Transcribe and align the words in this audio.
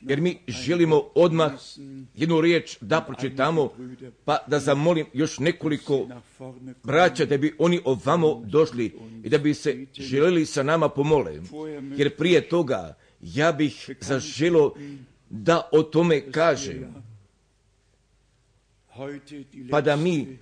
jer 0.00 0.20
mi 0.20 0.38
želimo 0.48 1.02
odmah 1.14 1.52
jednu 2.14 2.40
riječ 2.40 2.76
da 2.80 3.00
pročitamo, 3.00 3.70
pa 4.24 4.38
da 4.46 4.58
zamolim 4.58 5.06
još 5.12 5.38
nekoliko 5.38 6.08
braća 6.82 7.24
da 7.24 7.38
bi 7.38 7.54
oni 7.58 7.80
ovamo 7.84 8.42
došli 8.44 8.94
i 9.24 9.28
da 9.28 9.38
bi 9.38 9.54
se 9.54 9.86
želeli 9.94 10.46
sa 10.46 10.62
nama 10.62 10.88
pomole. 10.88 11.40
Jer 11.96 12.16
prije 12.16 12.48
toga 12.48 12.94
ja 13.20 13.52
bih 13.52 13.90
zaželo 14.00 14.74
da 15.30 15.68
o 15.72 15.82
tome 15.82 16.30
kažem. 16.30 16.94
Pa 19.70 19.80
da 19.80 19.96
mi 19.96 20.38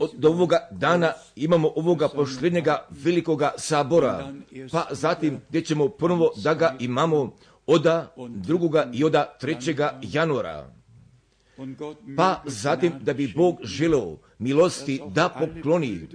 od 0.00 0.24
ovoga 0.24 0.68
dana 0.70 1.12
imamo 1.36 1.72
ovoga 1.76 2.08
posljednjega 2.08 2.86
velikoga 2.90 3.52
sabora, 3.58 4.34
pa 4.72 4.86
zatim 4.90 5.40
gdje 5.48 5.64
ćemo 5.64 5.88
prvo 5.88 6.32
da 6.42 6.54
ga 6.54 6.76
imamo 6.80 7.36
oda 7.70 8.14
drugoga 8.28 8.90
i 8.92 9.04
oda 9.04 9.36
trećega 9.40 10.00
januara. 10.02 10.74
Pa 12.16 12.42
zatim 12.46 12.92
da 13.00 13.12
bi 13.12 13.32
Bog 13.36 13.58
želeo 13.62 14.18
milosti 14.38 15.00
da 15.14 15.28
pokloni 15.28 16.08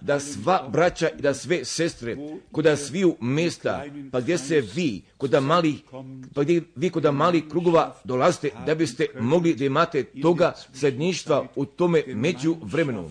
da 0.00 0.20
sva 0.20 0.68
braća 0.72 1.08
i 1.18 1.22
da 1.22 1.34
sve 1.34 1.64
sestre, 1.64 2.16
kod 2.52 2.66
sviju 2.78 3.16
mjesta, 3.20 3.84
pa 4.12 4.20
gdje 4.20 4.38
se 4.38 4.60
vi, 4.74 5.02
kod 5.16 5.42
mali, 5.42 5.78
pa 6.34 6.42
gdje 6.42 6.62
vi 6.76 6.90
kod 6.90 7.14
mali 7.14 7.48
krugova 7.48 7.96
dolazite, 8.04 8.50
da 8.66 8.74
biste 8.74 9.06
mogli 9.20 9.54
da 9.54 9.64
imate 9.64 10.04
toga 10.22 10.52
zajedništva 10.72 11.46
u 11.56 11.64
tome 11.64 12.02
među 12.06 12.56
vremenu. 12.62 13.10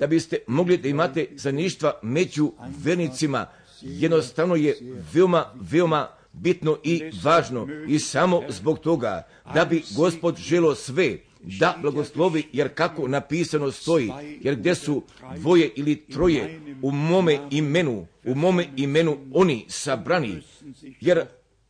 Da 0.00 0.06
biste 0.06 0.38
mogli 0.46 0.78
da 0.78 0.88
imate 0.88 1.26
zajedništva 1.34 1.92
među 2.02 2.52
vernicima, 2.84 3.46
jednostavno 3.82 4.54
je 4.56 4.78
veoma, 5.14 5.44
veoma 5.54 6.08
bitno 6.32 6.78
i 6.84 7.02
važno 7.22 7.68
i 7.88 7.98
samo 7.98 8.42
zbog 8.48 8.78
toga 8.78 9.26
da 9.54 9.64
bi 9.64 9.82
gospod 9.96 10.36
želo 10.36 10.74
sve 10.74 11.18
da 11.40 11.78
blagoslovi, 11.82 12.42
jer 12.52 12.74
kako 12.74 13.08
napisano 13.08 13.72
stoji, 13.72 14.10
jer 14.40 14.56
gdje 14.56 14.74
su 14.74 15.02
dvoje 15.36 15.70
ili 15.76 15.96
troje 15.96 16.60
u 16.82 16.90
mome 16.90 17.38
imenu, 17.50 18.06
u 18.24 18.34
mome 18.34 18.66
imenu 18.76 19.18
oni 19.32 19.64
sabrani, 19.68 20.42
jer 21.00 21.24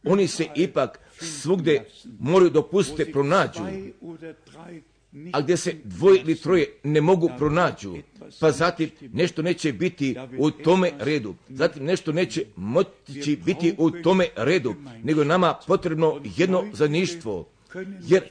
oni 0.05 0.29
se 0.29 0.47
ipak 0.55 1.01
svugde 1.21 1.85
moraju 2.19 2.51
dopustiti 2.51 3.13
pronađu, 3.13 3.61
a 5.33 5.41
gdje 5.41 5.57
se 5.57 5.75
dvoje 5.85 6.21
ili 6.21 6.35
troje 6.35 6.67
ne 6.83 7.01
mogu 7.01 7.31
pronađu, 7.39 7.97
pa 8.41 8.51
zatim 8.53 8.91
nešto 9.13 9.43
neće 9.43 9.73
biti 9.73 10.17
u 10.39 10.51
tome 10.51 10.91
redu, 10.99 11.35
zatim 11.49 11.85
nešto 11.85 12.13
neće 12.13 12.45
moći 12.57 13.39
biti 13.45 13.75
u 13.79 13.91
tome 13.91 14.27
redu, 14.37 14.75
nego 15.03 15.25
nama 15.25 15.55
potrebno 15.67 16.21
jedno 16.37 16.65
zaništvo, 16.73 17.49
jer 18.03 18.23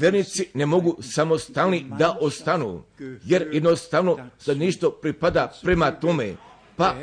vernici 0.00 0.46
ne 0.54 0.66
mogu 0.66 0.96
samostalni 1.02 1.86
da 1.98 2.18
ostanu, 2.20 2.82
jer 3.24 3.48
jednostavno 3.52 4.18
za 4.40 4.54
ništo 4.54 4.90
pripada 4.90 5.52
prema 5.62 5.90
tome. 5.90 6.34
Pa 6.76 6.94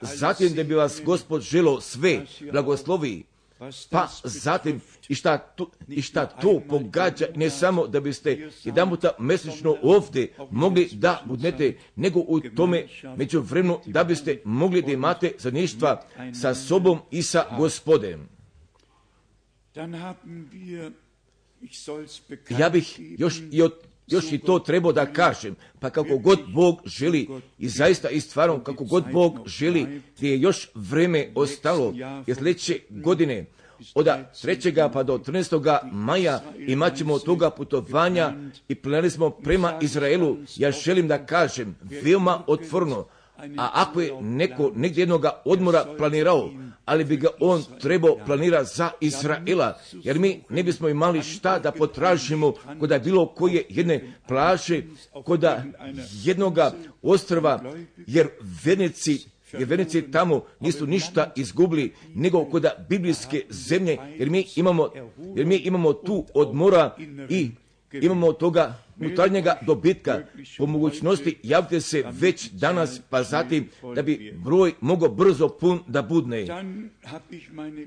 zatim 0.00 0.54
da 0.54 0.62
bi 0.62 0.74
vas 0.74 1.00
gospod 1.04 1.42
želo 1.42 1.80
sve 1.80 2.20
blagoslovi, 2.52 3.24
pa 3.90 4.08
zatim 4.24 4.80
i 5.08 5.14
šta, 5.14 5.38
tu, 5.38 5.70
i 5.88 6.02
šta 6.02 6.26
to 6.26 6.60
pogađa, 6.68 7.26
ne 7.34 7.50
samo 7.50 7.86
da 7.86 8.00
biste 8.00 8.50
jedan 8.64 8.90
puta 8.90 9.10
mjesečno 9.18 9.76
ovdje 9.82 10.34
mogli 10.50 10.88
da 10.92 11.22
budete, 11.24 11.78
nego 11.96 12.20
u 12.20 12.40
tome 12.40 12.86
među 13.16 13.40
vremenu 13.40 13.80
da 13.86 14.04
biste 14.04 14.40
mogli 14.44 14.82
da 14.82 14.92
imate 14.92 15.32
zaništva 15.38 16.02
sa 16.40 16.54
sobom 16.54 16.98
i 17.10 17.22
sa 17.22 17.44
gospodem. 17.58 18.28
Ja 22.58 22.68
bih 22.70 23.00
još 23.18 23.40
i 23.50 23.62
od 23.62 23.91
još 24.06 24.32
i 24.32 24.38
to 24.38 24.58
trebao 24.58 24.92
da 24.92 25.12
kažem, 25.12 25.56
pa 25.80 25.90
kako 25.90 26.18
god 26.18 26.38
Bog 26.54 26.82
želi 26.84 27.28
i 27.58 27.68
zaista 27.68 28.10
i 28.10 28.20
stvarno 28.20 28.60
kako 28.60 28.84
god 28.84 29.04
Bog 29.12 29.38
želi, 29.46 30.02
gdje 30.16 30.30
je 30.30 30.40
još 30.40 30.68
vreme 30.74 31.32
ostalo, 31.34 31.94
jer 32.26 32.36
sljedeće 32.36 32.78
godine 32.90 33.46
od 33.94 34.06
3. 34.06 34.90
pa 34.92 35.02
do 35.02 35.18
13. 35.18 35.92
maja 35.92 36.42
imat 36.58 36.96
ćemo 36.96 37.18
toga 37.18 37.50
putovanja 37.50 38.32
i 38.68 38.74
planili 38.74 39.10
smo 39.10 39.30
prema 39.30 39.78
Izraelu. 39.82 40.36
Ja 40.56 40.70
želim 40.70 41.08
da 41.08 41.26
kažem, 41.26 41.76
veoma 42.02 42.42
otvorno, 42.46 43.06
a 43.58 43.70
ako 43.72 44.00
je 44.00 44.12
neko 44.20 44.72
negdje 44.74 45.02
jednoga 45.02 45.42
odmora 45.44 45.86
planirao, 45.98 46.50
ali 46.84 47.04
bi 47.04 47.16
ga 47.16 47.28
on 47.40 47.64
trebao 47.80 48.16
planirati 48.26 48.70
za 48.74 48.90
Izraela, 49.00 49.78
jer 49.92 50.18
mi 50.18 50.42
ne 50.48 50.62
bismo 50.62 50.88
imali 50.88 51.22
šta 51.22 51.58
da 51.58 51.72
potražimo 51.72 52.52
kod 52.80 53.00
bilo 53.04 53.26
koje 53.26 53.64
jedne 53.68 54.14
plaže, 54.28 54.82
kod 55.24 55.44
jednoga 56.24 56.72
ostrava, 57.02 57.62
jer 58.06 58.28
vernici 58.64 59.32
jer 59.58 59.68
vernici 59.68 60.02
tamo 60.02 60.44
nisu 60.60 60.86
ništa 60.86 61.32
izgubili 61.36 61.92
nego 62.14 62.44
kod 62.44 62.66
biblijske 62.88 63.44
zemlje, 63.50 63.98
jer 64.18 64.30
mi 64.30 64.46
imamo, 64.56 64.90
jer 65.36 65.46
mi 65.46 65.56
imamo 65.56 65.92
tu 65.92 66.26
odmora 66.34 66.96
i 67.28 67.50
imamo 67.92 68.32
toga 68.32 68.78
unutarnjega 69.02 69.58
dobitka. 69.66 70.20
Po 70.58 70.66
mogućnosti 70.66 71.38
javite 71.42 71.80
se 71.80 72.04
već 72.10 72.50
danas, 72.50 73.00
pa 73.10 73.22
zatim 73.22 73.68
da 73.94 74.02
bi 74.02 74.34
broj 74.44 74.72
mogao 74.80 75.08
brzo 75.08 75.48
pun 75.48 75.80
da 75.86 76.02
budne. 76.02 76.46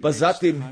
Pa 0.01 0.11
zatim 0.11 0.63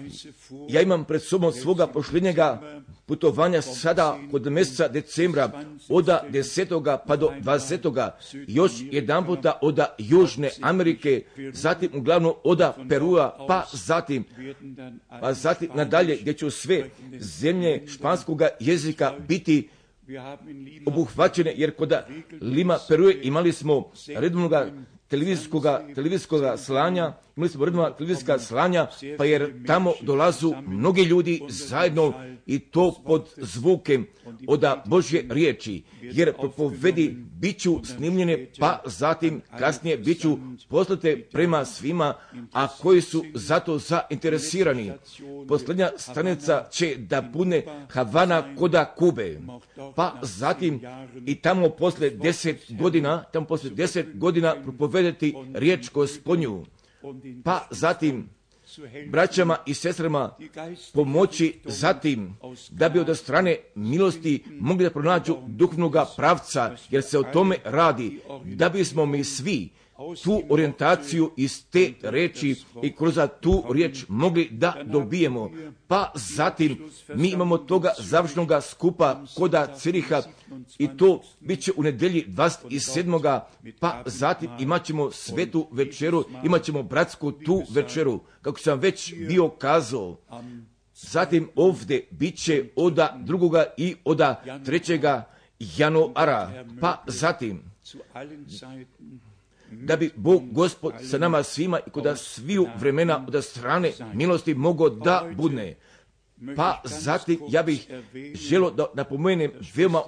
ja 0.70 0.82
imam 0.82 1.06
pred 1.06 1.22
sobom 1.22 1.52
svoga 1.52 1.88
pošljenjega 1.88 2.62
putovanja 3.06 3.62
sada 3.62 4.18
kod 4.32 4.52
mjeseca 4.52 4.88
decembra 4.88 5.52
od 5.90 6.06
10. 6.06 6.98
pa 7.08 7.16
do 7.16 7.32
20. 7.42 8.10
još 8.48 8.72
jedan 8.92 9.26
puta 9.26 9.60
od 9.62 9.80
Južne 9.98 10.50
Amerike, 10.62 11.24
zatim 11.54 11.90
uglavnom 11.94 12.34
od 12.44 12.62
Perua, 12.90 13.46
pa 13.48 13.66
zatim, 13.74 14.24
pa 15.22 15.34
zatim 15.34 15.70
nadalje 15.76 16.18
gdje 16.22 16.34
ću 16.34 16.50
sve 16.50 16.90
zemlje 17.20 17.84
španskog 17.88 18.42
jezika 18.60 19.14
biti 19.28 19.70
obuhvaćene, 20.86 21.54
jer 21.56 21.76
kod 21.76 21.94
Lima 22.42 22.78
Peruje 22.88 23.20
imali 23.24 23.52
smo 23.52 23.92
redovnoga 25.10 25.86
televizijskog 25.96 26.42
slanja, 26.58 27.14
imali 27.36 27.50
smo 27.50 27.66
redovna 27.66 27.92
televizijska 27.92 28.40
slanja, 28.40 28.88
pa 29.18 29.26
jer 29.26 29.66
tamo 29.68 29.94
dolazu 30.02 30.54
mnogi 30.68 31.04
ljudi 31.04 31.42
zajedno 31.50 32.14
i 32.46 32.60
to 32.60 33.02
pod 33.06 33.30
zvukem 33.38 34.08
od 34.48 34.64
Božje 34.86 35.26
riječi, 35.30 35.84
jer 36.02 36.34
propovedi 36.34 37.16
bit 37.40 37.60
ću 37.60 37.80
snimljene, 37.84 38.48
pa 38.60 38.82
zatim 38.86 39.42
kasnije 39.60 39.98
bit 39.98 40.22
ću 40.22 40.38
poslate 40.70 41.22
prema 41.32 41.66
svima, 41.66 42.14
a 42.54 42.68
koji 42.68 43.02
su 43.02 43.24
zato 43.34 43.78
zainteresirani. 43.78 44.92
Posljednja 45.48 45.90
stanica 45.98 46.68
će 46.72 46.96
da 46.98 47.22
bude 47.22 47.66
Havana 47.90 48.56
koda 48.56 48.86
Kube, 48.98 49.40
pa 49.96 50.20
zatim 50.22 50.82
i 51.26 51.36
tamo 51.36 51.70
posle 51.70 52.10
deset 52.10 52.66
godina, 52.70 53.24
tamo 53.24 53.46
posle 53.46 53.70
deset 53.70 54.18
godina 54.18 54.56
propovedati 55.04 55.34
riječ 55.54 55.92
gospodnju, 55.92 56.66
pa 57.44 57.68
zatim 57.72 58.30
braćama 59.10 59.58
i 59.66 59.74
sestrama 59.74 60.36
pomoći 60.94 61.60
zatim 61.66 62.38
da 62.70 62.90
bi 62.90 63.00
od 63.00 63.18
strane 63.18 63.58
milosti 63.76 64.44
mogli 64.60 64.84
da 64.84 64.90
pronađu 64.90 65.38
duhovnog 65.48 65.96
pravca, 66.16 66.76
jer 66.90 67.04
se 67.04 67.20
o 67.20 67.24
tome 67.24 67.58
radi, 67.64 68.20
da 68.46 68.70
bismo 68.70 69.06
mi 69.06 69.24
svi 69.24 69.70
tu 70.24 70.42
orijentaciju 70.50 71.32
iz 71.38 71.66
te 71.70 71.94
reči 72.02 72.56
i 72.84 72.96
kroz 72.96 73.20
tu 73.42 73.64
riječ 73.74 74.06
mogli 74.08 74.50
da 74.52 74.76
dobijemo. 74.86 75.52
Pa 75.88 76.12
zatim 76.16 76.78
mi 77.16 77.30
imamo 77.30 77.58
toga 77.58 77.92
završnog 78.00 78.52
skupa 78.62 79.24
koda 79.36 79.76
Ciriha 79.78 80.22
i 80.78 80.98
to 80.98 81.22
bit 81.40 81.64
će 81.64 81.72
u 81.78 81.84
nedelji 81.84 82.26
27. 82.28 83.40
Pa 83.80 84.04
zatim 84.06 84.50
imat 84.60 84.86
ćemo 84.86 85.12
svetu 85.12 85.68
večeru, 85.72 86.26
imat 86.44 86.64
ćemo 86.64 86.84
bratsku 86.84 87.32
tu 87.32 87.64
večeru, 87.70 88.20
kako 88.42 88.60
sam 88.60 88.80
već 88.80 89.14
bio 89.28 89.50
kazao. 89.50 90.18
Zatim 90.96 91.50
ovdje 91.56 92.08
bit 92.12 92.38
će 92.38 92.66
oda 92.76 93.18
drugoga 93.26 93.66
i 93.78 93.96
oda 94.04 94.44
trećega 94.66 95.30
januara. 95.60 96.66
Pa 96.82 97.04
zatim 97.08 97.64
da 99.82 99.96
bi 99.96 100.12
Bog 100.16 100.44
gospod 100.52 100.94
sa 101.12 101.18
nama 101.18 101.44
svima 101.44 101.80
i 101.88 101.90
kod 101.90 102.20
sviju 102.20 102.68
vremena 102.80 103.26
od 103.28 103.44
strane 103.44 103.92
milosti 104.14 104.54
mogao 104.54 104.90
da 104.90 105.30
budne. 105.36 105.76
Pa 106.56 106.82
zatim 106.84 107.40
ja 107.50 107.64
bih 107.64 107.88
želo 108.34 108.72
da 108.72 108.86
napomenem 108.94 109.52
veoma 109.76 110.02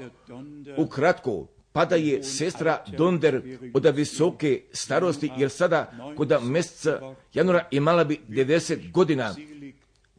ukratko. 0.78 1.48
Pa 1.72 1.86
da 1.86 1.96
je 1.96 2.24
sestra 2.24 2.84
Donder 2.98 3.42
od 3.74 3.86
visoke 3.96 4.62
starosti, 4.72 5.32
jer 5.38 5.50
sada 5.50 5.92
kod 6.18 6.34
mjeseca 6.44 7.16
januara 7.34 7.68
imala 7.72 8.04
bi 8.04 8.20
90 8.30 8.92
godina, 8.92 9.36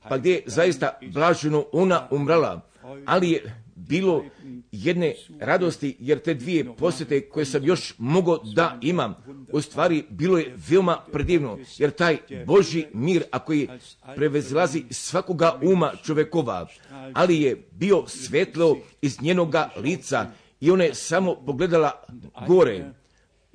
pa 0.09 0.19
gdje 0.19 0.33
je 0.33 0.43
zaista 0.47 0.99
blaženo 1.13 1.65
ona 1.73 2.09
umrala, 2.11 2.61
ali 3.07 3.31
je 3.31 3.66
bilo 3.89 4.25
jedne 4.73 5.15
radosti, 5.41 5.97
jer 5.99 6.19
te 6.19 6.35
dvije 6.35 6.77
posjete 6.77 7.29
koje 7.29 7.45
sam 7.47 7.65
još 7.65 7.95
mogao 7.99 8.39
da 8.55 8.79
imam, 8.83 9.15
u 9.53 9.61
stvari 9.61 10.05
bilo 10.11 10.39
je 10.39 10.55
veoma 10.69 10.99
predivno, 11.13 11.59
jer 11.79 11.91
taj 11.91 12.17
Boži 12.47 12.85
mir, 12.93 13.25
a 13.31 13.39
koji 13.39 13.69
prevezlazi 14.17 14.85
svakoga 14.91 15.61
uma 15.63 15.93
čovekova, 16.05 16.67
ali 17.13 17.43
je 17.43 17.69
bio 17.71 18.05
svetlo 18.07 18.79
iz 19.03 19.23
njenoga 19.23 19.71
lica 19.77 20.27
i 20.61 20.71
ona 20.71 20.85
je 20.85 20.95
samo 20.95 21.35
pogledala 21.35 22.05
gore, 22.47 22.85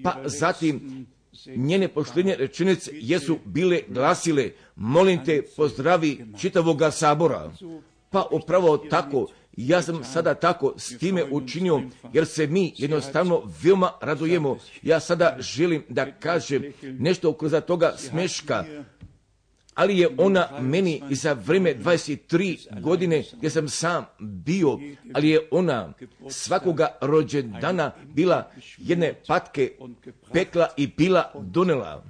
pa 0.03 0.21
zatim 0.25 1.05
njene 1.47 1.87
poštenje 1.87 2.35
rečenice 2.35 2.91
jesu 2.93 3.37
bile 3.45 3.81
glasile, 3.87 4.49
molim 4.75 5.25
te 5.25 5.41
pozdravi 5.55 6.25
čitavoga 6.39 6.91
sabora. 6.91 7.51
Pa 8.09 8.27
upravo 8.31 8.77
tako, 8.77 9.27
ja 9.57 9.81
sam 9.81 10.03
sada 10.03 10.33
tako 10.33 10.74
s 10.77 10.98
time 10.98 11.24
učinio, 11.31 11.81
jer 12.13 12.27
se 12.27 12.48
mi 12.48 12.74
jednostavno 12.77 13.44
veoma 13.63 13.92
radujemo. 14.01 14.57
Ja 14.81 15.00
sada 15.00 15.38
želim 15.39 15.83
da 15.89 16.12
kažem 16.12 16.74
nešto 16.81 17.33
kroz 17.33 17.53
toga 17.68 17.94
smeška, 17.98 18.65
ali 19.75 19.98
je 20.00 20.09
ona 20.18 20.59
meni 20.62 21.03
i 21.09 21.15
za 21.15 21.33
vreme 21.33 21.75
23 21.75 22.81
godine 22.81 23.24
gdje 23.38 23.50
sam 23.50 23.69
sam 23.69 24.06
bio, 24.19 24.80
ali 25.13 25.30
je 25.30 25.48
ona 25.51 25.94
svakoga 26.30 26.88
rođendana 27.01 27.92
bila 28.03 28.51
jedne 28.77 29.13
patke 29.27 29.71
pekla 30.33 30.68
i 30.77 30.88
bila 30.88 31.31
donela. 31.36 32.03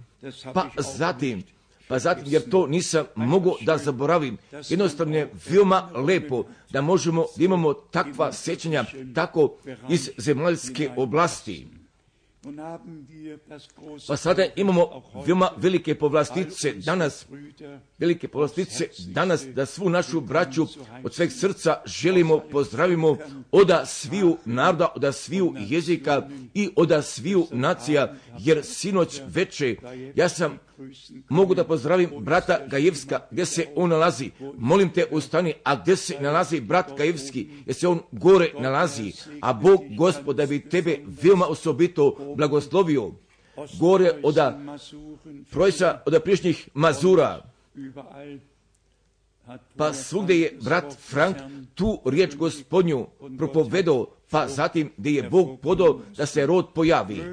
Pa 0.53 0.69
zatim, 0.77 1.43
pa 1.91 1.99
zatim, 1.99 2.23
jer 2.27 2.49
to 2.49 2.67
nisam 2.67 3.05
mogao 3.15 3.55
da 3.61 3.77
zaboravim. 3.77 4.37
Jednostavno 4.69 5.17
je 5.17 5.31
veoma 5.49 5.89
lepo 5.93 6.43
da 6.69 6.81
možemo, 6.81 7.25
da 7.37 7.43
imamo 7.43 7.73
takva 7.73 8.31
sećanja, 8.31 8.85
tako 9.15 9.57
iz 9.89 10.09
zemaljske 10.17 10.89
oblasti. 10.95 11.67
Pa 14.07 14.17
sada 14.17 14.45
imamo 14.55 15.03
veoma 15.25 15.49
velike 15.57 15.95
povlastice 15.95 16.73
danas, 16.73 17.25
velike 17.99 18.27
povlastice 18.27 18.87
danas 19.07 19.45
da 19.47 19.65
svu 19.65 19.89
našu 19.89 20.21
braću 20.21 20.67
od 21.03 21.13
sveg 21.13 21.31
srca 21.31 21.81
želimo, 21.85 22.39
pozdravimo 22.51 23.17
oda 23.51 23.85
sviju 23.85 24.37
naroda, 24.45 24.87
oda 24.95 25.11
sviju 25.11 25.53
jezika 25.59 26.29
i 26.53 26.69
oda 26.75 27.01
sviju 27.01 27.47
nacija, 27.51 28.15
jer 28.39 28.63
sinoć 28.63 29.21
veče 29.27 29.75
ja 30.15 30.29
sam 30.29 30.59
mogu 31.29 31.55
da 31.55 31.63
pozdravim 31.63 32.09
brata 32.19 32.59
Gajevska, 32.67 33.19
gdje 33.31 33.45
se 33.45 33.67
on 33.75 33.89
nalazi. 33.89 34.31
Molim 34.57 34.89
te, 34.89 35.05
ustani, 35.11 35.53
a 35.63 35.75
gdje 35.75 35.95
se 35.95 36.17
nalazi 36.19 36.61
brat 36.61 36.97
Gajevski, 36.97 37.49
jer 37.65 37.75
se 37.75 37.87
on 37.87 37.99
gore 38.11 38.51
nalazi, 38.59 39.13
a 39.41 39.53
Bog, 39.53 39.81
gospod, 39.97 40.35
da 40.35 40.45
bi 40.45 40.69
tebe 40.69 40.99
veoma 41.23 41.45
osobito 41.45 42.30
blagoslovio, 42.35 43.11
gore 43.79 44.11
od 44.23 44.35
projsa, 45.51 46.01
od 46.05 46.23
priješnjih 46.23 46.69
mazura. 46.73 47.43
Pa 49.77 49.93
svugdje 49.93 50.39
je 50.39 50.57
brat 50.61 50.97
Frank 50.99 51.37
tu 51.75 51.99
riječ 52.05 52.35
gospodnju 52.35 53.07
propovedao, 53.37 54.07
pa 54.29 54.47
zatim 54.47 54.91
gdje 54.97 55.11
je 55.11 55.29
Bog 55.29 55.59
podao 55.59 55.99
da 56.17 56.25
se 56.25 56.45
rod 56.45 56.67
pojavi, 56.75 57.23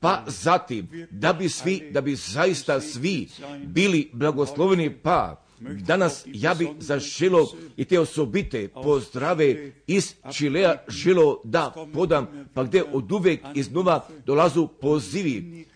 pa 0.00 0.24
zatim 0.26 1.06
da 1.10 1.32
bi 1.32 1.48
svi, 1.48 1.90
da 1.90 2.00
bi 2.00 2.14
zaista 2.14 2.80
svi 2.80 3.28
bili 3.66 4.10
blagosloveni, 4.12 4.90
pa 4.90 5.43
Danas 5.86 6.24
ja 6.26 6.54
bi 6.54 6.68
zaželo 6.78 7.52
i 7.76 7.84
te 7.84 8.00
osobite 8.00 8.68
pozdrave 8.68 9.72
iz 9.86 10.14
Čilea 10.32 10.76
želo 10.88 11.40
da 11.44 11.74
podam, 11.92 12.48
pa 12.54 12.64
gdje 12.64 12.84
od 12.92 13.12
uvek 13.12 13.40
iznova 13.54 14.08
dolazu 14.26 14.68
pozivi. 14.80 15.66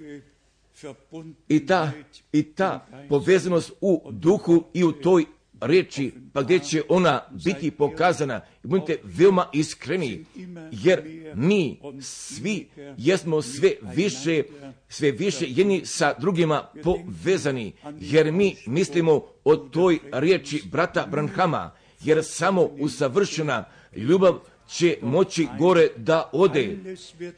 I 1.49 1.67
ta, 1.67 1.91
I 2.33 2.43
ta 2.43 2.87
povezanost 3.09 3.73
u 3.81 4.03
duhu 4.11 4.65
i 4.75 4.85
u 4.85 4.93
toj 4.93 5.25
reći, 5.61 6.13
pa 6.33 6.43
gdje 6.43 6.59
će 6.59 6.83
ona 6.89 7.23
biti 7.45 7.71
pokazana. 7.71 8.41
Budite 8.63 8.97
veoma 9.05 9.47
iskreni, 9.53 10.25
jer 10.71 11.03
mi 11.35 11.81
svi 12.01 12.69
jesmo 12.99 13.43
sve 13.43 13.73
više, 13.95 14.43
sve 14.89 15.11
više 15.11 15.45
jedni 15.49 15.87
sa 15.87 16.15
drugima 16.19 16.69
povezani, 16.83 17.73
jer 18.01 18.33
mi 18.33 18.57
mislimo 18.67 19.23
o 19.45 19.57
toj 19.57 19.99
riječi 20.13 20.63
brata 20.71 21.07
Branhama, 21.07 21.71
jer 22.01 22.25
samo 22.25 22.63
usavršena 22.63 23.65
ljubav 23.97 24.39
će 24.69 24.99
moći 25.03 25.49
gore 25.59 25.89
da 25.97 26.31
ode, 26.33 26.79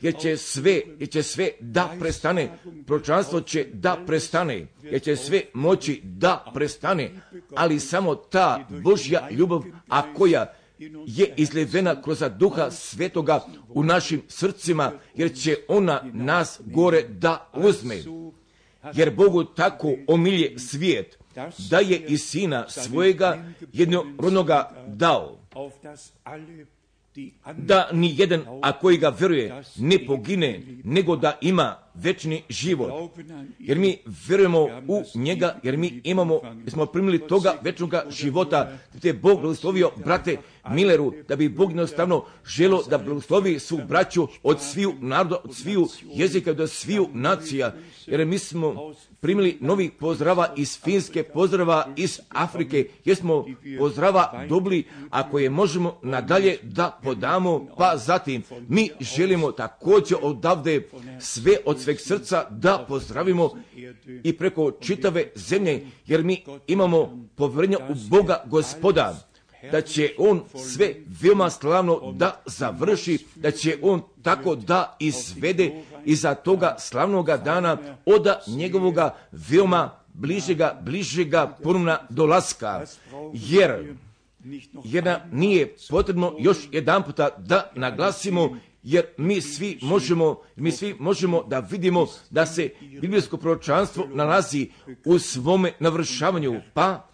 jer 0.00 0.14
će 0.20 0.36
sve, 0.36 0.80
jer 0.98 1.08
će 1.08 1.22
sve 1.22 1.50
da 1.60 1.94
prestane, 2.00 2.58
pročanstvo 2.86 3.40
će 3.40 3.66
da 3.72 3.98
prestane, 4.06 4.66
jer 4.82 5.02
će 5.02 5.16
sve 5.16 5.42
moći 5.54 6.00
da 6.04 6.50
prestane, 6.54 7.10
ali 7.56 7.80
samo 7.80 8.14
ta 8.14 8.68
Božja 8.82 9.30
ljubav, 9.30 9.62
a 9.88 10.14
koja 10.14 10.54
je 11.06 11.34
izlevena 11.36 12.02
kroz 12.02 12.22
duha 12.38 12.70
svetoga 12.70 13.40
u 13.68 13.84
našim 13.84 14.22
srcima, 14.28 14.92
jer 15.14 15.36
će 15.36 15.56
ona 15.68 16.02
nas 16.12 16.60
gore 16.64 17.02
da 17.08 17.50
uzme. 17.54 17.96
Jer 18.94 19.14
Bogu 19.14 19.44
tako 19.44 19.94
omilje 20.06 20.58
svijet, 20.58 21.18
da 21.70 21.78
je 21.78 22.06
i 22.08 22.18
sina 22.18 22.68
svojega 22.68 23.44
jednorodnoga 23.72 24.84
dao, 24.86 25.38
da 27.58 27.88
ni 27.92 28.14
jedan, 28.18 28.40
a 28.62 28.72
koji 28.72 28.98
ga 28.98 29.08
veruje, 29.08 29.62
ne 29.78 29.98
pogine, 30.06 30.60
nego 30.84 31.16
da 31.16 31.38
ima 31.40 31.76
večni 31.94 32.42
život. 32.48 33.10
Jer 33.58 33.78
mi 33.78 33.98
verujemo 34.28 34.60
u 34.88 35.02
njega, 35.14 35.56
jer 35.62 35.76
mi 35.76 36.00
imamo, 36.04 36.40
jer 36.64 36.70
smo 36.70 36.86
primili 36.86 37.28
toga 37.28 37.54
večnog 37.62 37.94
života, 38.10 38.78
te 39.02 39.12
Bog 39.12 39.40
blagoslovio, 39.40 39.90
brate 40.04 40.36
Milleru, 40.70 41.12
da 41.28 41.36
bi 41.36 41.48
Bog 41.48 41.70
jednostavno 41.70 42.24
želo 42.46 42.82
da 42.90 42.98
blagoslovi 42.98 43.58
svu 43.58 43.80
braću 43.88 44.28
od 44.42 44.60
sviju 44.60 44.94
naroda, 45.00 45.36
od 45.44 45.56
sviju 45.56 45.88
jezika, 46.14 46.52
do 46.52 46.66
sviju 46.66 47.08
nacija, 47.12 47.74
jer 48.06 48.26
mi 48.26 48.38
smo 48.38 48.94
primili 49.20 49.58
novih 49.60 49.90
pozdrava 49.92 50.54
iz 50.56 50.80
Finske, 50.82 51.22
pozdrava 51.22 51.88
iz 51.96 52.20
Afrike, 52.28 52.88
jer 53.04 53.16
smo 53.16 53.44
pozdrava 53.78 54.44
dobili, 54.48 54.84
ako 55.10 55.38
je 55.38 55.50
možemo 55.50 55.98
nadalje 56.02 56.56
da 56.62 56.98
podamo, 57.02 57.66
pa 57.78 57.96
zatim 57.96 58.42
mi 58.68 58.90
želimo 59.00 59.52
također 59.52 60.18
odavde 60.22 60.88
sve 61.20 61.52
od 61.64 61.79
sveg 61.84 62.00
srca 62.00 62.46
da 62.50 62.84
pozdravimo 62.88 63.50
i 64.24 64.36
preko 64.36 64.72
čitave 64.80 65.28
zemlje, 65.34 65.86
jer 66.06 66.24
mi 66.24 66.44
imamo 66.66 67.28
povjerenja 67.36 67.78
u 67.78 67.94
Boga 68.08 68.42
gospoda, 68.46 69.30
da 69.72 69.80
će 69.80 70.14
on 70.18 70.42
sve 70.74 70.94
veoma 71.22 71.50
slavno 71.50 72.12
da 72.12 72.42
završi, 72.46 73.18
da 73.36 73.50
će 73.50 73.78
on 73.82 74.02
tako 74.22 74.54
da 74.54 74.96
izvede 75.00 75.82
iza 76.04 76.34
toga 76.34 76.76
slavnoga 76.78 77.36
dana 77.36 77.76
od 78.06 78.26
njegovoga 78.46 79.16
veoma 79.32 79.90
bližega, 80.14 80.80
bližega 80.82 81.56
ponovna 81.62 81.98
dolaska. 82.10 82.84
Jer 83.32 83.94
jedna 84.84 85.20
nije 85.32 85.74
potrebno 85.90 86.36
još 86.38 86.58
jedan 86.72 87.02
puta 87.02 87.28
da 87.38 87.70
naglasimo 87.74 88.58
jer 88.82 89.06
mi 89.18 89.40
svi 89.40 89.78
možemo, 89.82 90.40
mi 90.56 90.72
svi 90.72 90.94
možemo 90.98 91.42
da 91.42 91.58
vidimo 91.58 92.06
da 92.30 92.46
se 92.46 92.70
biblijsko 93.00 93.36
proročanstvo 93.36 94.06
nalazi 94.12 94.70
u 95.04 95.18
svome 95.18 95.72
navršavanju, 95.80 96.60
pa, 96.74 97.08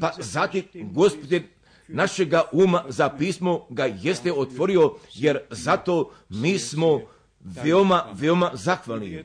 pa 0.00 0.12
zatim 0.18 0.64
gospodin 0.72 1.42
našega 1.88 2.42
uma 2.52 2.84
za 2.88 3.08
pismo 3.08 3.66
ga 3.70 3.84
jeste 3.84 4.32
otvorio, 4.32 4.94
jer 5.14 5.38
zato 5.50 6.10
mi 6.28 6.58
smo 6.58 7.00
veoma, 7.40 8.04
veoma 8.12 8.50
zahvalni. 8.54 9.24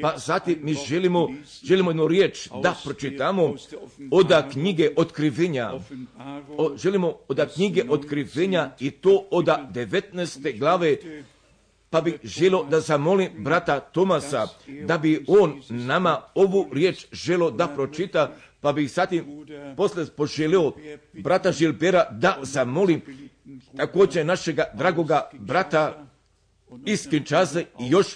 Pa 0.00 0.14
zatim 0.16 0.58
mi 0.62 0.74
želimo, 0.74 1.28
želimo 1.62 1.90
jednu 1.90 2.08
riječ 2.08 2.48
da 2.62 2.74
pročitamo 2.84 3.54
od 4.10 4.32
knjige 4.52 4.90
otkrivenja. 4.96 5.72
O, 6.56 6.76
želimo 6.76 7.14
od 7.28 7.54
knjige 7.54 7.84
otkrivenja 7.88 8.70
i 8.80 8.90
to 8.90 9.26
od 9.30 9.46
19. 9.46 10.58
glave 10.58 10.96
pa 11.92 12.00
bih 12.00 12.14
želo 12.24 12.64
da 12.70 12.80
zamolim 12.80 13.30
brata 13.38 13.80
Tomasa 13.80 14.48
da 14.84 14.98
bi 14.98 15.24
on 15.28 15.62
nama 15.68 16.22
ovu 16.34 16.68
riječ 16.72 17.06
želo 17.12 17.50
da 17.50 17.68
pročita, 17.68 18.32
pa 18.60 18.72
bih 18.72 18.92
zatim 18.92 19.46
posle 19.76 20.06
poželio 20.06 20.72
brata 21.12 21.52
Žilbera 21.52 22.06
da 22.10 22.38
zamolim 22.42 23.00
također 23.76 24.26
našega 24.26 24.64
dragoga 24.74 25.30
brata 25.38 26.06
iz 26.86 27.08
Kinčaze 27.08 27.64
i 27.80 27.88
još 27.90 28.06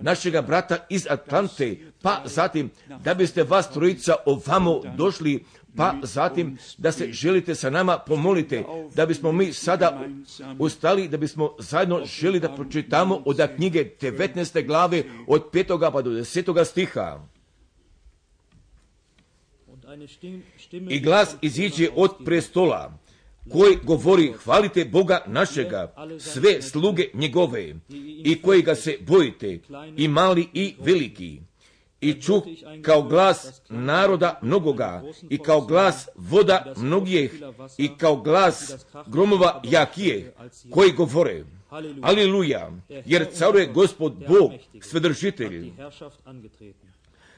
našega 0.00 0.42
brata 0.42 0.76
iz 0.90 1.06
Atlante, 1.10 1.76
pa 2.02 2.22
zatim 2.24 2.70
da 3.04 3.14
biste 3.14 3.42
vas 3.42 3.70
trojica 3.70 4.14
ovamo 4.26 4.82
došli, 4.96 5.44
pa 5.76 5.94
zatim 6.02 6.58
da 6.78 6.92
se 6.92 7.12
želite 7.12 7.54
sa 7.54 7.70
nama 7.70 7.98
pomolite, 7.98 8.64
da 8.94 9.06
bismo 9.06 9.32
mi 9.32 9.52
sada 9.52 10.08
ustali, 10.58 11.08
da 11.08 11.16
bismo 11.16 11.56
zajedno 11.58 12.04
želi 12.04 12.40
da 12.40 12.54
pročitamo 12.54 13.22
od 13.24 13.40
knjige 13.56 13.90
19. 14.00 14.66
glave 14.66 15.02
od 15.26 15.50
5. 15.52 15.92
pa 15.92 16.02
do 16.02 16.10
10. 16.10 16.64
stiha. 16.64 17.20
I 20.88 21.00
glas 21.00 21.36
iziđe 21.42 21.88
od 21.96 22.10
prestola, 22.24 22.98
koji 23.50 23.78
govori 23.82 24.32
hvalite 24.44 24.84
Boga 24.84 25.24
našega, 25.26 25.94
sve 26.18 26.62
sluge 26.62 27.08
njegove 27.14 27.74
i 28.24 28.42
koji 28.42 28.62
ga 28.62 28.74
se 28.74 28.98
bojite, 29.00 29.58
i 29.96 30.08
mali 30.08 30.48
i 30.52 30.74
veliki. 30.78 31.40
I 32.00 32.22
čuh 32.22 32.42
kao 32.82 33.02
glas 33.02 33.62
naroda 33.68 34.38
mnogoga 34.42 35.02
i 35.30 35.38
kao 35.38 35.60
glas 35.60 36.08
voda 36.14 36.74
mnogijeh 36.76 37.32
i 37.78 37.90
kao 37.98 38.16
glas 38.16 38.72
gromova 39.06 39.60
jakije 39.64 40.34
koji 40.70 40.92
govore. 40.92 41.44
Aleluja, 42.02 42.70
jer 43.06 43.26
caruje 43.32 43.66
gospod 43.66 44.12
Bog, 44.28 44.52
svedržitelj. 44.80 45.72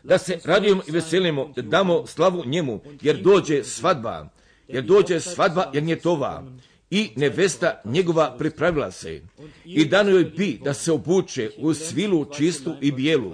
Da 0.02 0.18
se 0.18 0.38
radujemo 0.44 0.82
i 0.88 0.90
veselimo, 0.90 1.52
da 1.56 1.62
damo 1.62 2.06
slavu 2.06 2.42
njemu, 2.46 2.80
jer 3.02 3.23
dođe 3.23 3.64
svadba 3.64 4.28
jer 4.68 4.85
dođe 4.85 5.21
svadba 5.21 5.73
tova 6.02 6.44
i 6.90 7.11
nevesta 7.16 7.80
njegova 7.85 8.37
pripravila 8.38 8.90
se 8.90 9.23
i 9.64 9.85
dano 9.85 10.11
joj 10.11 10.25
bi 10.25 10.61
da 10.64 10.75
se 10.75 10.92
obuče 10.92 11.50
u 11.59 11.75
svilu 11.75 12.25
čistu 12.37 12.75
i 12.80 12.92
bijelu, 12.92 13.33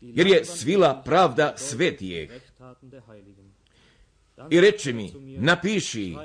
jer 0.00 0.26
je 0.26 0.44
svila 0.44 1.02
pravda 1.04 1.54
svetije. 1.56 2.40
I 4.50 4.60
reče 4.60 4.92
mi, 4.92 5.12
napiši, 5.38 6.16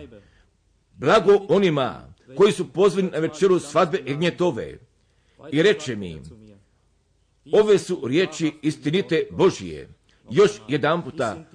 blago 0.94 1.46
onima 1.50 2.14
koji 2.36 2.52
su 2.52 2.74
pozvani 2.74 3.10
na 3.10 3.20
večeru 3.20 3.60
svadbe 3.60 4.04
Egnjetove. 4.06 4.78
I 5.52 5.64
reče 5.64 5.96
mi, 5.96 6.22
ove 7.52 7.78
su 7.78 8.08
riječi 8.08 8.54
istinite 8.62 9.28
Božije 9.32 9.99
još 10.32 10.52
jedan 10.68 11.04
puta, 11.04 11.46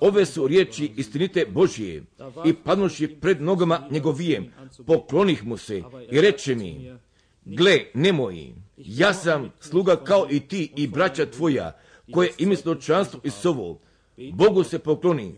ove 0.00 0.26
su 0.26 0.46
riječi 0.46 0.92
istinite 0.96 1.46
Božije 1.46 2.02
i 2.44 2.52
padnuši 2.52 3.08
pred 3.20 3.42
nogama 3.42 3.88
njegovijem, 3.90 4.52
poklonih 4.86 5.44
mu 5.44 5.56
se 5.56 5.82
i 6.10 6.20
reče 6.20 6.54
mi, 6.54 6.92
gle, 7.44 7.80
nemoj, 7.94 8.52
ja 8.76 9.14
sam 9.14 9.52
sluga 9.60 9.96
kao 9.96 10.26
i 10.30 10.40
ti 10.40 10.72
i 10.76 10.88
braća 10.88 11.26
tvoja, 11.26 11.72
koje 12.12 12.30
ime 12.38 12.56
svjedočanstvo 12.56 13.20
Isusovo, 13.24 13.78
Bogu 14.32 14.64
se 14.64 14.78
pokloni, 14.78 15.34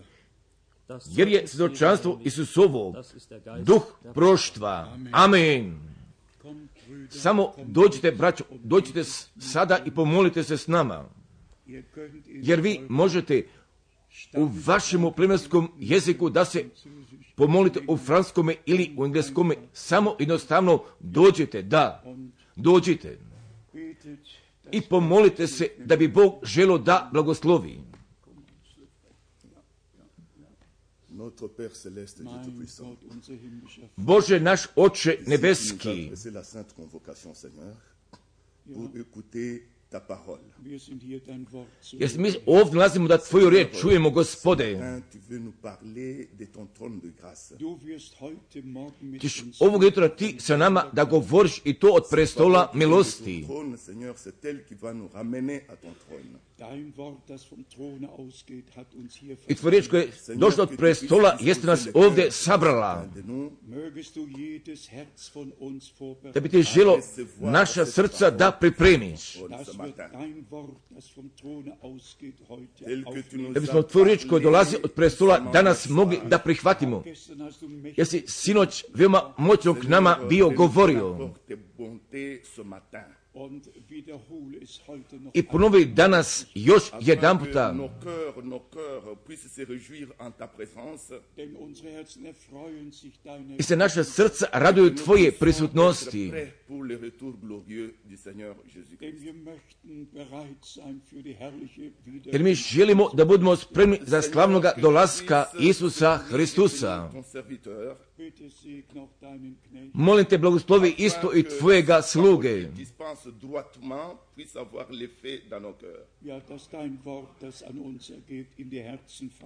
jer 1.07 1.29
je 1.29 1.47
svjedočanstvo 1.47 2.21
Isusovo, 2.25 2.95
duh 3.59 3.83
proštva. 4.15 4.97
Amen. 5.13 5.79
Samo 7.11 7.53
dođite, 7.65 8.13
braćo, 8.13 8.45
dođite 8.51 9.05
sada 9.39 9.79
i 9.85 9.91
pomolite 9.91 10.43
se 10.43 10.57
s 10.57 10.67
nama 10.67 11.05
jer 12.27 12.61
vi 12.61 12.81
možete 12.89 13.47
u 14.37 14.49
vašem 14.67 15.13
plemenskom 15.17 15.69
jeziku 15.79 16.31
da 16.31 16.45
se 16.45 16.65
pomolite 17.35 17.81
u 17.89 17.97
franskome 17.97 18.55
ili 18.67 18.95
u 18.99 19.05
engleskome, 19.05 19.57
samo 19.73 20.17
jednostavno 20.19 20.83
dođete, 21.01 21.63
da, 21.63 22.05
dođite 22.57 23.19
i 24.73 24.81
pomolite 24.81 25.47
se 25.47 25.69
da 25.79 25.97
bi 25.97 26.09
Bog 26.09 26.35
želo 26.43 26.79
da 26.79 27.11
blagoslovi. 27.13 27.81
Bože 33.97 34.41
naš 34.41 34.67
Oče 34.77 35.19
nebeski, 35.27 36.11
jer 41.93 42.11
mi 42.19 42.33
ovdje 42.47 42.75
nalazimo 42.75 43.09
da 43.09 43.19
tvoju 43.19 43.51
riječ 43.51 43.81
čujemo, 43.81 44.11
gospode. 44.11 45.01
Tiš 49.21 49.43
ovog 49.61 49.85
jutra 49.85 50.09
ti 50.09 50.37
sa 50.39 50.57
nama 50.57 50.85
da 50.93 51.05
govoriš 51.05 51.61
i 51.65 51.75
to 51.75 51.89
od 51.89 52.05
prestola 52.11 52.71
milosti. 52.75 53.47
I 59.49 59.55
tvoja 59.55 59.71
riječ 59.71 59.89
koja 59.89 60.03
je 60.03 60.13
došla 60.35 60.63
od 60.63 60.71
prestola 60.79 61.39
jeste 61.41 61.67
nas 61.67 61.89
ovdje 61.95 62.31
sabrala. 62.31 63.09
Da 66.35 66.41
bi 66.41 66.49
ti 66.49 66.63
želo 66.63 66.99
naša 67.41 67.87
srca 67.87 68.31
da 68.31 68.51
pripremiš. 68.61 69.39
Da 73.55 73.61
bismo 73.61 73.83
tvoju 73.83 74.05
riječ 74.05 74.27
koja 74.29 74.43
dolazi 74.43 74.77
od 74.85 74.93
prestola 74.93 75.39
danas 75.53 75.89
mogli 75.89 76.19
da 76.29 76.39
prihvatimo. 76.39 77.03
Jesi 77.97 78.25
sinoć 78.27 78.85
veoma 78.95 79.35
moćno 79.39 79.75
k 79.75 79.83
nama 79.83 80.19
bio 80.29 80.51
govorio 80.51 81.31
i 85.35 85.43
ponovi 85.43 85.85
danas 85.85 86.47
još 86.55 86.83
jedan 87.01 87.39
puta. 87.39 87.75
I 93.59 93.63
se 93.63 93.77
naše 93.77 94.05
srca 94.05 94.47
raduju 94.53 94.95
Tvoje 94.95 95.33
prisutnosti. 95.33 96.33
Jer 102.25 102.43
mi 102.43 102.55
želimo 102.55 103.11
da 103.15 103.25
budemo 103.25 103.57
spremni 103.57 103.99
za 104.03 104.23
slavnog 104.23 104.65
dolaska 104.77 105.45
Isusa 105.61 106.17
Hristusa. 106.17 107.11
Molim 109.93 110.25
te, 110.25 110.39
blagoslovi 110.39 110.95
isto 110.99 111.35
i 111.35 111.43
tvojega 111.43 112.03
sluge. 112.03 112.69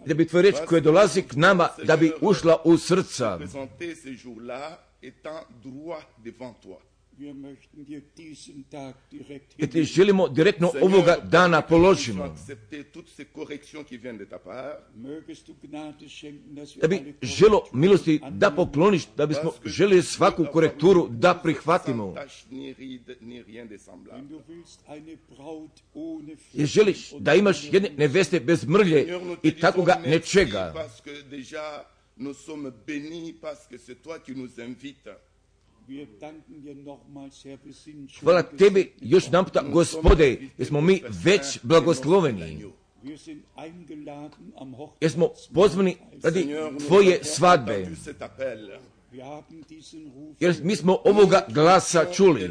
Da 0.07 0.15
bi 0.15 0.27
tvoja 0.27 0.43
reč 0.43 0.57
koja 0.69 0.81
dolazi 0.81 1.23
k 1.23 1.37
nama, 1.37 1.69
da 1.87 1.97
bi 1.97 2.13
ušla 2.21 2.63
u 2.65 2.77
srca. 2.79 3.39
I 9.59 9.67
ti 9.71 9.85
želimo 9.85 10.29
direktno 10.29 10.73
ovoga 10.83 11.17
dana 11.17 11.63
položimo. 11.63 12.37
Da 16.81 16.89
bi 16.89 17.15
želo 17.23 17.63
milosti 17.73 18.21
da 18.31 18.51
pokloniš, 18.51 19.03
da 19.17 19.27
bismo 19.27 19.53
želi 19.65 20.03
svaku 20.03 20.47
korekturu 20.53 21.09
da 21.11 21.35
prihvatimo. 21.35 22.15
Jer 26.53 26.67
želiš 26.67 27.13
da 27.19 27.35
imaš 27.35 27.73
jedne 27.73 27.91
neveste 27.97 28.41
bez 28.41 28.67
mrlje 28.67 29.21
i 29.43 29.51
takoga 29.51 30.01
nečega. 30.07 30.75
Nous 32.21 32.37
sommes 32.37 32.71
bénis 32.87 33.33
parce 33.41 33.67
que 33.67 33.79
c'est 33.79 34.03
toi 34.03 34.19
qui 34.19 34.35
nous 34.37 34.61
invites 34.61 35.09
Hvala 38.23 38.43
tebi 38.43 38.93
još 39.01 39.25
jedan 39.25 39.45
puta, 39.45 39.63
gospode, 39.73 40.37
jer 40.59 40.67
smo 40.67 40.81
mi 40.81 41.03
već 41.25 41.59
blagosloveni. 41.63 42.67
Jer 45.01 45.11
smo 45.11 45.31
pozvani 45.55 45.97
radi 46.23 46.49
tvoje 46.87 47.25
svadbe. 47.25 47.89
Jer 50.41 50.57
mi 50.63 50.77
smo 50.77 50.99
ovoga 51.05 51.47
glasa 51.49 52.13
čuli 52.13 52.51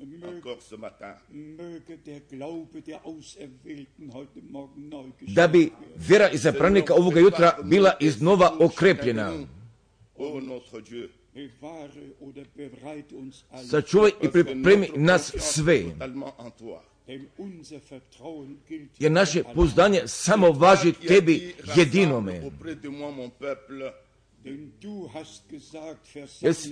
encore 0.00 0.62
ce 0.62 0.74
matin. 0.76 1.14
Da 5.34 5.48
bi 5.48 5.72
vjera 5.96 6.30
izabranika 6.30 6.94
ovoga 6.94 7.20
jutra 7.20 7.58
bila 7.64 7.96
iznova 8.00 8.56
okrepljena. 8.60 9.32
Sačuvaj 13.70 14.10
i 14.22 14.28
pripremi 14.32 14.88
nas 14.96 15.34
sve, 15.38 15.84
jer 18.98 19.12
naše 19.12 19.42
pouzdanje 19.54 20.02
samo 20.06 20.50
važi 20.50 20.92
tebi 20.92 21.54
jedinome. 21.76 22.42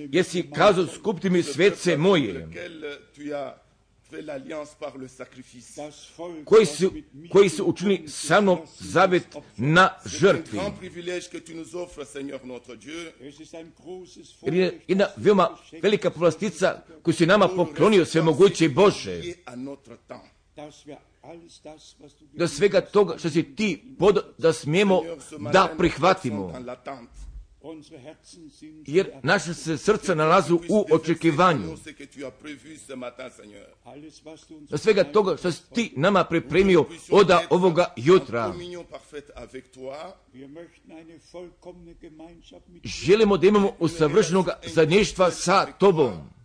Jesi 0.09 0.43
mich 0.43 0.51
kazao 0.55 0.85
gemeinsam, 0.85 1.01
skupti 1.01 1.31
mi 1.31 1.43
ce 1.43 1.53
svece 1.53 1.97
moje, 1.97 2.49
koji 6.45 6.67
su, 6.67 6.93
koji 7.33 7.49
su 7.49 7.65
učinili 7.65 8.09
sa 8.09 8.41
mnom 8.41 8.59
zavet 8.79 9.37
na 9.57 9.91
žrtvi. 10.07 10.59
Jer 14.43 14.55
je 14.55 14.81
jedna 14.89 15.07
veoma 15.17 15.57
velika 15.83 16.11
povlastica 16.11 16.83
koju 17.03 17.15
si 17.15 17.27
nama 17.27 17.49
poklonio 17.49 18.05
Bože. 18.69 19.23
das, 21.65 21.97
was 22.01 22.15
du 22.19 22.27
Da 22.33 22.49
svega 22.49 22.81
toga 22.81 23.19
što 23.19 23.31
si 23.31 23.55
ti 23.57 23.83
pod, 23.99 24.25
da 24.39 24.53
smijemo 24.53 25.03
da 25.53 25.75
prihvatimo. 25.79 26.53
Jer 28.87 29.11
naše 29.23 29.55
se 29.55 29.79
srca 29.79 30.15
nalazu 30.15 30.61
u 30.69 30.87
očekivanju. 30.91 31.77
Da 34.71 34.79
svega 34.79 35.05
toga 35.05 35.37
što 35.37 35.53
si 35.53 35.71
ti 35.75 35.93
nama 35.97 36.25
pripremio 36.25 36.85
oda 37.11 37.43
ovoga 37.51 37.93
jutra. 37.97 38.55
Želimo 42.85 43.37
da 43.37 43.47
imamo 43.47 43.73
usavršenog 43.79 44.49
zajedništva 44.75 45.31
sa 45.31 45.67
tobom. 45.79 46.36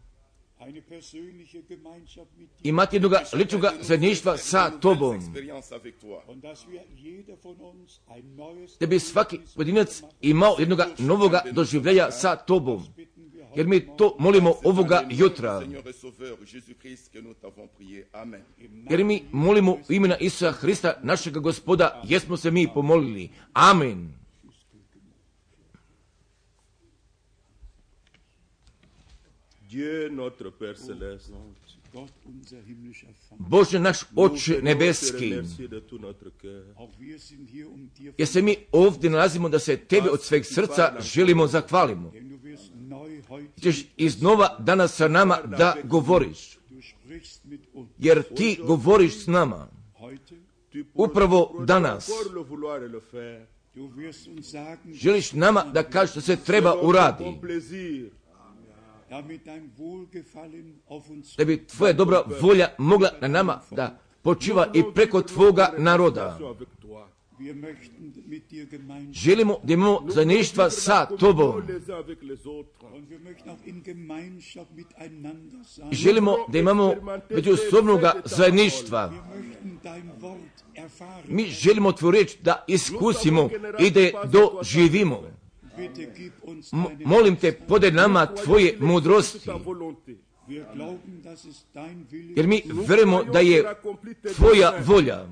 Imati 2.64 2.96
jednog 2.96 3.14
ličnog 3.34 3.66
zajedništva 3.82 4.38
sa 4.38 4.70
tobom. 4.70 5.20
Da 8.80 8.88
bi 8.88 9.00
svaki 9.00 9.40
pojedinac 9.56 10.02
imao 10.22 10.56
jednog 10.60 10.80
novoga 10.98 11.42
doživljaja 11.52 12.12
sa 12.12 12.36
tobom. 12.36 12.84
Jer 13.56 13.68
mi 13.68 13.88
to 13.98 14.16
molimo 14.20 14.54
ovoga 14.64 15.04
jutra. 15.10 15.62
Jer 18.90 19.04
mi 19.04 19.24
molimo 19.32 19.72
u 19.90 19.94
imena 19.94 20.18
Isusa 20.18 20.52
Hrista, 20.52 20.94
našega 21.04 21.40
gospoda, 21.40 22.02
jesmo 22.08 22.38
se 22.38 22.52
mi 22.52 22.68
pomolili. 22.74 23.30
Amen. 23.54 24.21
Dieu 29.72 30.10
notre 30.10 30.50
Père 30.50 30.78
céleste. 30.78 31.32
Bože 33.40 33.80
naš 33.80 34.06
oče 34.16 34.62
nebeski, 34.62 35.34
hier, 37.52 37.68
um 37.68 37.90
jer 38.18 38.28
se 38.28 38.42
mi 38.42 38.56
ovdje 38.72 39.10
nalazimo 39.10 39.50
da 39.50 39.60
se 39.60 39.78
tebi 39.78 40.10
od 40.10 40.24
sveg 40.24 40.46
srca 40.46 40.94
želimo 41.00 41.48
zahvalimo. 41.48 42.12
Ćeš 43.62 43.86
iznova 43.98 44.56
danas 44.60 44.96
sa 44.96 45.08
nama 45.08 45.38
da 45.58 45.76
govoriš, 45.84 46.58
jer 47.98 48.24
ti 48.24 48.60
govoriš 48.68 49.24
s 49.24 49.28
nama. 49.28 49.68
Upravo 50.94 51.64
danas. 51.68 52.10
Želiš 54.94 55.34
nama 55.34 55.64
da 55.64 55.84
kažeš 55.84 56.16
da 56.16 56.22
se 56.22 56.36
treba 56.36 56.72
Selon 56.72 56.90
uradi, 56.90 57.24
da 61.38 61.46
bi 61.46 61.66
tvoja 61.66 61.94
dobra 61.94 62.24
volja 62.42 62.68
mogla 62.78 63.10
na 63.22 63.28
nama 63.28 63.62
da 63.72 64.00
počiva 64.22 64.68
i 64.74 64.84
preko 64.96 65.22
tvoga 65.22 65.74
naroda. 65.78 66.40
Želimo 69.12 69.60
da 69.64 69.74
imamo 69.74 70.02
zajedništva 70.08 70.70
sa 70.70 71.06
tobom. 71.06 71.64
Želimo 75.92 76.36
da 76.48 76.60
imamo 76.60 76.94
međusobnoga 77.30 78.14
zajedništva. 78.26 79.14
Mi 81.28 81.46
želimo 81.46 81.92
tvoju 81.92 82.12
riječ 82.12 82.38
da 82.42 82.64
iskusimo 82.68 83.50
i 83.80 83.92
da 83.92 84.00
je 84.00 84.14
doživimo. 84.32 85.41
Molim 87.06 87.36
te, 87.36 87.52
podaj 87.52 87.92
nama 87.92 88.26
tvoje 88.26 88.78
mudrosti, 88.80 89.50
jer 92.36 92.48
mi 92.48 92.64
verujemo 92.88 93.24
da 93.24 93.40
je 93.40 93.76
tvoja 94.36 94.74
volja, 94.86 95.26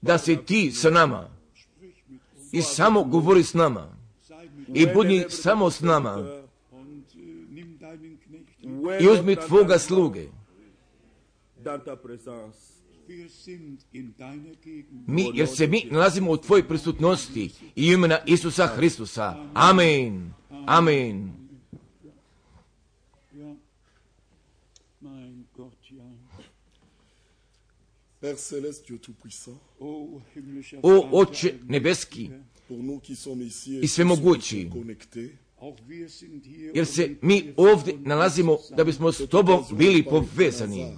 da 0.00 0.18
si 0.18 0.36
ti 0.36 0.72
sa 0.72 0.90
nama. 0.90 1.30
I 2.52 2.62
samo 2.62 3.04
govori 3.04 3.42
s 3.42 3.54
nama. 3.54 3.96
I 4.74 4.86
budi 4.94 5.24
samo 5.28 5.70
s 5.70 5.80
nama. 5.80 6.42
I 9.00 9.08
uzmi 9.08 9.36
tvoga 9.36 9.78
sluge. 9.78 10.28
Mi, 15.06 15.30
jer 15.34 15.48
se 15.48 15.66
mi 15.66 15.82
nalazimo 15.90 16.30
u 16.30 16.36
tvojoj 16.36 16.68
prisutnosti 16.68 17.50
i 17.76 17.90
u 17.90 17.92
imena 17.92 18.18
Isusa 18.26 18.66
Hristusa. 18.66 19.50
Amen. 19.54 20.32
Amen. 20.66 21.32
O 30.82 31.08
Oče 31.12 31.54
nebeski 31.68 32.30
i 33.82 33.88
svemogući, 33.88 34.70
sind 36.08 36.44
hier, 36.44 36.76
jer 36.76 36.86
se 36.86 37.16
mi 37.22 37.54
ovdje 37.56 37.98
nalazimo 37.98 38.58
da 38.76 38.84
bismo 38.84 39.12
s 39.12 39.28
tobom 39.28 39.64
bili 39.72 40.04
povezani. 40.04 40.96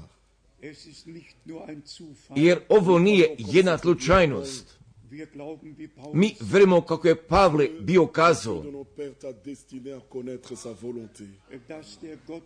Hasard, 0.59 0.65
Es 0.65 0.87
ist 0.87 1.07
nicht 1.07 1.37
nur 1.45 1.69
ein 1.69 1.83
Zufall. 1.87 2.39
Jer 2.39 2.61
ovo 2.69 2.99
nije 2.99 3.37
jedna 3.39 3.79
slučajnost. 3.79 4.79
Mi 6.13 6.35
verimo 6.41 6.81
kako 6.81 7.09
je 7.09 7.23
Pavle 7.27 7.69
bio 7.81 8.07
kazao 8.07 8.65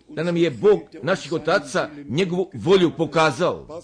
da 0.08 0.22
nam 0.22 0.36
je 0.36 0.50
Bog 0.50 0.80
naših 1.02 1.32
otaca 1.32 1.90
njegovu 2.08 2.50
volju 2.54 2.90
pokazao. 2.96 3.82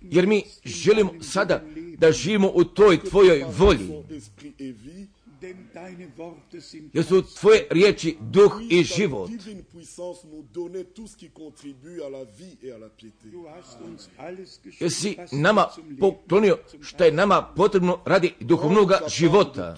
Jer 0.00 0.26
mi 0.26 0.42
želimo 0.64 1.12
sada 1.22 1.62
da 1.98 2.12
živimo 2.12 2.50
u 2.54 2.64
toj 2.64 3.00
tvojoj 3.00 3.44
volji. 3.58 3.88
Jer 6.92 7.04
su 7.04 7.22
tvoje 7.40 7.66
riječi 7.70 8.16
duh 8.20 8.52
i 8.70 8.82
život. 8.82 9.30
Jer 14.80 14.92
si 14.92 15.16
geschenkt, 15.16 15.18
was 15.18 15.40
nama 15.42 15.66
poklonio 16.00 16.58
što 16.82 17.04
je 17.04 17.12
nama 17.12 17.52
potrebno 17.56 17.98
radi 18.04 18.32
duhovnog 18.40 18.90
Rends 18.90 19.14
života. 19.14 19.76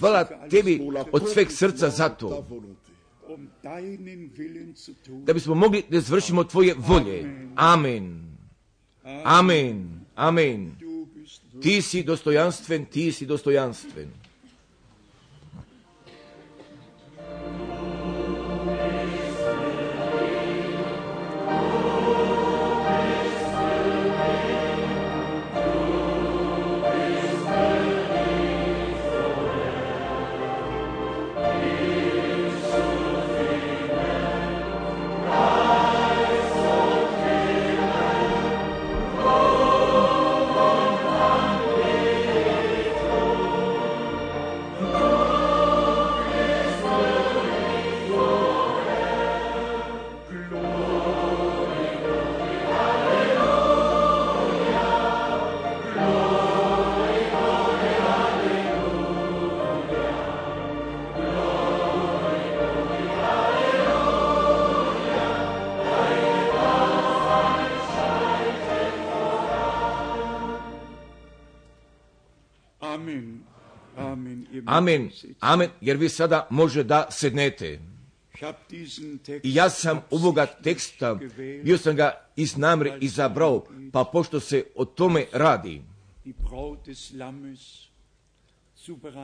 Hvala 0.00 0.24
für 0.24 0.34
alles 0.34 0.50
tebi 0.50 0.80
od 1.12 1.32
sveg 1.32 1.50
srca 1.50 1.90
za 1.90 2.08
to. 2.08 2.44
um 3.28 3.48
deinen 3.62 4.30
Willen 4.36 4.74
zu 4.76 4.94
tun. 5.04 5.24
Da 5.24 5.32
bismo 5.32 5.54
mogli 5.54 5.82
da 5.90 5.96
izvršimo 5.96 6.44
tvoje 6.44 6.74
volje. 6.78 7.48
Amen. 7.56 8.36
Amen. 9.24 10.00
Amen. 10.14 10.76
Ti 11.62 11.80
si 11.80 12.02
dostojanstven, 12.02 12.88
ti 12.90 13.12
si 13.12 13.24
dostojanstven. 13.24 14.21
Amen. 74.82 75.10
Amen, 75.40 75.70
jer 75.80 75.96
vi 75.96 76.08
sada 76.08 76.46
može 76.50 76.82
da 76.82 77.06
sednete. 77.10 77.78
I 79.42 79.54
ja 79.54 79.70
sam 79.70 80.00
ovoga 80.10 80.46
teksta, 80.46 81.18
bio 81.64 81.78
sam 81.78 81.96
ga 81.96 82.12
iz 82.36 82.56
namre 82.56 82.98
izabrao, 83.00 83.66
pa 83.92 84.04
pošto 84.04 84.40
se 84.40 84.64
o 84.74 84.84
tome 84.84 85.26
radi, 85.32 85.82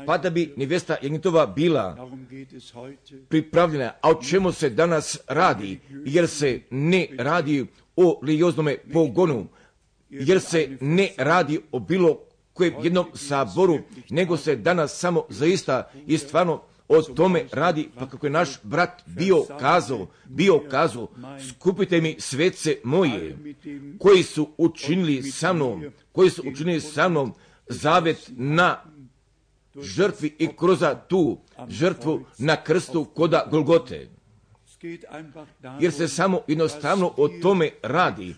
pa 0.06 0.18
da 0.18 0.30
bi 0.30 0.54
nevesta 0.56 0.96
Jagnitova 1.02 1.46
bila 1.46 2.08
pripravljena, 3.28 3.92
a 4.02 4.10
o 4.10 4.22
čemu 4.22 4.52
se 4.52 4.70
danas 4.70 5.18
radi, 5.28 5.80
jer 6.04 6.28
se 6.28 6.60
ne 6.70 7.08
radi 7.18 7.66
o 7.96 8.20
religioznome 8.22 8.76
pogonu, 8.92 9.46
jer 10.10 10.40
se 10.40 10.76
ne 10.80 11.10
radi 11.16 11.60
o 11.72 11.78
bilo 11.78 12.27
kojem 12.58 12.74
jednom 12.82 13.06
saboru, 13.14 13.78
nego 14.10 14.36
se 14.36 14.56
danas 14.56 14.98
samo 14.98 15.24
zaista 15.28 15.90
i 16.06 16.18
stvarno 16.18 16.62
o 16.88 17.02
tome 17.02 17.44
radi, 17.52 17.88
pa 17.94 18.08
kako 18.08 18.26
je 18.26 18.30
naš 18.30 18.48
brat 18.62 19.02
bio 19.06 19.44
kazao, 19.60 20.06
bio 20.24 20.58
kazao, 20.70 21.08
skupite 21.50 22.00
mi 22.00 22.16
svece 22.18 22.76
moje, 22.84 23.38
koji 23.98 24.22
su 24.22 24.48
učinili 24.58 25.22
sa 25.22 25.52
mnom, 25.52 25.84
koji 26.12 26.30
su 26.30 26.42
učinili 26.52 26.80
sa 26.80 27.08
mnom 27.08 27.34
zavet 27.68 28.30
na 28.36 28.82
žrtvi 29.82 30.34
i 30.38 30.48
kroz 30.56 30.84
tu 31.08 31.38
žrtvu 31.68 32.24
na 32.38 32.56
krstu 32.56 33.04
koda 33.04 33.46
Golgote. 33.50 34.08
Jer 35.80 35.92
se 35.92 36.08
samo 36.08 36.40
jednostavno 36.46 37.12
o 37.16 37.28
tome 37.28 37.70
radi, 37.82 38.34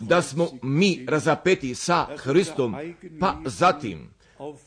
da 0.00 0.22
smo 0.22 0.48
mi 0.62 1.06
razapeti 1.08 1.74
sa 1.74 2.06
Hristom, 2.16 2.76
pa 3.20 3.36
zatim 3.44 4.10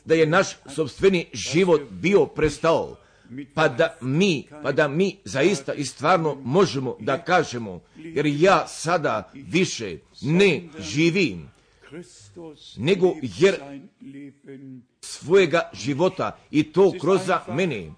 da 0.05 0.15
je 0.15 0.25
naš 0.25 0.47
sobstveni 0.75 1.25
život 1.33 1.81
bio 1.89 2.25
prestao, 2.25 2.95
pa 3.53 3.67
da 3.67 3.97
mi, 4.01 4.47
pa 4.63 4.71
da 4.71 4.87
mi 4.87 5.17
zaista 5.23 5.73
i 5.73 5.85
stvarno 5.85 6.35
možemo 6.43 6.97
da 6.99 7.17
kažemo, 7.17 7.79
jer 7.95 8.25
ja 8.25 8.67
sada 8.67 9.31
više 9.33 9.97
ne 10.21 10.61
živim 10.79 11.49
nego 12.77 13.15
jer 13.21 13.55
svojega 15.01 15.69
života 15.73 16.37
i 16.51 16.63
to 16.63 16.93
kroz 17.01 17.21
za 17.25 17.41
mene. 17.47 17.91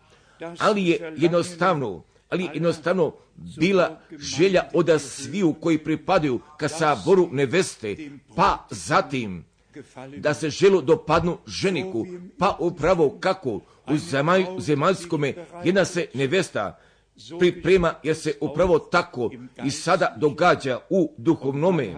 Ali 0.60 0.88
je 0.88 1.14
jednostavno, 1.18 2.04
ali 2.32 2.44
je 2.44 2.50
jednostavno 2.54 3.14
bila 3.58 4.00
želja 4.20 4.64
od 4.74 5.02
sviju 5.02 5.54
koji 5.54 5.78
pripadaju 5.78 6.40
ka 6.58 6.68
saboru 6.68 7.30
neveste, 7.32 7.96
pa 8.36 8.68
zatim 8.70 9.46
da 10.18 10.34
se 10.34 10.50
želu 10.50 10.82
dopadnu 10.82 11.38
ženiku, 11.48 12.06
pa 12.38 12.58
upravo 12.60 13.18
kako 13.20 13.60
u 13.88 13.98
zemalj, 13.98 14.46
zemaljskome 14.58 15.34
jedna 15.64 15.86
se 15.86 16.08
nevesta 16.14 16.80
priprema, 17.40 17.94
jer 18.04 18.16
se 18.16 18.38
upravo 18.42 18.80
tako 18.80 19.32
i 19.66 19.72
sada 19.72 20.16
događa 20.18 20.80
u 20.90 21.14
duhovnome. 21.18 21.96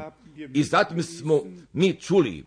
I 0.54 0.64
zatim 0.64 1.04
smo 1.04 1.42
mi 1.74 1.94
čuli 1.94 2.46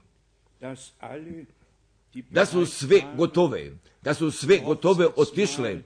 da 2.30 2.46
su 2.46 2.66
sve 2.66 3.00
gotove, 3.16 3.70
da 4.02 4.14
su 4.14 4.30
sve 4.30 4.58
gotove 4.58 5.06
otišle 5.16 5.82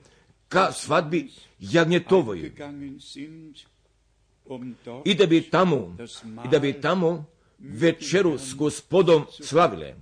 ka 0.51 0.71
svadbi 0.71 1.29
Jagnjetovoj 1.59 2.51
i 5.05 5.15
da 5.15 5.25
bi 5.25 5.41
tamo, 5.41 5.97
i 6.45 6.47
da 6.51 6.59
bi 6.59 6.81
tamo 6.81 7.25
večeru 7.59 8.37
s 8.37 8.53
gospodom 8.53 9.25
slavile. 9.41 9.95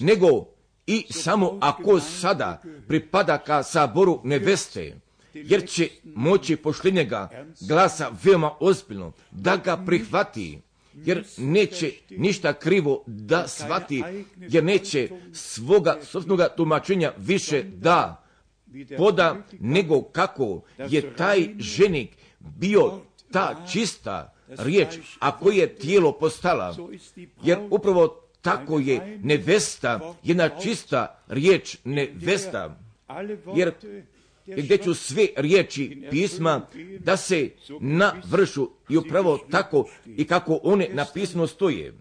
Nego 0.00 0.46
i 0.86 1.06
samo 1.10 1.58
ako 1.60 2.00
sada 2.00 2.62
pripada 2.88 3.38
ka 3.38 3.62
saboru 3.62 4.20
neveste, 4.24 4.96
jer 5.34 5.68
će 5.68 5.88
moći 6.04 6.56
poštenjega 6.56 7.46
glasa 7.68 8.10
veoma 8.24 8.54
ozbiljno 8.60 9.12
da 9.30 9.56
ga 9.56 9.76
prihvati, 9.86 10.60
jer 10.94 11.24
neće 11.36 11.92
ništa 12.10 12.52
krivo 12.52 13.04
da 13.06 13.48
shvati, 13.48 14.04
jer 14.36 14.64
neće 14.64 15.08
svoga 15.32 15.98
sobstvenog 16.02 16.40
tumačenja 16.56 17.12
više 17.18 17.62
da 17.62 18.24
poda, 18.96 19.36
nego 19.60 20.02
kako 20.02 20.62
je 20.88 21.16
taj 21.16 21.48
ženik 21.58 22.16
bio 22.40 23.00
ta 23.32 23.66
čista 23.72 24.34
riječ, 24.48 24.98
a 25.18 25.38
koji 25.38 25.56
je 25.56 25.74
tijelo 25.74 26.12
postala, 26.12 26.76
jer 27.42 27.58
upravo 27.70 28.22
tako 28.40 28.78
je 28.78 29.18
nevesta, 29.22 30.14
jedna 30.22 30.48
čista 30.48 31.22
riječ 31.28 31.76
nevesta, 31.84 32.76
jer 33.56 33.72
gdje 34.56 34.78
ću 34.78 34.94
sve 34.94 35.26
riječi 35.36 36.02
pisma 36.10 36.66
da 36.98 37.16
se 37.16 37.50
navršu 37.80 38.68
i 38.88 38.96
upravo 38.96 39.38
tako 39.50 39.88
i 40.16 40.24
kako 40.24 40.60
one 40.62 40.88
napisano 40.92 41.46
stoje. 41.46 41.94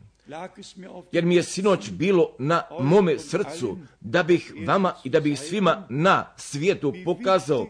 Jer 1.12 1.26
mi 1.26 1.36
je 1.36 1.44
sinoć 1.44 1.90
bilo 1.92 2.36
na 2.40 2.64
mome 2.80 3.20
srcu 3.20 3.78
da 4.00 4.24
bih 4.24 4.54
vama 4.68 4.94
i 5.04 5.10
da 5.10 5.20
bih 5.20 5.40
svima 5.40 5.88
na 5.90 6.34
svijetu 6.38 6.94
pokazao 7.06 7.68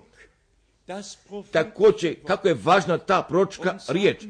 također 1.51 2.15
kako 2.27 2.47
je 2.47 2.57
važna 2.63 2.97
ta 2.97 3.21
pročka 3.29 3.77
riječ. 3.87 4.23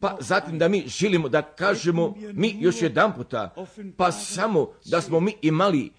Pa 0.00 0.16
zatim 0.20 0.58
da 0.58 0.68
mi 0.68 0.84
želimo 0.86 1.28
da 1.28 1.42
kažemo 1.42 2.14
mi 2.32 2.56
još 2.60 2.82
jedan 2.82 3.14
puta, 3.14 3.54
pa 3.96 4.12
samo 4.12 4.72
da 4.84 5.00
smo 5.00 5.20
mi 5.20 5.34
imali 5.42 5.90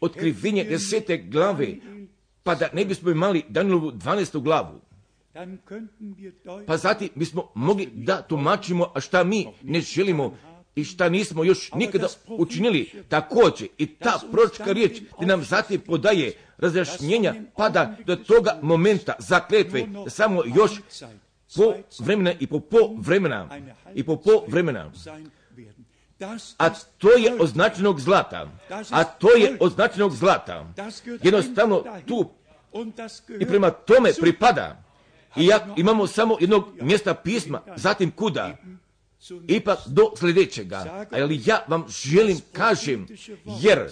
otkrivenje 0.00 0.64
desete 0.64 1.16
glave, 1.16 1.76
pa 2.48 2.54
da 2.54 2.68
ne 2.72 2.84
bismo 2.84 3.10
imali 3.10 3.44
Danilovu 3.48 3.92
12. 3.92 4.42
glavu. 4.42 4.80
Pa 6.66 6.76
zatim 6.76 7.08
bismo 7.14 7.48
mogli 7.54 7.86
da 7.94 8.22
tumačimo, 8.22 8.92
šta 9.00 9.24
mi 9.24 9.46
ne 9.62 9.80
želimo 9.80 10.36
i 10.74 10.84
šta 10.84 11.08
nismo 11.08 11.44
još 11.44 11.72
nikada 11.72 12.08
učinili. 12.28 12.90
Također 13.08 13.68
i 13.78 13.86
ta 13.86 14.20
proročka 14.32 14.72
riječ 14.72 15.02
gdje 15.16 15.26
nam 15.26 15.44
zatim 15.44 15.80
podaje 15.80 16.32
razjašnjenja, 16.58 17.34
pada 17.56 17.96
do 18.06 18.16
toga 18.16 18.58
momenta 18.62 19.14
zakletve, 19.18 19.86
da 20.04 20.10
samo 20.10 20.42
još 20.56 20.70
po 21.56 21.74
vremena 21.98 22.32
i 22.40 22.46
po 22.46 22.60
po 22.60 22.78
vremena 22.98 23.48
i 23.94 24.04
po 24.04 24.16
po 24.16 24.44
vremena. 24.46 24.92
A 26.58 26.70
to 26.98 27.10
je 27.10 27.34
označenog 27.40 28.00
zlata. 28.00 28.50
A 28.90 29.04
to 29.04 29.36
je 29.36 29.56
označenog 29.60 30.14
zlata. 30.14 30.66
Jednostavno 31.22 31.84
tu 32.06 32.30
i 33.40 33.46
prema 33.46 33.70
tome 33.70 34.12
pripada. 34.20 34.82
I 35.36 35.46
ja, 35.46 35.74
imamo 35.76 36.06
samo 36.06 36.36
jednog 36.40 36.68
mjesta 36.80 37.14
pisma, 37.14 37.62
zatim 37.76 38.10
kuda? 38.10 38.56
Ipak 39.46 39.78
do 39.86 40.12
sljedećega. 40.18 41.06
Ali 41.10 41.40
ja 41.44 41.64
vam 41.68 41.84
želim 41.88 42.40
kažem, 42.52 43.06
jer 43.44 43.88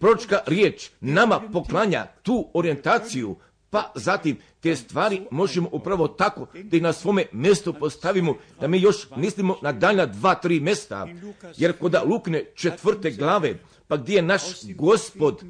pročka 0.00 0.40
riječ 0.46 0.90
nama 1.00 1.40
poklanja 1.52 2.06
tu 2.22 2.50
orijentaciju, 2.54 3.36
pa 3.74 3.92
zatim 3.94 4.36
te 4.60 4.76
stvari 4.76 5.20
možemo 5.30 5.68
upravo 5.72 6.08
tako 6.08 6.46
da 6.62 6.76
ih 6.76 6.82
na 6.82 6.92
svome 6.92 7.24
mjestu 7.32 7.72
postavimo, 7.72 8.34
da 8.60 8.68
mi 8.68 8.80
još 8.80 8.96
mislimo 9.16 9.56
na 9.62 9.72
daljna 9.72 10.06
dva, 10.06 10.34
tri 10.34 10.60
mjesta, 10.60 11.08
jer 11.56 11.72
kod 11.78 11.96
Lukne 12.06 12.44
četvrte 12.54 13.10
glave, 13.10 13.58
pa 13.88 13.96
gdje 13.96 14.16
je 14.16 14.22
naš 14.22 14.42
gospod 14.76 15.42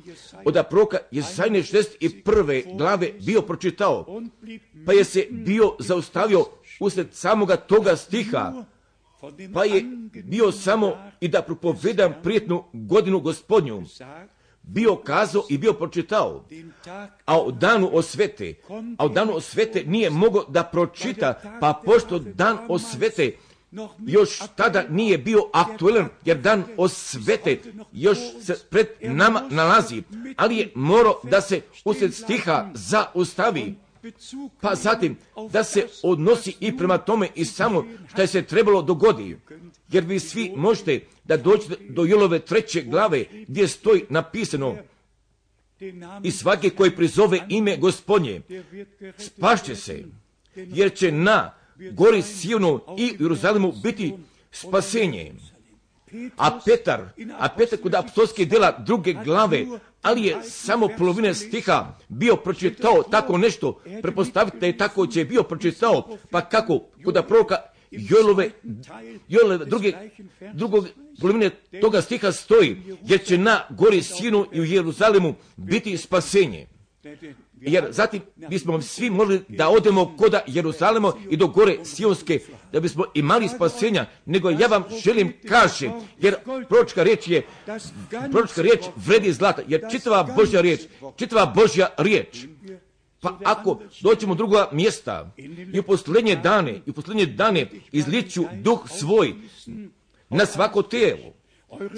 od 0.45 0.65
proka 0.71 0.99
Jesajne 1.11 1.59
61. 1.59 2.77
glave 2.79 3.13
bio 3.27 3.43
pročitao, 3.43 4.21
pa 4.87 4.93
je 4.93 5.05
se 5.05 5.27
bio 5.31 5.77
zaustavio 5.79 6.45
usred 6.81 7.09
samoga 7.13 7.57
toga 7.57 7.97
stiha, 7.97 8.53
pa 9.55 9.65
je 9.65 9.85
bio 10.25 10.53
samo 10.53 10.97
i 11.21 11.29
da 11.29 11.43
propovedam 11.43 12.15
prijetnu 12.23 12.65
godinu 12.73 13.21
gospodnju, 13.21 13.83
bio 14.67 14.97
kazao 14.97 15.43
i 15.49 15.59
bio 15.59 15.73
pročitao, 15.73 16.45
a 17.25 17.41
o 17.41 17.51
danu 17.51 17.91
osvete, 17.93 18.55
a 18.99 19.05
o 19.05 19.09
danu 19.09 19.37
osvete 19.37 19.85
nije 19.87 20.11
mogao 20.11 20.45
da 20.49 20.63
pročita, 20.63 21.41
pa 21.61 21.81
pošto 21.85 22.19
dan 22.19 22.59
osvete 22.69 23.37
još 24.07 24.43
tada 24.57 24.85
nije 24.89 25.19
bio 25.19 25.43
aktuelan, 25.53 26.09
jer 26.25 26.39
dan 26.39 26.65
osvete 26.77 27.61
još 27.93 28.19
se 28.41 28.55
pred 28.71 28.87
nama 29.01 29.43
nalazi, 29.51 30.03
ali 30.37 30.57
je 30.57 30.73
morao 30.75 31.21
da 31.23 31.41
se 31.41 31.61
usred 31.85 32.15
stiha 32.15 32.71
zaustavi, 32.75 33.75
pa 34.61 34.75
zatim 34.75 35.17
da 35.51 35.65
se 35.65 35.87
odnosi 36.03 36.57
i 36.61 36.77
prema 36.77 36.99
tome 36.99 37.29
i 37.35 37.45
samo 37.45 37.85
što 38.09 38.27
se 38.27 38.43
trebalo 38.43 38.83
dogodi. 38.83 39.37
Jer 39.89 40.05
vi 40.05 40.21
svi 40.21 40.53
možete 40.57 41.01
da 41.25 41.37
dođete 41.37 41.77
do 41.89 42.05
Jolove 42.05 42.39
treće 42.39 42.83
glave 42.83 43.25
gdje 43.49 43.69
stoji 43.69 44.05
napisano 44.09 44.77
i 46.23 46.31
svaki 46.31 46.71
koji 46.71 46.97
prizove 46.97 47.41
ime 47.49 47.77
gospodnje 47.77 48.41
spašće 49.19 49.77
se, 49.77 50.05
jer 50.55 50.95
će 50.95 51.13
na 51.13 51.55
gori 51.93 52.23
Sijonu 52.23 52.81
i 52.99 53.17
Jeruzalemu 53.21 53.73
biti 53.83 54.15
spasenje. 54.53 55.33
A 56.37 56.61
Petar, 56.65 57.01
a 57.39 57.49
Petar 57.49 57.79
kod 57.79 57.95
apostolske 57.95 58.45
djela 58.45 58.79
druge 58.79 59.13
glave, 59.25 59.67
ali 60.03 60.23
je 60.23 60.37
samo 60.43 60.89
polovine 60.99 61.35
stiha 61.35 61.99
bio 62.09 62.37
pročitao 62.37 63.03
tako 63.03 63.39
nešto, 63.39 63.81
prepostavite 64.03 64.59
da 64.59 64.67
je 64.67 64.79
tako 64.79 65.07
će 65.07 65.25
bio 65.25 65.43
pročitao, 65.43 66.19
pa 66.31 66.41
kako? 66.41 66.81
Kod 67.05 67.25
proroka 67.29 67.57
Jolove, 67.91 68.51
Jolove 69.29 69.65
druge, 69.65 69.93
drugog 70.55 70.89
polovine 71.21 71.51
toga 71.81 72.03
stiha 72.03 72.33
stoji, 72.33 72.83
jer 73.03 73.25
će 73.25 73.39
na 73.39 73.61
gori 73.71 74.03
Sinu 74.03 74.47
i 74.53 74.61
u 74.61 74.65
Jeruzalemu 74.65 75.35
biti 75.57 75.97
spasenje. 75.97 76.67
Jer 77.67 77.87
zatim 77.91 78.23
bismo 78.37 78.83
svi 78.83 79.11
mogli 79.11 79.41
da 79.49 79.69
odemo 79.69 80.17
koda 80.17 80.41
Jeruzalema 80.47 81.13
i 81.31 81.37
do 81.37 81.47
gore 81.47 81.85
Sionske, 81.85 82.41
da 82.73 82.81
bismo 82.81 83.05
imali 83.15 83.49
spasenja, 83.49 84.07
nego 84.27 84.51
ja 84.51 84.67
vam 84.67 84.85
želim 85.05 85.33
kažem, 85.49 85.93
jer 86.21 86.35
proročka 86.69 87.03
riječ 87.03 87.29
je, 87.29 87.43
proročka 88.31 88.63
riječ 88.63 88.81
vredi 88.97 89.33
zlata, 89.33 89.63
jer 89.69 89.83
čitava 89.91 90.23
Božja 90.37 90.61
riječ, 90.61 90.81
čitava 91.17 91.47
Božja 91.47 91.89
riječ, 91.99 92.45
pa 93.21 93.39
ako 93.45 93.81
doćemo 94.01 94.35
druga 94.35 94.69
mjesta 94.73 95.31
i 95.73 95.79
u 95.79 95.83
posljednje 95.83 96.37
dane, 96.37 96.81
i 96.87 96.91
u 96.91 96.93
posljednje 96.93 97.27
dane 97.27 97.71
izliću 97.93 98.45
duh 98.53 98.91
svoj 98.99 99.35
na 100.29 100.47
svako 100.47 100.83
tijelo, 100.83 101.33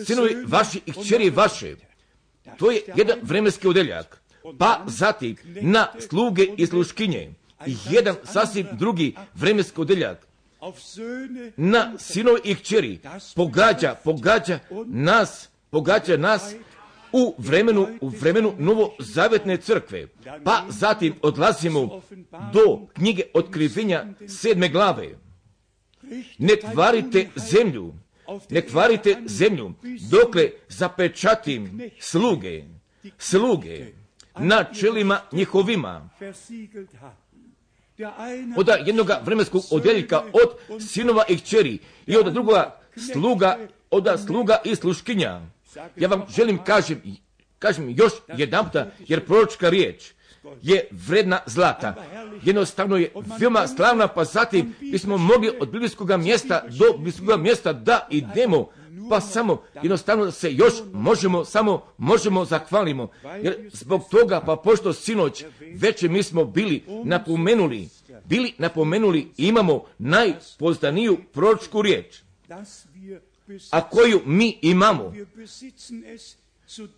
sinovi 0.07 0.37
vaši 0.47 0.81
i 0.87 0.93
kćeri 0.93 1.31
vaše, 1.31 1.77
to 2.59 2.71
je 2.71 2.81
jedan 2.97 3.19
vremenski 3.23 3.69
odeljak. 3.69 4.26
Pa 4.59 4.85
zatim 4.87 5.37
na 5.61 5.87
sluge 6.09 6.47
i 6.57 6.67
sluškinje, 6.67 7.35
jedan 7.91 8.17
sasvim 8.25 8.67
drugi 8.73 9.15
vremenski 9.35 9.81
odeljak, 9.81 10.27
na 11.57 11.93
sinovi 11.99 12.41
i 12.45 12.55
kćeri, 12.55 12.99
pogađa, 13.37 13.95
pogađa 14.05 14.59
nas, 14.87 15.49
pogađa 15.71 16.17
nas 16.17 16.55
u 17.13 17.35
vremenu, 17.39 17.89
u 18.01 18.09
vremenu 18.09 18.55
novozavetne 18.59 19.57
crkve. 19.57 20.07
Pa 20.45 20.65
zatim 20.69 21.15
odlazimo 21.23 22.03
do 22.53 22.87
knjige 22.93 23.23
otkrivenja 23.35 24.05
sedme 24.29 24.69
glave. 24.69 25.09
Ne 26.39 26.57
tvarite 26.73 27.29
zemlju, 27.37 27.95
ne 28.51 28.61
tvarite 28.61 29.17
zemlju, 29.27 29.73
dokle 30.11 30.51
zapečatim 30.69 31.91
sluge, 32.01 32.65
sluge, 33.19 33.87
na 34.39 34.65
čelima 34.65 35.21
njihovima. 35.33 36.09
Od 38.57 38.69
jednog 38.87 39.11
vremenskog 39.23 39.63
odjeljka 39.71 40.23
od 40.33 40.81
sinova 40.81 41.25
i 41.29 41.39
kćeri 41.39 41.79
i 42.07 42.17
od 42.17 42.33
drugoga 42.33 42.81
sluga, 43.13 43.59
od 43.91 44.09
sluga 44.27 44.59
i 44.65 44.77
sluškinja. 44.77 45.41
Ja 45.97 46.09
vam 46.09 46.25
želim 46.37 46.65
kažem, 46.65 47.03
kažem 47.59 47.91
još 47.91 48.13
jedan 48.37 48.65
puta, 48.65 48.91
jer 48.99 49.27
proročka 49.27 49.69
riječ 49.69 50.13
je 50.63 50.89
vredna 50.91 51.41
zlata. 51.47 51.95
Jednostavno 52.43 52.97
je 52.97 53.13
veoma 53.41 53.67
slavna, 53.67 54.09
pa 54.09 54.25
zatim 54.25 54.75
bismo 54.81 55.19
mogli 55.19 55.51
od 55.61 55.71
biblijskog 55.71 56.11
mjesta 56.11 56.65
do 56.79 56.97
biblijskog 56.97 57.41
mjesta 57.41 57.73
da 57.73 58.07
idemo, 58.11 58.69
pa 59.11 59.21
samo 59.21 59.63
jednostavno 59.83 60.31
se 60.31 60.53
još 60.53 60.75
možemo, 60.93 61.45
samo 61.45 61.83
možemo 61.99 62.45
zahvalimo. 62.45 63.09
Jer 63.43 63.71
zbog 63.73 64.03
toga, 64.11 64.41
pa 64.47 64.57
pošto 64.57 64.93
sinoć 64.93 65.45
već 65.75 66.03
mi 66.03 66.23
smo 66.23 66.45
bili 66.45 66.85
napomenuli, 67.05 67.89
bili 68.25 68.53
napomenuli 68.59 69.29
imamo 69.37 69.85
najpozdaniju 69.99 71.19
proročku 71.33 71.83
riječ, 71.83 72.23
a 73.71 73.89
koju 73.89 74.21
mi 74.27 74.59
imamo 74.63 75.13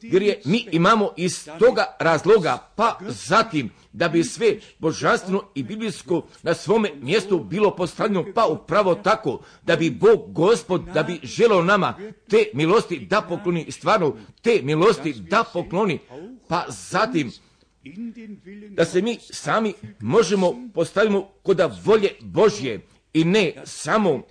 jer 0.02 0.22
je 0.22 0.40
mi 0.44 0.66
imamo 0.72 1.10
iz 1.16 1.48
toga 1.58 1.96
razloga, 2.00 2.72
pa 2.76 2.98
zatim 3.08 3.70
da 3.92 4.08
bi 4.08 4.24
sve 4.24 4.56
božanstveno 4.78 5.42
i 5.54 5.62
biblijsko 5.62 6.26
na 6.42 6.54
svome 6.54 6.90
mjestu 7.02 7.38
bilo 7.38 7.76
postavljeno, 7.76 8.24
pa 8.34 8.46
upravo 8.46 8.94
tako, 8.94 9.40
da 9.62 9.76
bi 9.76 9.90
Bog 9.90 10.32
gospod, 10.32 10.84
da 10.94 11.02
bi 11.02 11.20
želio 11.22 11.62
nama 11.62 11.94
te 12.28 12.50
milosti 12.54 12.98
da 12.98 13.22
pokloni, 13.22 13.72
stvarno 13.72 14.16
te 14.42 14.60
milosti 14.62 15.12
da 15.12 15.44
pokloni, 15.52 15.98
pa 16.48 16.64
zatim 16.68 17.32
da 18.70 18.84
se 18.84 19.02
mi 19.02 19.18
sami 19.20 19.72
možemo 20.00 20.54
postavimo 20.74 21.28
kod 21.42 21.60
volje 21.84 22.10
Božje, 22.20 22.80
i 23.12 23.24
ne 23.24 23.52
samo 23.64 24.22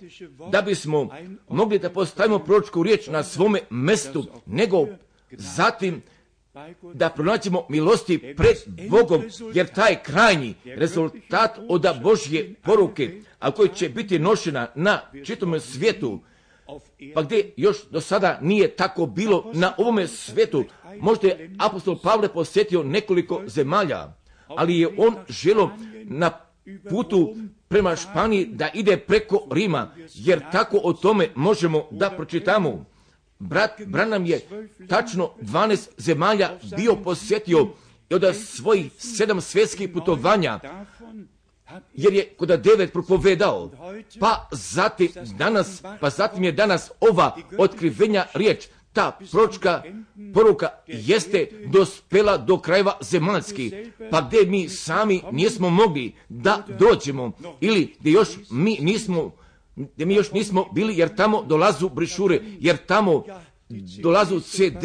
da 0.52 0.62
bismo 0.62 1.08
mogli 1.48 1.78
da 1.78 1.90
postavimo 1.90 2.38
proročku 2.38 2.82
riječ 2.82 3.06
na 3.06 3.22
svome 3.22 3.60
mestu, 3.70 4.24
nego 4.46 4.86
zatim 5.30 6.02
da 6.94 7.08
pronaćemo 7.08 7.66
milosti 7.68 8.34
pred 8.36 8.56
Bogom, 8.90 9.22
jer 9.54 9.66
taj 9.66 10.02
krajnji 10.02 10.54
rezultat 10.64 11.58
od 11.68 11.86
Božje 12.02 12.54
poruke, 12.62 13.20
a 13.38 13.50
koji 13.50 13.68
će 13.68 13.88
biti 13.88 14.18
nošena 14.18 14.68
na 14.74 15.00
čitom 15.24 15.60
svijetu, 15.60 16.20
pa 17.14 17.22
gdje 17.22 17.52
još 17.56 17.76
do 17.90 18.00
sada 18.00 18.38
nije 18.42 18.76
tako 18.76 19.06
bilo 19.06 19.50
na 19.54 19.74
ovome 19.78 20.06
svijetu, 20.06 20.64
možda 21.00 21.28
je 21.28 21.50
apostol 21.58 21.98
Pavle 22.02 22.28
posjetio 22.28 22.82
nekoliko 22.82 23.42
zemalja, 23.46 24.12
ali 24.46 24.78
je 24.78 24.88
on 24.98 25.16
želo 25.28 25.70
na 26.04 26.30
putu 26.90 27.36
prema 27.68 27.96
Španiji 27.96 28.46
da 28.46 28.68
ide 28.74 28.96
preko 28.96 29.48
Rima, 29.52 29.90
jer 30.14 30.42
tako 30.52 30.80
o 30.84 30.92
tome 30.92 31.28
možemo 31.34 31.88
da 31.90 32.10
pročitamo. 32.10 32.84
Brat 33.38 33.80
Branham 33.86 34.26
je 34.26 34.40
tačno 34.88 35.30
12 35.42 35.88
zemalja 35.96 36.50
bio 36.76 36.96
posjetio 36.96 37.68
i 38.10 38.14
od 38.14 38.36
svojih 38.36 38.92
sedam 38.98 39.40
svjetskih 39.40 39.88
putovanja, 39.88 40.60
jer 41.94 42.12
je 42.12 42.34
kod 42.36 42.48
devet 42.48 42.92
propovedao, 42.92 43.70
pa 44.20 44.48
zatim 44.52 45.08
danas, 45.38 45.82
pa 46.00 46.10
zatim 46.10 46.44
je 46.44 46.52
danas 46.52 46.90
ova 47.00 47.36
otkrivenja 47.58 48.26
riječ, 48.34 48.66
ta 48.92 49.18
pročka 49.32 49.82
poruka 50.34 50.68
jeste 50.86 51.48
dospela 51.66 52.36
do 52.36 52.58
krajeva 52.58 52.98
zemaljski, 53.00 53.72
pa 54.10 54.20
gdje 54.20 54.46
mi 54.46 54.68
sami 54.68 55.22
nismo 55.32 55.70
mogli 55.70 56.14
da 56.28 56.62
dođemo, 56.78 57.32
ili 57.60 57.96
gdje 58.00 58.10
još 58.12 58.28
mi 58.50 58.78
nismo 58.80 59.32
mi 59.96 60.14
još 60.14 60.32
nismo 60.32 60.66
bili, 60.72 60.98
jer 60.98 61.16
tamo 61.16 61.42
dolazu 61.42 61.88
brišure, 61.88 62.40
jer 62.60 62.76
tamo 62.76 63.24
dolazu 64.02 64.40
CD 64.40 64.84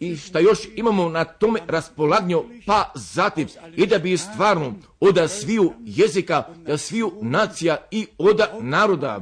i 0.00 0.16
šta 0.16 0.38
još 0.38 0.58
imamo 0.76 1.08
na 1.08 1.24
tome 1.24 1.60
raspolagnju, 1.66 2.44
pa 2.66 2.92
zatim 2.94 3.48
i 3.76 3.86
da 3.86 3.98
bi 3.98 4.16
stvarno 4.16 4.74
od 5.00 5.30
sviju 5.30 5.72
jezika, 5.84 6.44
da 6.66 6.78
sviju 6.78 7.12
nacija 7.22 7.76
i 7.90 8.06
od 8.18 8.40
naroda, 8.60 9.20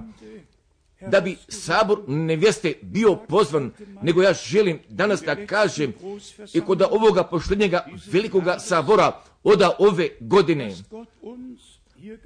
da 1.10 1.20
bi 1.20 1.36
sabor 1.48 1.98
nevjeste 2.08 2.74
bio 2.82 3.16
pozvan, 3.16 3.70
nego 4.02 4.22
ja 4.22 4.32
želim 4.32 4.78
danas 4.88 5.22
da 5.22 5.46
kažem 5.46 5.92
i 6.54 6.60
kod 6.60 6.82
ovoga 6.82 7.24
pošljednjega 7.24 7.86
velikoga 8.12 8.58
sabora 8.58 9.20
od 9.42 9.62
ove 9.78 10.08
godine, 10.20 10.74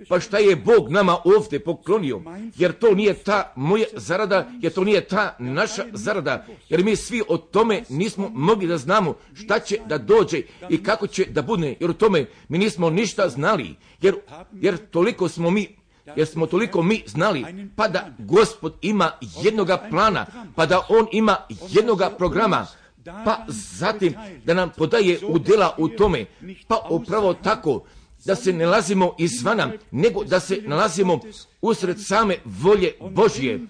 pa 0.08 0.20
šta 0.20 0.38
je 0.38 0.56
Bog 0.56 0.90
nama 0.90 1.16
ovdje 1.24 1.60
poklonio, 1.60 2.22
jer 2.56 2.72
to 2.72 2.94
nije 2.94 3.14
ta 3.14 3.52
moja 3.56 3.86
zarada, 3.92 4.50
jer 4.60 4.72
to 4.72 4.84
nije 4.84 5.00
ta 5.08 5.36
naša 5.38 5.84
zarada, 5.92 6.46
jer 6.68 6.84
mi 6.84 6.96
svi 6.96 7.22
o 7.28 7.36
tome 7.36 7.82
nismo 7.88 8.30
mogli 8.34 8.66
da 8.66 8.78
znamo 8.78 9.14
šta 9.34 9.58
će 9.58 9.78
da 9.86 9.98
dođe 9.98 10.42
i 10.68 10.82
kako 10.82 11.06
će 11.06 11.24
da 11.24 11.42
bude, 11.42 11.74
jer 11.80 11.90
o 11.90 11.94
tome 11.94 12.26
mi 12.48 12.58
nismo 12.58 12.90
ništa 12.90 13.28
znali, 13.28 13.74
jer, 14.02 14.14
jer 14.52 14.76
toliko 14.90 15.28
smo 15.28 15.50
mi 15.50 15.78
jer 16.16 16.26
smo 16.26 16.46
toliko 16.46 16.82
mi 16.82 17.02
znali, 17.06 17.44
pa 17.76 17.88
da 17.88 18.08
gospod 18.18 18.74
ima 18.82 19.10
jednoga 19.42 19.76
plana, 19.90 20.26
pa 20.54 20.66
da 20.66 20.86
on 20.88 21.06
ima 21.12 21.36
jednoga 21.70 22.10
programa, 22.10 22.66
pa 23.04 23.44
zatim 23.48 24.14
da 24.44 24.54
nam 24.54 24.70
podaje 24.76 25.18
udjela 25.28 25.74
u 25.78 25.88
tome, 25.88 26.24
pa 26.68 26.86
upravo 26.90 27.34
tako 27.34 27.84
da 28.24 28.34
se 28.34 28.52
nalazimo 28.52 29.14
izvana, 29.18 29.72
nego 29.90 30.24
da 30.24 30.40
se 30.40 30.62
nalazimo 30.66 31.20
usred 31.60 31.96
same 32.00 32.36
volje 32.44 32.92
Božje. 33.10 33.60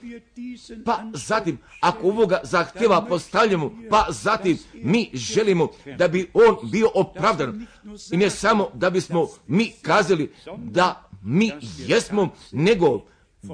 Pa 0.84 1.02
zatim, 1.14 1.58
ako 1.80 2.08
ovoga 2.08 2.40
zahtjeva 2.42 3.06
postavljamo, 3.08 3.72
pa 3.90 4.06
zatim 4.08 4.58
mi 4.74 5.10
želimo 5.12 5.68
da 5.98 6.08
bi 6.08 6.30
on 6.34 6.70
bio 6.70 6.90
opravdan 6.94 7.66
i 8.12 8.16
ne 8.16 8.30
samo 8.30 8.70
da 8.74 8.90
bismo 8.90 9.28
mi 9.46 9.72
kazali 9.82 10.32
da 10.56 11.08
mi 11.22 11.52
jesmo, 11.78 12.28
nego 12.52 13.02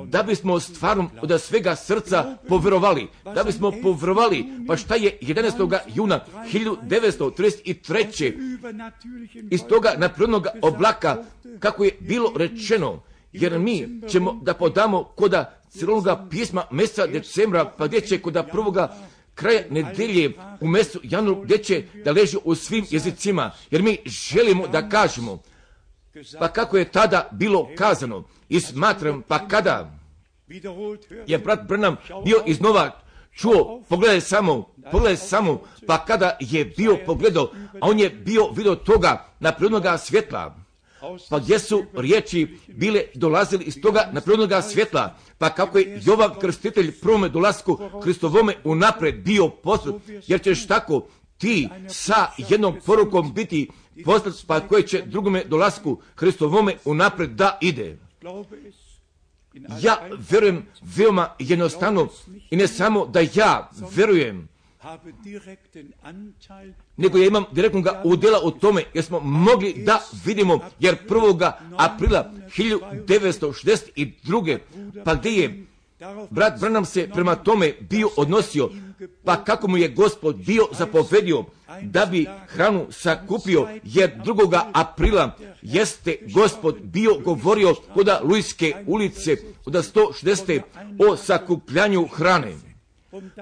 da 0.07 0.23
bismo 0.23 0.61
stvarno 0.61 1.11
od 1.23 1.41
svega 1.41 1.77
srca 1.77 2.37
povjerovali, 2.49 3.09
da 3.35 3.45
bismo 3.45 3.73
povjerovali, 3.83 4.45
pa 4.69 4.77
šta 4.77 4.95
je 4.95 5.19
11. 5.23 5.79
juna 5.95 6.21
1933. 6.53 8.33
iz 9.51 9.61
toga 9.69 9.95
naprirodnog 9.97 10.47
oblaka, 10.63 11.17
kako 11.59 11.85
je 11.85 11.97
bilo 12.01 12.33
rečeno, 12.37 13.03
jer 13.33 13.59
mi 13.59 13.89
ćemo 14.09 14.41
da 14.43 14.55
podamo 14.55 15.05
koda 15.05 15.61
cijeloga 15.71 16.27
pisma 16.31 16.65
mjeseca 16.71 17.07
decembra, 17.07 17.73
pa 17.79 17.87
gdje 17.87 18.01
će 18.01 18.19
kod 18.19 18.47
prvoga 18.51 18.97
kraja 19.35 19.63
nedelje 19.71 20.33
u 20.61 20.69
mjesecu 20.69 21.01
januaru 21.03 21.43
gdje 21.43 21.59
će 21.59 21.83
da 22.05 22.13
leži 22.13 22.37
u 22.45 22.55
svim 22.55 22.87
jezicima, 22.91 23.51
jer 23.71 23.83
mi 23.83 23.99
želimo 24.07 24.67
da 24.69 24.89
kažemo, 24.89 25.39
pa 26.39 26.49
kako 26.49 26.77
je 26.77 26.85
tada 26.85 27.29
bilo 27.33 27.69
kazano 27.77 28.25
i 28.49 28.61
smatram, 28.61 29.23
pa 29.29 29.49
kada? 29.49 29.91
Je 31.27 31.39
brat 31.39 31.69
Branham 31.69 31.97
bio 32.25 32.43
iznova 32.47 33.01
čuo, 33.33 33.83
pogledaj 33.89 34.21
samo, 34.21 34.75
pogledaj 34.91 35.17
samo, 35.17 35.63
pa 35.87 36.05
kada 36.05 36.37
je 36.41 36.65
bio 36.65 36.97
pogledao, 37.07 37.51
a 37.81 37.89
on 37.89 37.99
je 37.99 38.11
bio 38.11 38.49
vidio 38.51 38.75
toga 38.75 39.25
naprednoga 39.41 39.99
svjetla, 39.99 40.57
pa 41.31 41.39
gdje 41.39 41.59
su 41.59 41.85
riječi 41.95 42.59
bile 42.67 43.03
dolazili 43.15 43.65
iz 43.65 43.81
toga 43.83 44.09
naprednoga 44.13 44.63
svjetla, 44.63 45.17
pa 45.39 45.51
kako 45.51 45.79
je 45.79 46.01
Jovan 46.05 46.31
krstitelj 46.41 47.01
prvome 47.01 47.29
dolasku 47.29 47.79
Hristovome 48.03 48.55
unapred 48.65 49.15
bio 49.15 49.49
poslat, 49.49 49.95
jer 50.27 50.43
ćeš 50.43 50.67
tako 50.67 51.07
ti 51.39 51.69
sa 51.89 52.27
jednom 52.49 52.77
porukom 52.87 53.35
biti 53.35 53.69
poslat, 54.05 54.35
pa 54.47 54.61
koje 54.61 54.87
će 54.87 55.03
drugome 55.07 55.45
dolasku 55.45 56.01
Hristovome 56.17 56.77
unapred 56.85 57.31
da 57.31 57.59
ide. 57.61 57.99
Ja 59.81 59.97
verujem 60.31 60.67
veoma 60.97 61.29
jednostavno 61.39 62.09
i 62.51 62.57
ne 62.57 62.69
samo 62.69 63.07
da 63.07 63.21
ja 63.35 63.71
verujem, 63.97 64.49
nego 66.97 67.19
ja 67.19 67.27
imam 67.27 67.45
direktnog 67.53 67.87
udjela 68.05 68.41
u 68.45 68.51
tome 68.51 68.85
jer 68.95 69.05
smo 69.05 69.21
mogli 69.21 69.75
da 69.87 70.01
vidimo 70.25 70.61
jer 70.81 70.97
1. 71.09 71.53
aprila 71.77 72.31
1962. 72.57 74.59
pa 75.05 75.15
gdje 75.15 75.31
je 75.31 75.67
brat 76.31 76.61
Branham 76.61 76.85
se 76.85 77.11
prema 77.15 77.35
tome 77.35 77.73
bio 77.81 78.09
odnosio, 78.17 78.71
pa 79.25 79.45
kako 79.45 79.69
mu 79.69 79.77
je 79.77 79.89
gospod 79.89 80.37
bio 80.37 80.67
zapovedio 80.73 81.45
da 81.83 82.07
bi 82.07 82.27
hranu 82.47 82.87
sakupio, 82.91 83.69
jer 83.85 84.11
2. 84.25 84.61
aprila 84.73 85.37
jeste 85.63 86.17
gospod 86.35 86.77
bio 86.83 87.15
govorio 87.25 87.75
kod 87.95 88.09
Luiske 88.23 88.75
ulice 88.87 89.37
od 89.67 89.73
160. 89.73 90.61
o 91.09 91.17
sakupljanju 91.17 92.07
hrane. 92.07 92.53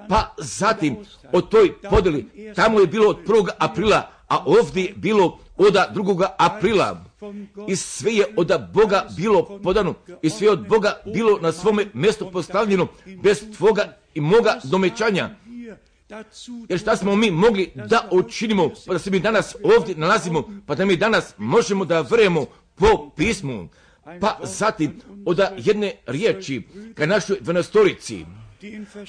Pa 0.08 0.34
zatim 0.38 0.96
o 1.32 1.40
toj 1.40 1.80
podeli, 1.90 2.26
tamo 2.56 2.80
je 2.80 2.86
bilo 2.86 3.08
od 3.08 3.16
1. 3.26 3.48
aprila, 3.58 4.10
a 4.28 4.44
ovdje 4.46 4.84
je 4.84 4.94
bilo 4.96 5.38
od 5.56 5.74
2. 5.74 6.26
aprila. 6.38 7.04
I 7.68 7.76
sve 7.76 8.12
je 8.12 8.26
od 8.36 8.52
Boga 8.74 9.06
bilo 9.16 9.60
podano 9.62 9.94
i 10.22 10.30
sve 10.30 10.50
od 10.50 10.68
Boga 10.68 11.02
bilo 11.14 11.38
na 11.40 11.52
svome 11.52 11.86
mjestu 11.94 12.30
postavljeno 12.32 12.86
bez 13.22 13.44
tvoga 13.56 13.96
i 14.14 14.20
moga 14.20 14.60
domećanja. 14.64 15.30
Jer 16.68 16.78
šta 16.78 16.96
smo 16.96 17.16
mi 17.16 17.30
mogli 17.30 17.72
da 17.74 18.08
učinimo, 18.10 18.70
pa 18.86 18.92
da 18.92 18.98
se 18.98 19.10
mi 19.10 19.20
danas 19.20 19.56
ovdje 19.62 19.94
nalazimo, 19.96 20.62
pa 20.66 20.74
da 20.74 20.84
mi 20.84 20.96
danas 20.96 21.34
možemo 21.38 21.84
da 21.84 22.00
vremo 22.00 22.46
po 22.74 23.10
pismu. 23.16 23.68
Pa 24.20 24.38
zatim 24.42 25.00
od 25.26 25.40
jedne 25.56 25.92
riječi 26.06 26.62
ka 26.94 27.06
našoj 27.06 27.36
dvanastorici, 27.40 28.24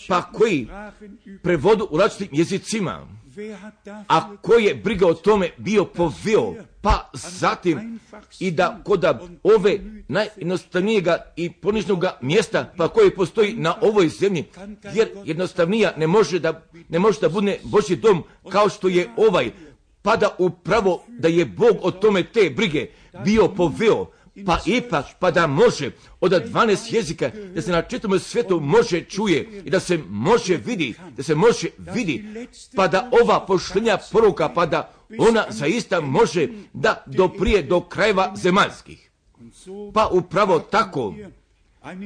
pa 0.08 0.22
koji 0.22 0.68
prevodu 1.44 1.88
u 1.92 1.98
različitim 1.98 2.40
jezicima, 2.40 3.08
a 4.08 4.38
koji 4.42 4.64
je 4.64 4.76
briga 4.76 5.08
o 5.08 5.14
tome 5.14 5.50
bio 5.58 5.86
poveo, 5.86 6.56
pa 6.82 7.10
zatim 7.14 8.00
i 8.40 8.52
da 8.52 8.82
kod 8.84 9.06
ove 9.44 9.80
najjednostavnijega 10.08 11.34
i 11.36 11.52
ponižnoga 11.52 12.18
mjesta, 12.22 12.74
pa 12.78 12.88
koji 12.88 13.16
postoji 13.16 13.54
na 13.56 13.76
ovoj 13.82 14.10
zemlji, 14.10 14.46
jer 14.94 15.10
jednostavnija 15.26 15.94
ne 15.98 16.08
može 16.08 16.40
da, 16.40 16.62
ne 16.90 17.00
može 17.00 17.20
da 17.22 17.30
bude 17.30 17.60
Božji 17.64 17.96
dom 17.96 18.24
kao 18.50 18.70
što 18.70 18.88
je 18.88 19.10
ovaj, 19.18 19.52
pa 20.02 20.16
da 20.16 20.36
upravo 20.38 21.04
da 21.08 21.28
je 21.28 21.46
Bog 21.46 21.78
o 21.82 21.92
tome 21.92 22.24
te 22.24 22.50
brige 22.50 22.88
bio 23.26 23.48
poveo, 23.48 24.06
pa 24.46 24.60
ipak, 24.66 25.06
pa 25.20 25.32
da 25.32 25.48
može. 25.48 25.92
Od 26.22 26.32
12 26.32 26.94
jezika, 26.96 27.32
da 27.56 27.62
se 27.62 27.72
na 27.72 27.82
čitavom 27.82 28.20
svijetu 28.20 28.60
može 28.60 29.04
čuje 29.04 29.62
i 29.66 29.70
da 29.70 29.80
se 29.80 30.00
može 30.10 30.58
vidi, 30.58 30.94
da 31.18 31.24
se 31.24 31.36
može 31.36 31.68
vidi, 31.78 32.48
pa 32.76 32.88
da 32.88 33.10
ova 33.24 33.46
pošljenja 33.46 33.98
poruka, 34.12 34.50
pa 34.50 34.66
da 34.66 34.94
ona 35.18 35.46
zaista 35.50 36.02
može 36.02 36.48
da 36.74 37.04
doprije 37.06 37.64
do 37.64 37.82
krajeva 37.82 38.34
zemaljskih. 38.36 39.10
Pa 39.94 40.08
upravo 40.12 40.60
tako, 40.60 41.14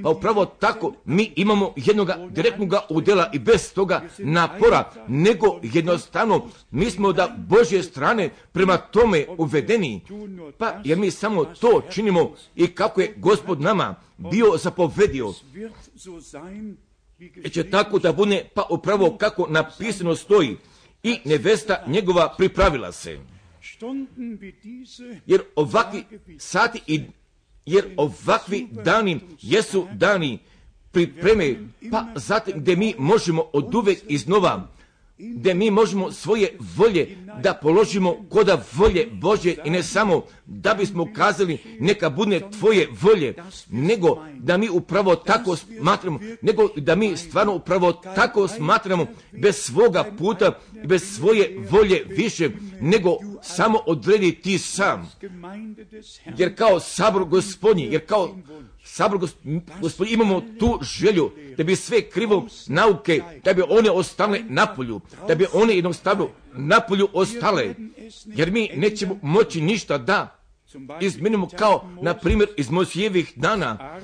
pa 0.04 0.10
upravo 0.10 0.46
tako 0.46 0.94
mi 1.06 1.34
imamo 1.36 1.74
jednog 1.76 2.10
direktnog 2.30 2.74
udjela 2.90 3.30
i 3.34 3.40
bez 3.40 3.74
toga 3.74 4.02
napora, 4.18 4.92
nego 5.08 5.60
jednostavno 5.64 6.48
mi 6.72 6.92
smo 6.92 7.14
da 7.14 7.36
Božje 7.38 7.84
strane 7.84 8.30
prema 8.52 8.78
tome 8.78 9.26
uvedeni, 9.38 10.02
pa 10.58 10.82
jer 10.84 10.98
mi 10.98 11.12
samo 11.12 11.46
to 11.46 11.82
činimo 11.92 12.32
i 12.56 12.68
kako 12.68 13.02
je 13.02 13.14
gospod 13.18 13.62
nama 13.62 13.96
bio 14.18 14.58
zapovedio. 14.58 15.34
Će 17.52 17.70
tako 17.70 18.00
da 18.00 18.14
bude, 18.14 18.50
pa 18.54 18.68
upravo 18.70 19.18
kako 19.18 19.48
napisano 19.50 20.16
stoji, 20.16 20.58
i 21.04 21.20
nevesta 21.26 21.84
njegova 21.88 22.34
pripravila 22.38 22.92
se. 22.92 23.20
Jer 25.26 25.42
ovakvi 25.56 26.04
sati 26.38 26.82
i 26.88 27.02
jer 27.68 27.86
ovakvi 27.98 28.68
dani 28.72 29.20
jesu 29.42 29.88
dani 29.94 30.40
pripreme, 30.92 31.56
pa 31.92 32.06
zatim 32.16 32.54
gdje 32.60 32.76
mi 32.76 32.94
možemo 32.98 33.44
od 33.54 33.76
uvek 33.76 34.00
iznova 34.08 34.68
gdje 35.18 35.54
mi 35.54 35.72
možemo 35.72 36.12
svoje 36.12 36.58
volje 36.76 37.18
da 37.44 37.54
položimo 37.54 38.16
koda 38.30 38.64
volje 38.74 39.08
Bože 39.12 39.56
i 39.66 39.70
ne 39.70 39.84
samo 39.84 40.24
da 40.46 40.74
bismo 40.74 41.14
kazali 41.14 41.58
neka 41.80 42.10
bude 42.10 42.42
tvoje 42.60 42.88
volje, 43.02 43.36
nego 43.70 44.26
da 44.40 44.58
mi 44.58 44.70
upravo 44.70 45.16
tako 45.16 45.56
smatramo, 45.56 46.20
nego 46.42 46.68
da 46.76 46.96
mi 46.96 47.18
stvarno 47.18 47.54
upravo 47.54 47.94
tako 47.94 48.48
smatramo 48.48 49.06
bez 49.32 49.56
svoga 49.56 50.04
puta 50.18 50.60
i 50.84 50.88
bez 50.88 51.16
svoje 51.16 51.68
volje 51.70 52.04
više, 52.08 52.50
nego 52.82 53.18
samo 53.44 53.80
odredi 53.86 54.32
ti 54.32 54.58
sam. 54.58 55.12
Jer 56.38 56.56
kao 56.56 56.80
sabor 56.80 57.26
gospodnji, 57.26 57.84
jer 57.92 58.06
kao 58.06 58.36
sabor 58.88 59.20
gospodin, 59.82 60.14
imamo 60.14 60.42
tu 60.60 60.80
želju 60.82 61.32
da 61.58 61.64
bi 61.64 61.76
sve 61.76 62.02
krivo 62.02 62.48
nauke, 62.68 63.22
da 63.44 63.54
bi 63.54 63.62
one 63.70 63.92
ostale 63.92 64.40
napolju, 64.50 65.02
da 65.28 65.36
bi 65.36 65.46
one 65.54 65.76
jednostavno 65.76 66.30
napolju 66.54 67.08
ostale, 67.14 67.76
jer 68.26 68.52
mi 68.52 68.70
nećemo 68.76 69.20
moći 69.22 69.62
ništa 69.62 69.98
da 69.98 70.40
izmenimo 71.02 71.50
kao, 71.58 71.90
na 72.02 72.14
primjer, 72.14 72.50
iz 72.58 72.70
Mosijevih 72.70 73.34
dana, 73.36 74.00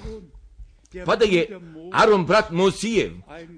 pa 1.06 1.16
da 1.16 1.26
je 1.26 1.60
Aron 1.92 2.26
brat 2.26 2.52
Mosijev, 2.52 3.12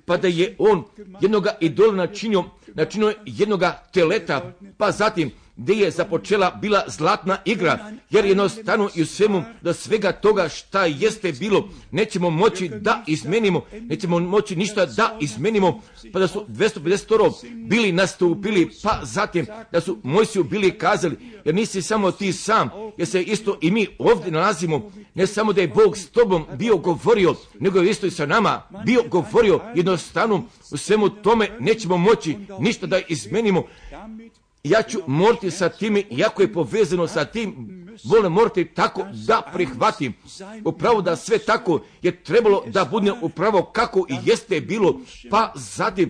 pa 0.05 0.17
da 0.17 0.27
je 0.27 0.55
on 0.59 0.83
jednoga 1.21 1.57
idola 1.59 1.93
načinio, 1.93 2.43
načinio 2.73 3.13
jednoga 3.25 3.83
teleta, 3.93 4.53
pa 4.77 4.91
zatim 4.91 5.31
gdje 5.57 5.73
je 5.73 5.91
započela 5.91 6.51
bila 6.61 6.83
zlatna 6.87 7.37
igra, 7.45 7.91
jer 8.09 8.25
jednostavno 8.25 8.89
i 8.95 9.01
u 9.01 9.05
svemu 9.05 9.43
da 9.61 9.73
svega 9.73 10.11
toga 10.11 10.49
šta 10.49 10.85
jeste 10.85 11.31
bilo, 11.31 11.69
nećemo 11.91 12.29
moći 12.29 12.69
da 12.69 13.03
izmenimo, 13.07 13.61
nećemo 13.81 14.19
moći 14.19 14.55
ništa 14.55 14.85
da 14.85 15.17
izmenimo, 15.21 15.81
pa 16.13 16.19
da 16.19 16.27
su 16.27 16.45
250 16.47 17.67
bili 17.67 17.91
nastupili, 17.91 18.69
pa 18.83 18.99
zatim 19.03 19.45
da 19.71 19.81
su 19.81 19.97
Mojsiju 20.03 20.43
bili 20.43 20.77
kazali, 20.77 21.17
jer 21.45 21.55
nisi 21.55 21.81
samo 21.81 22.11
ti 22.11 22.33
sam, 22.33 22.69
jer 22.97 23.07
se 23.07 23.21
isto 23.21 23.57
i 23.61 23.71
mi 23.71 23.87
ovdje 23.99 24.31
nalazimo, 24.31 24.91
ne 25.13 25.27
samo 25.27 25.53
da 25.53 25.61
je 25.61 25.67
Bog 25.67 25.97
s 25.97 26.09
tobom 26.09 26.45
bio 26.57 26.77
govorio, 26.77 27.35
nego 27.59 27.79
je 27.79 27.89
isto 27.89 28.07
i 28.07 28.11
sa 28.11 28.25
nama 28.25 28.61
bio 28.85 29.03
govorio. 29.11 29.59
Jednostavno 29.75 30.43
u 30.71 30.77
svemu 30.77 31.09
tome 31.09 31.49
nećemo 31.59 31.97
moći 31.97 32.37
ništa 32.59 32.87
da 32.87 32.99
izmenimo, 33.07 33.63
ja 34.65 34.81
ću 34.81 34.99
morati 35.07 35.51
sa 35.51 35.69
tim, 35.69 36.03
jako 36.11 36.41
je 36.41 36.53
povezano 36.53 37.07
sa 37.07 37.25
tim, 37.25 37.55
volim 38.03 38.31
morati 38.31 38.65
tako 38.65 39.05
da 39.27 39.41
prihvatim. 39.53 40.13
Upravo 40.65 41.01
da 41.01 41.15
sve 41.15 41.37
tako 41.37 41.79
je 42.01 42.23
trebalo 42.23 42.63
da 42.67 42.85
bude 42.85 43.11
upravo 43.21 43.63
kako 43.63 44.05
i 44.09 44.13
jeste 44.25 44.61
bilo, 44.61 44.99
pa 45.29 45.51
zatim 45.55 46.09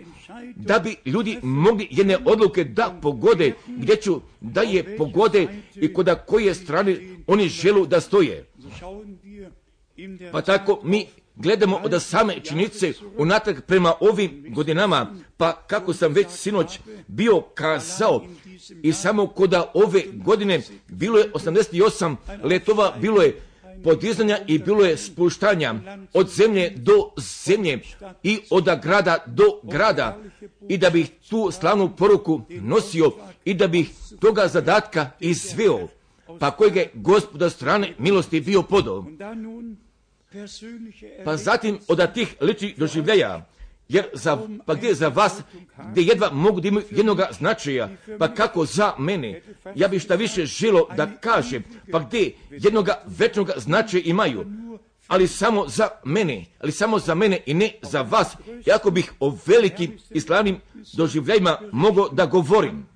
da 0.56 0.80
bi 0.80 0.96
ljudi 1.06 1.40
mogli 1.44 1.88
jedne 1.92 2.18
odluke 2.26 2.64
da 2.64 3.00
pogode, 3.02 3.54
gdje 3.68 3.96
ću 3.96 4.22
da 4.42 4.62
je 4.62 4.98
pogode 4.98 5.48
i 5.76 5.94
kod 5.94 6.10
koje 6.28 6.54
strane 6.54 6.98
oni 7.28 7.50
želu 7.50 7.86
da 7.86 8.02
stoje. 8.02 8.46
Pa 10.32 10.42
tako 10.42 10.80
mi 10.84 11.06
gledamo 11.36 11.82
od 11.84 12.04
same 12.04 12.40
činice 12.40 12.94
unatrag 13.18 13.62
prema 13.68 13.94
ovim 14.00 14.46
godinama, 14.50 15.16
pa 15.38 15.54
kako 15.68 15.94
sam 15.94 16.14
već 16.14 16.28
sinoć 16.30 16.80
bio 17.08 17.42
kazao, 17.42 18.26
i 18.82 18.94
samo 18.94 19.28
kod 19.28 19.54
ove 19.74 20.04
godine 20.14 20.62
bilo 20.88 21.18
je 21.18 21.32
88 21.32 22.16
letova, 22.44 22.94
bilo 23.02 23.22
je 23.22 23.42
podizanja 23.84 24.40
i 24.48 24.60
bilo 24.60 24.86
je 24.86 24.98
spuštanja 24.98 25.76
od 26.14 26.30
zemlje 26.30 26.74
do 26.76 27.12
zemlje 27.46 27.80
i 28.24 28.40
od 28.50 28.66
grada 28.84 29.24
do 29.28 29.44
grada 29.64 30.18
i 30.70 30.78
da 30.78 30.90
bih 30.90 31.10
tu 31.30 31.52
slavnu 31.52 31.96
poruku 31.96 32.42
nosio 32.50 33.12
i 33.46 33.54
da 33.54 33.68
bih 33.68 33.90
toga 34.20 34.48
zadatka 34.48 35.10
izveo 35.20 35.88
pa 36.40 36.52
kojeg 36.52 36.76
je 36.76 36.92
gospoda 36.94 37.50
strane 37.50 37.94
milosti 38.00 38.42
bio 38.42 38.62
podao. 38.62 39.06
Pa 41.26 41.38
zatim 41.38 41.80
od 41.88 42.14
tih 42.14 42.36
ličnih 42.42 42.78
doživljaja, 42.78 43.46
jer 43.90 44.06
za, 44.14 44.38
pa 44.66 44.74
gdje 44.74 44.94
za 44.94 45.08
vas, 45.08 45.34
gdje 45.92 46.02
jedva 46.02 46.32
mogu 46.32 46.62
da 46.62 46.68
imaju 46.68 46.86
jednoga 46.92 47.28
značaja, 47.32 47.90
pa 48.20 48.34
kako 48.34 48.66
za 48.66 48.94
mene, 49.00 49.42
ja 49.76 49.88
bih 49.88 50.02
šta 50.02 50.16
više 50.16 50.46
želo 50.46 50.88
da 50.98 51.12
kažem, 51.20 51.64
pa 51.92 52.00
gdje 52.00 52.34
jednoga 52.50 53.04
večnoga 53.06 53.54
značaja 53.58 54.04
imaju, 54.06 54.46
ali 55.08 55.28
samo 55.28 55.68
za 55.68 55.88
mene, 56.06 56.46
ali 56.60 56.72
samo 56.72 57.00
za 57.00 57.16
mene 57.16 57.40
i 57.46 57.54
ne 57.54 57.72
za 57.82 58.02
vas, 58.02 58.28
jako 58.66 58.92
bih 58.92 59.14
o 59.20 59.38
velikim 59.46 59.98
i 60.10 60.22
slavnim 60.22 60.58
doživljajima 60.94 61.58
mogao 61.72 62.10
da 62.10 62.26
govorim. 62.26 62.88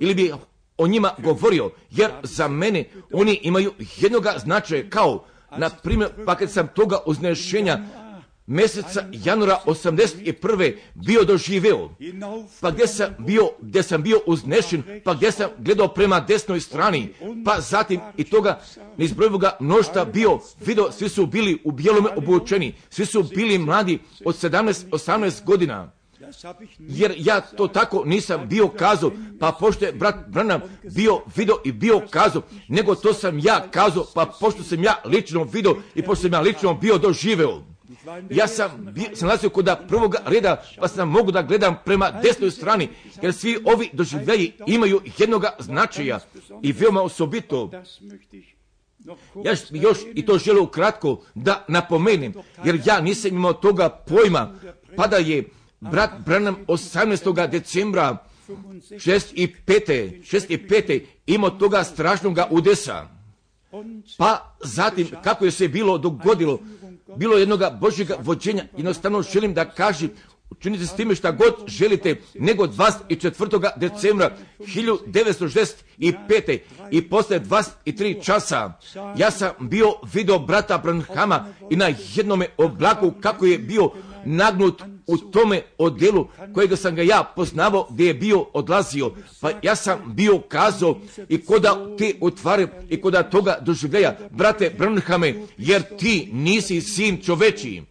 Ili 0.00 0.14
bi 0.14 0.32
o 0.78 0.86
njima 0.86 1.10
govorio, 1.18 1.70
jer 1.90 2.10
za 2.22 2.48
mene 2.48 2.84
oni 3.12 3.40
imaju 3.42 3.72
jednoga 4.00 4.34
značaja 4.38 4.90
kao, 4.90 5.24
na 5.58 5.70
primjer, 5.70 6.10
pa 6.26 6.34
kad 6.34 6.50
sam 6.50 6.68
toga 6.68 6.98
uznešenja 7.06 7.78
mjeseca 8.46 9.04
januara 9.12 9.58
81. 9.66 10.74
bio 10.94 11.24
doživeo, 11.24 11.90
pa 12.60 12.70
gdje 12.70 12.86
sam 12.86 13.14
bio, 13.18 13.50
gdje 13.60 13.82
sam 13.82 14.02
bio 14.02 14.20
uznešen, 14.26 14.82
pa 15.04 15.14
gdje 15.14 15.32
sam 15.32 15.50
gledao 15.58 15.88
prema 15.88 16.20
desnoj 16.20 16.60
strani, 16.60 17.08
pa 17.44 17.60
zatim 17.60 18.00
i 18.16 18.24
toga 18.24 18.60
neizbrojivoga 18.96 19.56
mnošta 19.60 20.04
bio, 20.04 20.38
video, 20.66 20.92
svi 20.92 21.08
su 21.08 21.26
bili 21.26 21.60
u 21.64 21.72
bijelome 21.72 22.08
obučeni, 22.16 22.74
svi 22.90 23.06
su 23.06 23.22
bili 23.22 23.58
mladi 23.58 23.98
od 24.24 24.34
17-18 24.34 25.44
godina 25.44 25.92
jer 26.78 27.14
ja 27.16 27.40
to 27.40 27.68
tako 27.68 28.04
nisam 28.04 28.48
bio 28.48 28.68
kazao, 28.68 29.10
pa 29.40 29.52
pošto 29.60 29.84
je 29.84 29.92
brat 29.92 30.14
Branham 30.28 30.60
bio 30.94 31.20
video 31.36 31.56
i 31.64 31.72
bio 31.72 32.00
kazao, 32.10 32.42
nego 32.68 32.94
to 32.94 33.14
sam 33.14 33.38
ja 33.38 33.66
kazao, 33.70 34.06
pa 34.14 34.26
pošto 34.40 34.62
sam 34.62 34.82
ja 34.82 35.02
lično 35.04 35.44
video 35.44 35.76
i 35.94 36.02
pošto 36.02 36.22
sam 36.22 36.32
ja 36.32 36.40
lično 36.40 36.74
bio 36.74 36.98
doživeo. 36.98 37.62
Ja 38.30 38.48
sam, 38.48 38.94
sam 39.14 39.28
nalazio 39.28 39.50
kod 39.50 39.70
prvoga 39.88 40.18
reda, 40.26 40.62
pa 40.80 40.88
sam 40.88 41.08
mogu 41.08 41.32
da 41.32 41.42
gledam 41.42 41.76
prema 41.84 42.10
desnoj 42.10 42.50
strani, 42.50 42.88
jer 43.22 43.34
svi 43.34 43.58
ovi 43.64 43.90
doživljaji 43.92 44.52
imaju 44.66 45.00
jednoga 45.18 45.56
značaja 45.58 46.20
i 46.62 46.72
veoma 46.72 47.02
osobito. 47.02 47.70
Ja 49.44 49.54
još 49.70 49.98
i 50.14 50.26
to 50.26 50.38
želim 50.38 50.66
kratko 50.66 51.24
da 51.34 51.64
napomenem, 51.68 52.34
jer 52.64 52.80
ja 52.84 53.00
nisam 53.00 53.30
imao 53.30 53.52
toga 53.52 53.88
pojma, 53.88 54.54
pa 54.96 55.06
da 55.06 55.16
je 55.16 55.48
brat 55.90 56.10
Branham 56.24 56.56
18. 56.66 57.48
decembra 57.48 58.16
65. 58.48 60.22
65. 60.22 61.00
imao 61.26 61.50
toga 61.50 61.84
strašnog 61.84 62.38
udesa. 62.50 63.08
Pa 64.18 64.54
zatim, 64.64 65.08
kako 65.24 65.44
je 65.44 65.50
se 65.50 65.68
bilo 65.68 65.98
dogodilo, 65.98 66.58
bilo 67.16 67.36
jednoga 67.36 67.70
Božjega 67.70 68.16
vođenja, 68.20 68.64
jednostavno 68.76 69.22
želim 69.22 69.54
da 69.54 69.70
kažem, 69.70 70.10
učinite 70.50 70.86
s 70.86 70.96
time 70.96 71.14
šta 71.14 71.30
god 71.30 71.54
želite, 71.66 72.16
nego 72.34 72.66
24. 72.66 73.70
decembra 73.76 74.36
1965. 74.58 76.58
i 76.90 77.08
posle 77.08 77.40
23 77.40 78.24
časa 78.24 78.72
ja 79.16 79.30
sam 79.30 79.50
bio 79.60 79.94
video 80.12 80.38
brata 80.38 80.78
Branhama 80.78 81.46
i 81.70 81.76
na 81.76 81.94
jednome 82.14 82.46
oblaku 82.56 83.12
kako 83.20 83.46
je 83.46 83.58
bio 83.58 83.90
nagnut 84.24 84.82
u 85.06 85.16
tome 85.16 85.62
odjelu 85.78 86.26
kojega 86.54 86.76
sam 86.76 86.94
ga 86.94 87.02
ja 87.02 87.32
poznavao 87.36 87.86
gdje 87.90 88.06
je 88.06 88.14
bio 88.14 88.46
odlazio. 88.52 89.14
Pa 89.40 89.50
ja 89.62 89.76
sam 89.76 89.98
bio 90.06 90.38
kazao 90.38 91.00
i 91.28 91.44
koda 91.44 91.96
te 91.98 92.14
otvare 92.20 92.66
i 92.88 93.00
koda 93.00 93.22
toga 93.22 93.58
doživljaja, 93.60 94.16
brate 94.30 94.70
Brnhame, 94.78 95.34
jer 95.58 95.82
ti 95.98 96.28
nisi 96.32 96.80
sin 96.80 97.22
čoveči. 97.22 97.82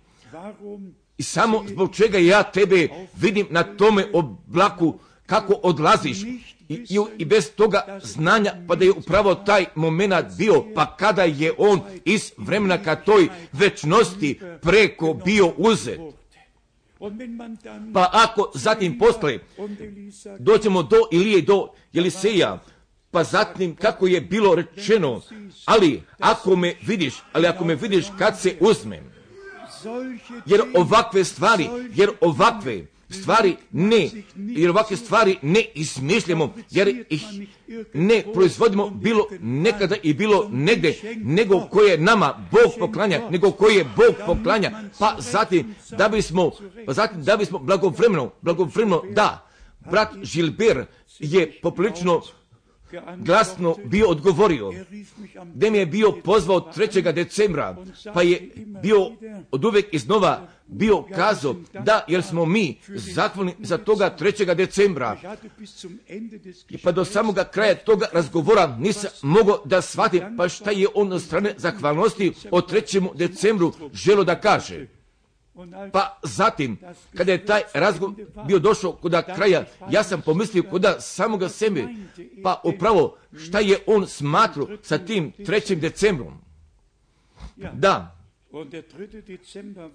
I 1.17 1.23
samo 1.23 1.63
zbog 1.67 1.95
čega 1.95 2.17
ja 2.17 2.43
tebe 2.43 2.87
vidim 3.19 3.47
na 3.49 3.63
tome 3.63 4.05
oblaku 4.13 4.99
kako 5.25 5.53
odlaziš 5.63 6.23
i, 6.23 6.85
i, 6.89 6.99
i 7.17 7.25
bez 7.25 7.51
toga 7.51 7.99
znanja, 8.03 8.53
pa 8.67 8.75
da 8.75 8.85
je 8.85 8.91
upravo 8.91 9.35
taj 9.35 9.65
moment 9.75 10.25
bio, 10.37 10.63
pa 10.75 10.95
kada 10.95 11.23
je 11.23 11.53
on 11.57 11.81
iz 12.05 12.31
vremena 12.37 12.83
ka 12.83 12.95
toj 12.95 13.27
večnosti 13.53 14.39
preko 14.61 15.13
bio 15.13 15.53
uzet. 15.57 15.99
Pa 17.93 18.09
ako 18.13 18.51
zatim 18.53 18.97
posle 18.97 19.39
doćemo 20.39 20.83
do 20.83 20.97
Ilije 21.11 21.41
do 21.41 21.67
Jeliseja, 21.93 22.59
pa 23.11 23.23
zatim 23.23 23.75
kako 23.75 24.07
je 24.07 24.21
bilo 24.21 24.55
rečeno, 24.55 25.21
ali 25.65 26.03
ako 26.19 26.55
me 26.55 26.75
vidiš, 26.81 27.13
ali 27.33 27.47
ako 27.47 27.65
me 27.65 27.75
vidiš 27.75 28.05
kad 28.17 28.39
se 28.39 28.57
uzmem, 28.59 29.11
jer 30.45 30.61
ovakve 30.75 31.23
stvari, 31.23 31.67
jer 31.95 32.09
ovakve 32.21 32.85
stvari 33.11 33.55
ne, 33.71 34.09
jer 34.35 34.69
ovakve 34.69 34.97
stvari 34.97 35.37
ne 35.41 35.65
izmišljamo, 35.75 36.53
jer 36.69 37.05
ih 37.09 37.23
ne 37.93 38.23
proizvodimo 38.33 38.89
bilo 38.89 39.27
nekada 39.39 39.95
i 40.03 40.13
bilo 40.13 40.49
negde, 40.51 40.95
nego 41.17 41.59
koje 41.71 41.97
nama 41.97 42.47
Bog 42.51 42.71
poklanja, 42.79 43.29
nego 43.29 43.51
koje 43.51 43.83
Bog 43.83 44.15
poklanja, 44.25 44.71
pa 44.99 45.15
zatim 45.19 45.75
da 45.89 46.09
bismo, 46.09 46.51
pa 46.85 46.93
zatim 46.93 47.23
da 47.23 47.37
bismo 47.37 47.59
blagovremeno, 47.59 48.31
blagovremeno, 48.41 49.03
da, 49.15 49.47
brat 49.91 50.09
Žilber 50.23 50.85
je 51.19 51.59
poprilično 51.61 52.21
glasno 53.17 53.75
bio 53.85 54.07
odgovorio, 54.07 54.71
gdje 55.53 55.71
mi 55.71 55.77
je 55.77 55.85
bio 55.85 56.11
pozvao 56.11 56.59
3. 56.59 57.11
decembra, 57.11 57.77
pa 58.13 58.21
je 58.21 58.51
bio 58.81 59.11
od 59.51 59.65
uvek 59.65 59.93
iznova 59.93 60.47
bio 60.71 61.03
kazao 61.15 61.55
da, 61.73 62.05
jer 62.07 62.23
smo 62.23 62.45
mi 62.45 62.79
zakoni 62.95 63.55
za 63.59 63.77
toga 63.77 64.15
3. 64.19 64.55
decembra. 64.55 65.17
I 66.69 66.77
pa 66.77 66.91
do 66.91 67.05
samoga 67.05 67.43
kraja 67.43 67.75
toga 67.75 68.07
razgovora 68.13 68.75
nisam 68.79 69.09
mogao 69.21 69.61
da 69.65 69.81
shvatim 69.81 70.37
pa 70.37 70.49
šta 70.49 70.71
je 70.71 70.87
on 70.95 71.13
od 71.13 71.21
strane 71.21 71.53
zahvalnosti 71.57 72.33
od 72.51 72.71
3. 72.71 73.15
decembru 73.15 73.73
želo 73.93 74.23
da 74.23 74.39
kaže. 74.39 74.87
Pa 75.91 76.19
zatim, 76.23 76.77
kada 77.17 77.31
je 77.31 77.45
taj 77.45 77.61
razgovor 77.73 78.15
bio 78.47 78.59
došao 78.59 78.91
kod 78.91 79.11
kraja, 79.35 79.65
ja 79.89 80.03
sam 80.03 80.21
pomislio 80.21 80.63
kod 80.63 80.85
samoga 80.99 81.49
sebe, 81.49 81.87
pa 82.43 82.61
upravo 82.63 83.17
šta 83.37 83.59
je 83.59 83.77
on 83.87 84.07
smatrao 84.07 84.67
sa 84.81 84.97
tim 84.97 85.33
3. 85.37 85.75
decembrom. 85.75 86.33
Da, 87.73 88.20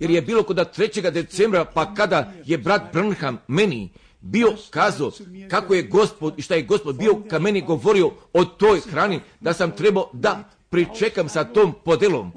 jer 0.00 0.10
je 0.10 0.22
bilo 0.22 0.42
kod 0.42 0.56
3. 0.56 1.10
decembra, 1.10 1.64
pa 1.64 1.94
kada 1.94 2.32
je 2.44 2.58
brat 2.58 2.82
Brnham 2.92 3.38
meni 3.48 3.90
bio 4.20 4.52
kazao 4.70 5.12
kako 5.50 5.74
je 5.74 5.82
gospod 5.82 6.34
i 6.38 6.42
šta 6.42 6.54
je 6.54 6.62
gospod 6.62 6.96
bio 6.96 7.22
ka 7.30 7.38
meni 7.38 7.60
govorio 7.60 8.10
o 8.32 8.44
toj 8.44 8.80
hrani, 8.80 9.20
da 9.40 9.52
sam 9.52 9.70
trebao 9.70 10.10
da 10.12 10.44
pričekam 10.70 11.28
sa 11.28 11.44
tom 11.44 11.74
podelom. 11.84 12.32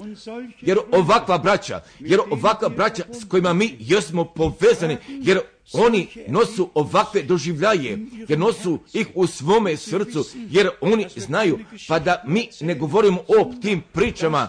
Jer 0.60 0.78
ovakva 0.92 1.38
braća, 1.38 1.80
jer 1.98 2.20
ovakva 2.30 2.68
braća 2.68 3.04
s 3.12 3.24
kojima 3.28 3.52
mi 3.52 3.76
jesmo 3.78 4.24
povezani, 4.24 4.96
jer 5.08 5.40
oni 5.72 6.08
nosu 6.28 6.70
ovakve 6.74 7.22
doživljaje, 7.22 7.98
jer 8.28 8.38
nosu 8.38 8.78
ih 8.92 9.06
u 9.14 9.26
svome 9.26 9.76
srcu, 9.76 10.24
jer 10.34 10.68
oni 10.80 11.06
znaju, 11.16 11.58
pa 11.88 11.98
da 11.98 12.22
mi 12.26 12.48
ne 12.60 12.74
govorimo 12.74 13.20
o 13.28 13.52
tim 13.62 13.82
pričama, 13.92 14.48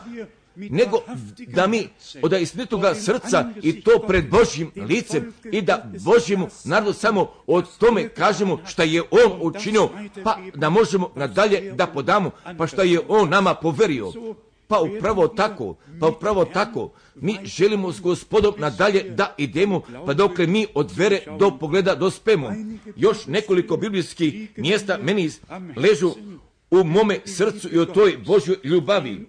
nego 0.55 1.01
da 1.47 1.67
mi 1.67 1.87
od 2.21 2.33
istinitoga 2.33 2.95
srca 2.95 3.49
i 3.61 3.81
to 3.81 3.91
pred 4.07 4.29
Božjim 4.29 4.71
licem 4.75 5.33
i 5.51 5.61
da 5.61 5.91
Božjemu 5.99 6.47
narodu 6.63 6.93
samo 6.93 7.31
o 7.47 7.61
tome 7.61 8.09
kažemo 8.09 8.59
šta 8.65 8.83
je 8.83 9.01
On 9.11 9.39
učinio, 9.41 9.89
pa 10.23 10.37
da 10.55 10.69
možemo 10.69 11.11
nadalje 11.15 11.71
da 11.71 11.87
podamo, 11.87 12.31
pa 12.57 12.67
šta 12.67 12.83
je 12.83 12.99
On 13.07 13.29
nama 13.29 13.53
poverio. 13.53 14.11
Pa 14.67 14.79
upravo 14.79 15.27
tako, 15.27 15.75
pa 15.99 16.07
upravo 16.07 16.45
tako, 16.45 16.91
mi 17.15 17.37
želimo 17.43 17.91
s 17.91 17.99
gospodom 17.99 18.53
nadalje 18.57 19.03
da 19.03 19.35
idemo, 19.37 19.81
pa 20.05 20.13
dokle 20.13 20.47
mi 20.47 20.65
od 20.73 20.91
vere 20.95 21.19
do 21.39 21.57
pogleda 21.59 21.95
dospemo. 21.95 22.53
Još 22.95 23.25
nekoliko 23.27 23.77
biblijskih 23.77 24.49
mjesta 24.57 24.97
meni 24.97 25.29
ležu 25.75 26.15
u 26.71 26.83
mome 26.83 27.19
srcu 27.25 27.69
i 27.71 27.79
o 27.79 27.85
toj 27.85 28.17
Božjoj 28.25 28.57
ljubavi 28.63 29.25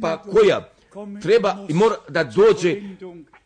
pa 0.00 0.22
koja 0.22 0.72
treba 1.22 1.66
i 1.68 1.74
mora 1.74 1.94
da 2.08 2.24
dođe 2.24 2.82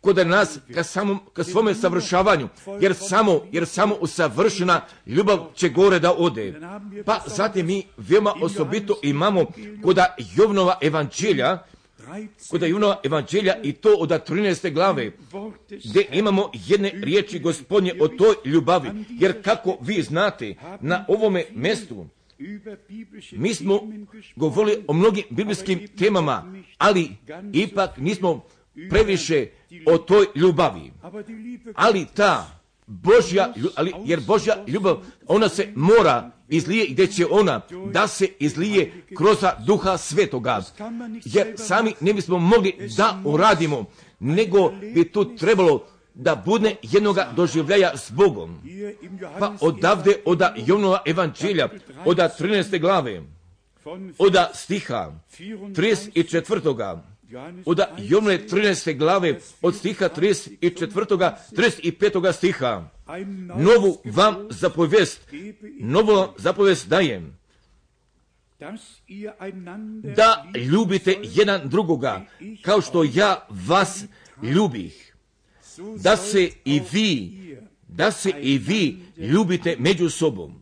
kod 0.00 0.26
nas 0.26 0.58
ka, 0.74 0.82
samom, 0.82 1.20
ka 1.32 1.44
svome 1.44 1.74
savršavanju, 1.74 2.48
jer 2.80 2.94
samo, 2.94 3.40
jer 3.52 3.66
samo 3.66 3.94
usavršena 4.00 4.80
ljubav 5.06 5.38
će 5.54 5.68
gore 5.68 5.98
da 5.98 6.14
ode. 6.18 6.60
Pa 7.04 7.20
zatim 7.26 7.66
mi 7.66 7.82
veoma 7.96 8.34
osobito 8.42 8.96
imamo 9.02 9.44
kod 9.82 9.98
Jovnova 10.36 10.78
evanđelja, 10.80 11.58
kod 12.50 12.62
Jovnova 12.62 13.00
evanđelja 13.04 13.56
i 13.62 13.72
to 13.72 13.94
od 13.98 14.08
13. 14.08 14.72
glave, 14.72 15.12
gdje 15.84 16.08
imamo 16.12 16.50
jedne 16.52 16.90
riječi 16.94 17.38
gospodnje 17.38 17.92
o 18.00 18.08
toj 18.08 18.34
ljubavi, 18.44 18.90
jer 19.08 19.42
kako 19.42 19.76
vi 19.80 20.02
znate, 20.02 20.54
na 20.80 21.04
ovome 21.08 21.44
mjestu, 21.54 22.06
mi 23.32 23.54
smo 23.54 23.80
govorili 24.36 24.84
o 24.88 24.92
mnogim 24.92 25.24
biblijskim 25.30 25.88
temama, 25.98 26.54
ali 26.78 27.10
ipak 27.52 27.98
nismo 27.98 28.44
previše 28.90 29.46
o 29.86 29.98
toj 29.98 30.26
ljubavi. 30.34 30.92
Ali 31.74 32.06
ta 32.14 32.60
Božja, 32.86 33.54
ali, 33.74 33.92
jer 34.04 34.20
Božja 34.20 34.64
ljubav, 34.66 35.02
ona 35.26 35.48
se 35.48 35.68
mora 35.74 36.30
izlije 36.48 36.86
gdje 36.90 37.06
će 37.06 37.26
ona 37.30 37.60
da 37.92 38.06
se 38.08 38.28
izlije 38.38 38.92
kroz 39.16 39.38
duha 39.66 39.98
svetoga. 39.98 40.62
Jer 41.24 41.54
sami 41.56 41.92
ne 42.00 42.12
bismo 42.12 42.38
mogli 42.38 42.74
da 42.96 43.22
uradimo, 43.24 43.84
nego 44.20 44.72
bi 44.94 45.08
tu 45.08 45.36
trebalo 45.36 45.86
da 46.14 46.34
bude 46.34 46.76
jednoga 46.82 47.32
doživljaja 47.36 47.96
s 47.96 48.10
Bogom. 48.10 48.60
Pa 49.38 49.56
odavde 49.60 50.16
od 50.24 50.42
Jovnova 50.66 51.02
evanđelja, 51.06 51.68
od 52.04 52.16
13. 52.16 52.80
glave, 52.80 53.22
od 54.18 54.36
stiha 54.54 55.12
34. 55.38 56.98
Od 57.66 57.80
Jovnove 57.98 58.38
13. 58.48 58.98
glave, 58.98 59.40
od 59.62 59.76
stiha 59.76 60.08
34. 60.08 61.32
35. 61.52 62.32
stiha. 62.32 62.88
Novu 63.56 63.98
vam 64.04 64.36
zapovest, 64.50 65.20
novu 65.80 66.28
zapovest 66.38 66.88
dajem. 66.88 67.38
Da 70.16 70.46
ljubite 70.72 71.16
jedan 71.22 71.68
drugoga, 71.68 72.26
kao 72.62 72.80
što 72.80 73.04
ja 73.14 73.46
vas 73.50 74.04
ljubih 74.42 75.13
da 76.02 76.16
se 76.16 76.50
i 76.64 76.82
vi, 76.92 77.32
da 77.88 78.10
se 78.12 78.32
i 78.40 78.58
vi 78.58 78.98
ljubite 79.16 79.76
među 79.78 80.10
sobom. 80.10 80.54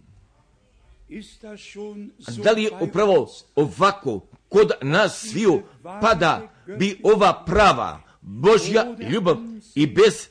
Da 2.44 2.50
li 2.50 2.62
je 2.62 2.70
upravo 2.80 3.30
ovako 3.54 4.20
kod 4.48 4.70
nas 4.82 5.28
sviju 5.30 5.62
pada 5.82 6.52
bi 6.78 7.00
ova 7.02 7.44
prava 7.46 8.02
Božja 8.20 8.96
ljubav 9.10 9.36
i 9.74 9.86
bez 9.86 10.28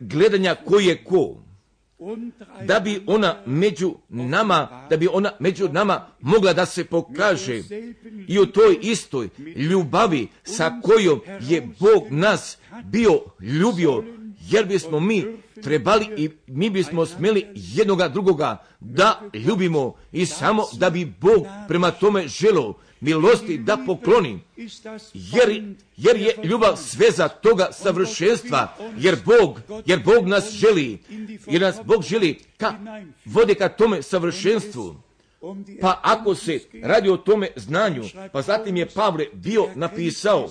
gledanja 0.00 0.54
ko 0.54 0.78
je 0.78 1.04
ko 1.04 1.36
da 2.66 2.80
bi 2.80 3.02
ona 3.06 3.36
među 3.46 3.94
nama, 4.08 4.86
da 4.90 4.96
bi 4.96 5.08
ona 5.12 5.32
među 5.38 5.68
nama 5.68 6.06
mogla 6.20 6.52
da 6.52 6.66
se 6.66 6.84
pokaže 6.84 7.62
i 8.28 8.38
u 8.38 8.46
toj 8.46 8.78
istoj 8.82 9.28
ljubavi 9.56 10.28
sa 10.42 10.80
kojom 10.82 11.20
je 11.40 11.60
Bog 11.60 12.02
nas 12.10 12.58
bio 12.84 13.20
ljubio, 13.40 14.04
jer 14.50 14.66
bismo 14.66 15.00
mi 15.00 15.24
trebali 15.62 16.08
i 16.16 16.30
mi 16.46 16.70
bismo 16.70 17.06
smjeli 17.06 17.46
jednoga 17.54 18.08
drugoga 18.08 18.64
da 18.80 19.20
ljubimo 19.34 19.94
i 20.12 20.26
samo 20.26 20.64
da 20.72 20.90
bi 20.90 21.04
Bog 21.04 21.46
prema 21.68 21.90
tome 21.90 22.28
želo 22.28 22.74
milosti 23.00 23.58
da 23.58 23.78
pokloni, 23.86 24.40
jer, 25.14 25.74
jer 25.96 26.16
je 26.16 26.34
ljubav 26.44 26.76
sveza 26.76 27.28
toga 27.28 27.68
savršenstva, 27.72 28.76
jer 28.98 29.16
Bog, 29.24 29.60
jer 29.86 30.02
Bog 30.04 30.26
nas 30.26 30.50
želi, 30.50 30.98
jer 31.46 31.62
nas 31.62 31.76
Bog 31.84 32.02
želi 32.02 32.38
ka, 32.56 32.74
vode 33.24 33.54
ka 33.54 33.68
tome 33.68 34.02
savršenstvu. 34.02 34.96
Pa 35.80 36.00
ako 36.02 36.34
se 36.34 36.60
radi 36.82 37.08
o 37.08 37.16
tome 37.16 37.48
znanju, 37.56 38.04
pa 38.32 38.42
zatim 38.42 38.76
je 38.76 38.86
Pavle 38.86 39.26
bio 39.32 39.66
napisao, 39.74 40.50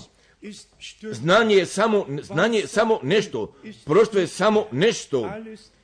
znanje 1.12 1.56
je 1.56 1.66
samo, 1.66 2.06
znanje 2.22 2.60
je 2.60 2.68
samo 2.68 3.00
nešto, 3.04 3.54
prošto 3.86 4.20
je 4.20 4.28
samo 4.28 4.66
nešto, 4.72 5.30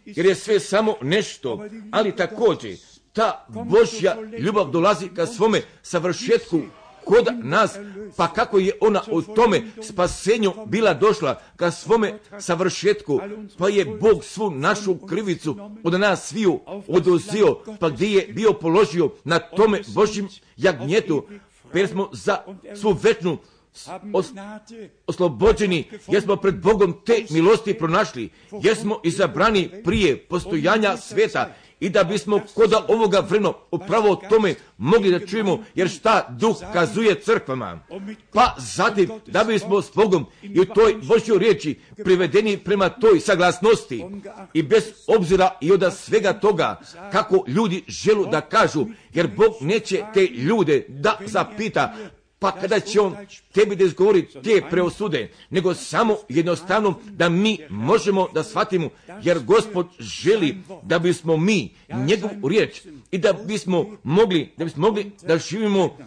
jer 0.06 0.26
je 0.26 0.36
sve 0.36 0.60
samo 0.60 0.96
nešto, 1.02 1.66
ali 1.92 2.16
također 2.16 2.78
ta 3.14 3.46
Božja 3.50 4.18
ljubav 4.40 4.70
dolazi 4.72 5.10
ka 5.16 5.26
svome 5.26 5.62
savršetku 5.84 6.62
kod 7.06 7.28
nas, 7.44 7.78
pa 8.18 8.28
kako 8.28 8.60
je 8.60 8.72
ona 8.82 9.02
u 9.12 9.22
tome 9.22 9.62
spasenju 9.82 10.54
bila 10.66 10.94
došla 10.94 11.42
ka 11.56 11.72
svome 11.72 12.20
savršetku, 12.40 13.20
pa 13.58 13.70
je 13.70 13.86
Bog 13.86 14.24
svu 14.24 14.52
našu 14.52 14.98
krivicu 14.98 15.58
od 15.84 16.00
nas 16.00 16.28
sviju 16.28 16.60
oduzio, 16.88 17.60
pa 17.80 17.90
gdje 17.90 18.10
je 18.10 18.28
bio 18.28 18.54
položio 18.54 19.10
na 19.24 19.40
tome 19.40 19.82
Božjim 19.88 20.30
jagnjetu, 20.58 21.26
jer 21.74 21.88
smo 21.88 22.10
za 22.14 22.38
svu 22.76 22.98
večnu 23.04 23.38
os, 24.14 24.34
oslobođeni, 25.08 25.84
jer 26.08 26.22
smo 26.22 26.36
pred 26.36 26.62
Bogom 26.62 26.96
te 27.06 27.26
milosti 27.30 27.74
pronašli, 27.74 28.30
jer 28.52 28.76
smo 28.76 29.00
izabrani 29.04 29.70
prije 29.84 30.18
postojanja 30.18 30.98
sveta 30.98 31.56
i 31.80 31.90
da 31.90 32.04
bismo 32.04 32.42
kod 32.54 32.74
ovoga 32.88 33.20
vremena 33.20 33.54
upravo 33.72 34.16
tome 34.16 34.56
mogli 34.78 35.12
da 35.12 35.28
čujemo, 35.28 35.64
jer 35.76 35.90
šta 35.90 36.28
duh 36.30 36.56
kazuje 36.74 37.22
crkvama. 37.22 37.80
Pa 38.34 38.56
zatim, 38.58 39.10
da 39.26 39.44
bismo 39.44 39.82
s 39.82 39.92
Bogom 39.96 40.26
i 40.42 40.60
u 40.60 40.66
toj 40.66 40.96
Božjoj 41.04 41.40
riječi 41.40 41.80
privedeni 42.04 42.58
prema 42.58 42.90
toj 42.90 43.20
saglasnosti 43.20 44.06
i 44.54 44.64
bez 44.64 44.84
obzira 45.08 45.50
i 45.62 45.72
od 45.72 45.94
svega 45.94 46.34
toga 46.34 46.80
kako 47.12 47.44
ljudi 47.48 47.84
želu 47.88 48.26
da 48.26 48.42
kažu, 48.42 48.86
jer 49.14 49.28
Bog 49.28 49.54
neće 49.62 50.04
te 50.14 50.28
ljude 50.28 50.86
da 50.90 51.20
zapita, 51.26 51.96
pa 52.40 52.52
kada 52.52 52.80
će 52.80 53.02
on 53.02 53.16
tebi 53.54 53.76
da 53.76 53.84
izgovori 53.84 54.28
te 54.44 54.62
preosude, 54.70 55.32
nego 55.50 55.74
samo 55.74 56.16
jednostavno 56.30 57.00
da 57.04 57.30
mi 57.30 57.58
možemo 57.70 58.28
da 58.34 58.44
shvatimo, 58.44 58.90
jer 59.24 59.40
gospod 59.40 59.88
želi 60.00 60.58
da 60.84 61.00
bismo 61.00 61.38
mi 61.38 61.74
njegovu 62.06 62.48
riječ 62.50 62.82
i 63.12 63.18
da 63.18 63.34
bismo 63.34 63.86
mogli, 64.04 64.54
da 64.58 64.66
bismo 64.66 64.88
mogli 64.88 65.12
da 65.22 65.38
živimo 65.38 65.98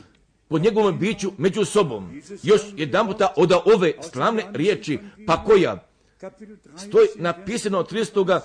pod 0.48 0.62
njegovom 0.62 0.98
biću 0.98 1.32
među 1.38 1.64
sobom. 1.64 2.20
Još 2.42 2.60
jedan 2.76 3.06
puta 3.06 3.32
od 3.36 3.52
ove 3.52 3.92
slavne 4.12 4.44
riječi, 4.52 4.98
pa 5.26 5.44
koja 5.44 5.88
stoji 6.76 7.08
napisano 7.16 7.78
od 7.78 7.92
30. 7.92 8.40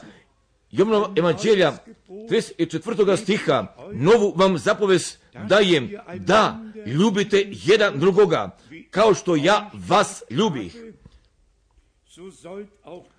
Jovnova 0.72 1.12
evanđelja 1.16 1.74
34. 2.08 3.18
stiha, 3.18 3.76
novu 3.92 4.34
vam 4.36 4.58
zapovest 4.58 5.23
dajem 5.48 5.92
da 6.20 6.64
ljubite 6.86 7.48
jedan 7.52 8.00
drugoga, 8.00 8.58
kao 8.90 9.14
što 9.14 9.36
ja 9.36 9.72
vas 9.74 10.24
ljubih. 10.30 10.76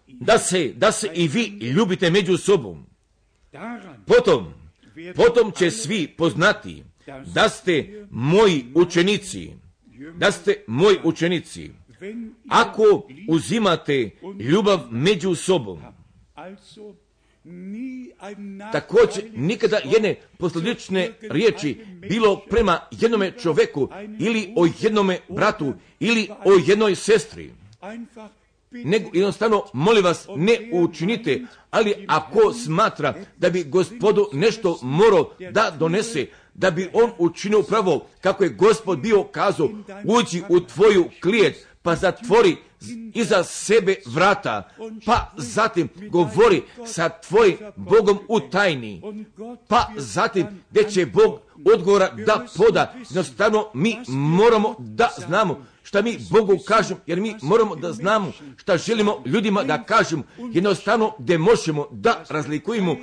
Da 0.06 0.38
se, 0.38 0.72
da 0.76 0.92
se 0.92 1.10
i 1.14 1.28
vi 1.28 1.44
ljubite 1.46 2.10
među 2.10 2.36
sobom. 2.36 2.86
Potom, 4.06 4.54
potom 5.16 5.52
će 5.52 5.70
svi 5.70 6.08
poznati 6.08 6.84
da 7.34 7.48
ste 7.48 8.06
moji 8.10 8.64
učenici, 8.74 9.50
da 10.18 10.32
ste 10.32 10.64
moji 10.66 10.96
učenici, 11.04 11.70
ako 12.48 13.08
uzimate 13.28 14.10
ljubav 14.40 14.80
među 14.90 15.34
sobom. 15.34 15.80
Također, 18.72 19.24
nikada 19.36 19.78
jedne 19.84 20.14
posljedične 20.38 21.10
riječi 21.20 21.86
bilo 22.10 22.36
prema 22.50 22.80
jednome 22.90 23.32
čoveku 23.42 23.88
ili 24.18 24.52
o 24.56 24.66
jednome 24.80 25.18
bratu 25.28 25.72
ili 26.00 26.28
o 26.44 26.50
jednoj 26.66 26.94
sestri. 26.94 27.50
Nego 28.70 29.10
jednostavno, 29.12 29.62
molim 29.72 30.04
vas, 30.04 30.26
ne 30.36 30.70
učinite, 30.72 31.42
ali 31.70 31.94
ako 32.08 32.52
smatra 32.52 33.14
da 33.36 33.50
bi 33.50 33.64
gospodu 33.64 34.26
nešto 34.32 34.78
morao 34.82 35.30
da 35.50 35.76
donese, 35.78 36.26
da 36.54 36.70
bi 36.70 36.88
on 36.92 37.10
učinio 37.18 37.60
upravo 37.60 38.06
kako 38.20 38.44
je 38.44 38.50
gospod 38.50 38.98
bio 38.98 39.24
kazao, 39.24 39.68
uđi 40.04 40.42
u 40.48 40.60
tvoju 40.60 41.04
klijet, 41.22 41.66
pa 41.82 41.96
zatvori 41.96 42.56
iza 43.14 43.44
sebe 43.44 43.96
vrata, 44.06 44.70
pa 45.06 45.32
zatim 45.36 45.88
govori 46.10 46.62
sa 46.86 47.08
tvojim 47.08 47.56
Bogom 47.76 48.18
u 48.28 48.40
tajni, 48.40 49.02
pa 49.68 49.86
zatim 49.96 50.46
gdje 50.70 50.90
će 50.90 51.06
Bog 51.06 51.40
odgovora 51.64 52.10
da 52.26 52.46
poda. 52.56 52.94
Jednostavno 52.98 53.66
mi 53.74 53.96
moramo 54.08 54.74
da 54.78 55.10
znamo 55.26 55.64
šta 55.82 56.02
mi 56.02 56.18
Bogu 56.30 56.58
kažemo, 56.66 57.00
jer 57.06 57.20
mi 57.20 57.34
moramo 57.42 57.76
da 57.76 57.92
znamo 57.92 58.32
šta 58.56 58.76
želimo 58.76 59.22
ljudima 59.26 59.62
da 59.64 59.82
kažemo. 59.82 60.22
Jednostavno 60.52 61.12
gdje 61.18 61.38
možemo 61.38 61.86
da 61.90 62.24
razlikujemo 62.28 62.96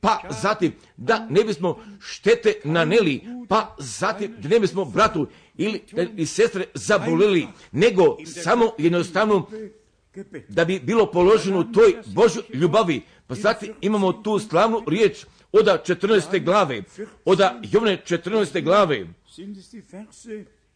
pa 0.00 0.20
zatim 0.42 0.72
da 0.96 1.26
ne 1.30 1.44
bismo 1.44 1.78
štete 2.00 2.54
naneli, 2.64 3.20
pa 3.48 3.76
zatim 3.78 4.34
da 4.38 4.48
ne 4.48 4.60
bismo 4.60 4.84
bratu 4.84 5.26
ili 5.56 5.84
i 6.16 6.26
sestre 6.26 6.64
zabolili, 6.74 7.46
nego 7.72 8.16
samo 8.26 8.72
jednostavno 8.78 9.46
da 10.48 10.64
bi 10.64 10.80
bilo 10.80 11.10
položeno 11.10 11.64
toj 11.64 11.94
Božoj 12.06 12.42
ljubavi. 12.54 13.02
Pa 13.26 13.34
zatim 13.34 13.74
imamo 13.80 14.12
tu 14.12 14.38
slavnu 14.38 14.82
riječ 14.86 15.24
oda 15.52 15.82
14. 15.86 16.44
glave, 16.44 16.82
oda 17.24 17.60
Jovne 17.72 18.02
14. 18.06 18.64
glave. 18.64 19.06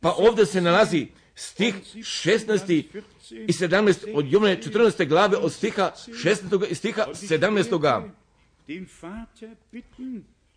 Pa 0.00 0.14
ovdje 0.18 0.46
se 0.46 0.60
nalazi 0.60 1.06
stih 1.34 1.74
16. 1.74 2.84
i 3.30 3.52
17. 3.52 4.12
od 4.14 4.32
Jovne 4.32 4.60
14. 4.62 5.08
glave 5.08 5.36
od 5.36 5.52
stiha 5.52 5.92
16. 6.08 6.70
i 6.70 6.74
stiha 6.74 7.06
17. 7.12 8.10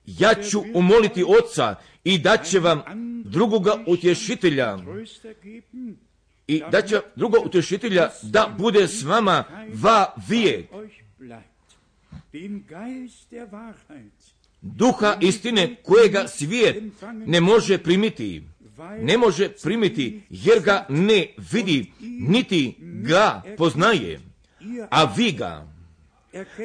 Ja 0.06 0.34
ću 0.50 0.64
umoliti 0.74 1.24
oca 1.28 1.76
i 2.04 2.18
dat 2.18 2.46
će 2.46 2.60
vam 2.60 2.82
drugoga 3.26 3.84
utješitelja 3.88 4.78
i 6.48 6.62
da 6.72 6.82
će 6.82 7.00
drugo 7.16 7.38
utješitelja 7.46 8.10
da 8.24 8.56
bude 8.58 8.88
s 8.88 9.04
vama 9.04 9.44
va 9.74 10.14
vijek. 10.28 10.66
Duha 14.62 15.18
istine 15.22 15.76
kojega 15.84 16.28
svijet 16.28 16.84
ne 17.14 17.42
može 17.42 17.78
primiti. 17.78 18.44
Ne 19.02 19.18
može 19.18 19.50
primiti 19.64 20.22
jer 20.30 20.60
ga 20.64 20.86
ne 20.90 21.28
vidi, 21.52 21.92
niti 22.20 22.76
ga 22.80 23.44
poznaje. 23.58 24.20
A 24.90 25.14
vi 25.18 25.32
ga, 25.32 25.68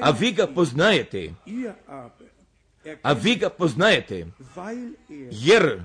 a 0.02 0.10
vi 0.10 0.32
ga 0.32 0.46
poznajete. 0.46 1.34
A 3.02 3.12
vi 3.12 3.36
ga 3.36 3.48
poznajete, 3.50 4.26
jer, 5.30 5.82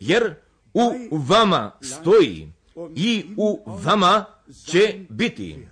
jer 0.00 0.34
u 0.74 1.16
vama 1.18 1.72
stoji 1.80 2.52
i 2.94 3.24
u 3.36 3.60
vama 3.66 4.24
će 4.64 5.04
biti. 5.08 5.66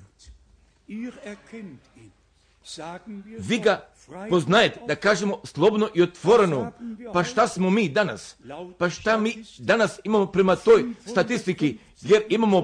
Vi 3.39 3.59
ga 3.59 3.89
poznajete, 4.31 4.81
da 4.89 4.95
kažemo 4.95 5.41
slobodno 5.45 5.89
i 5.95 6.03
otvoreno, 6.03 6.73
pa 7.13 7.25
šta 7.25 7.49
smo 7.49 7.71
mi 7.71 7.89
danas? 7.89 8.37
Pa 8.79 8.91
šta 8.91 9.19
mi 9.19 9.45
danas 9.59 9.99
imamo 10.05 10.27
prema 10.27 10.57
toj 10.57 10.85
statistiki, 11.07 11.79
jer 12.03 12.23
imamo 12.29 12.59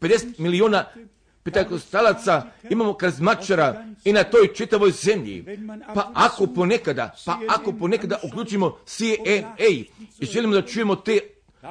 550 0.00 0.38
miliona 0.38 0.84
petakostalaca, 1.50 2.42
imamo 2.70 2.94
kazmačara 2.94 3.84
i 4.04 4.12
na 4.12 4.24
toj 4.24 4.54
čitavoj 4.54 4.90
zemlji. 4.90 5.44
Pa 5.94 6.10
ako 6.14 6.46
ponekada, 6.46 7.14
pa 7.26 7.38
ako 7.48 7.72
ponekada 7.72 8.18
uključimo 8.22 8.78
CNA 8.86 9.68
i 10.20 10.26
želimo 10.26 10.54
da 10.54 10.62
čujemo 10.62 10.96
te 10.96 11.20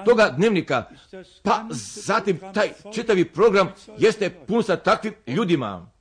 toga 0.05 0.33
dnevnika, 0.37 0.83
pa 1.43 1.65
zatim 2.05 2.39
taj 2.53 2.69
čitavi 2.93 3.25
program 3.25 3.69
jeste 3.97 4.29
pun 4.29 4.63
sa 4.63 4.75
takvim 4.75 5.13
ljudima 5.27 5.91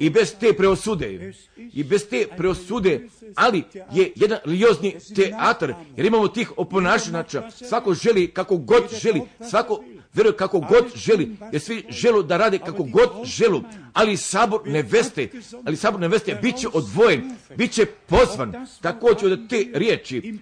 i 0.00 0.10
bez 0.10 0.34
te 0.40 0.52
preosude, 0.52 1.32
i 1.72 1.84
bez 1.84 2.08
te 2.08 2.26
preosude, 2.36 3.08
ali 3.34 3.64
je 3.92 4.12
jedan 4.16 4.38
liozni 4.44 4.96
teatr, 5.16 5.72
jer 5.96 6.06
imamo 6.06 6.28
tih 6.28 6.52
oponašanača, 6.58 7.50
svako 7.50 7.94
želi 7.94 8.28
kako 8.28 8.56
god 8.56 8.82
želi, 9.02 9.22
svako 9.50 9.84
vjeruje 10.14 10.36
kako 10.36 10.60
god 10.60 10.84
želi, 10.94 11.36
jer 11.52 11.60
svi 11.60 11.84
želu 11.88 12.22
da 12.22 12.36
rade 12.36 12.58
kako 12.58 12.82
god 12.82 13.10
želu, 13.24 13.62
ali 13.92 14.16
sabor 14.16 14.60
neveste, 14.66 15.28
ali 15.64 15.76
sabor 15.76 16.00
neveste 16.00 16.38
bit 16.42 16.56
će 16.56 16.68
odvojen, 16.72 17.36
bit 17.56 17.72
će 17.72 17.86
pozvan, 17.86 18.66
također 18.80 19.32
od 19.32 19.48
te 19.48 19.66
riječi, 19.74 20.38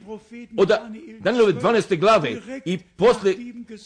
od 0.57 0.71
Danielove 1.21 1.53
12. 1.53 1.99
glave 1.99 2.37
i 2.65 2.79
posle 2.79 3.35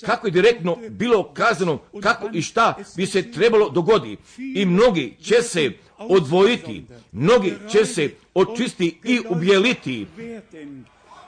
kako 0.07 0.27
je 0.27 0.31
direktno 0.31 0.79
bilo 0.91 1.33
kazano, 1.35 1.79
kako 2.03 2.31
i 2.33 2.43
šta 2.43 2.75
bi 2.97 3.07
se 3.07 3.33
trebalo 3.33 3.71
dogodi. 3.71 4.17
I 4.39 4.67
mnogi 4.67 5.17
će 5.23 5.43
se 5.43 5.73
odvojiti, 5.99 6.85
mnogi 7.13 7.53
će 7.71 7.85
se 7.85 8.11
očisti 8.35 8.99
i 9.05 9.21
ubjeliti 9.29 10.07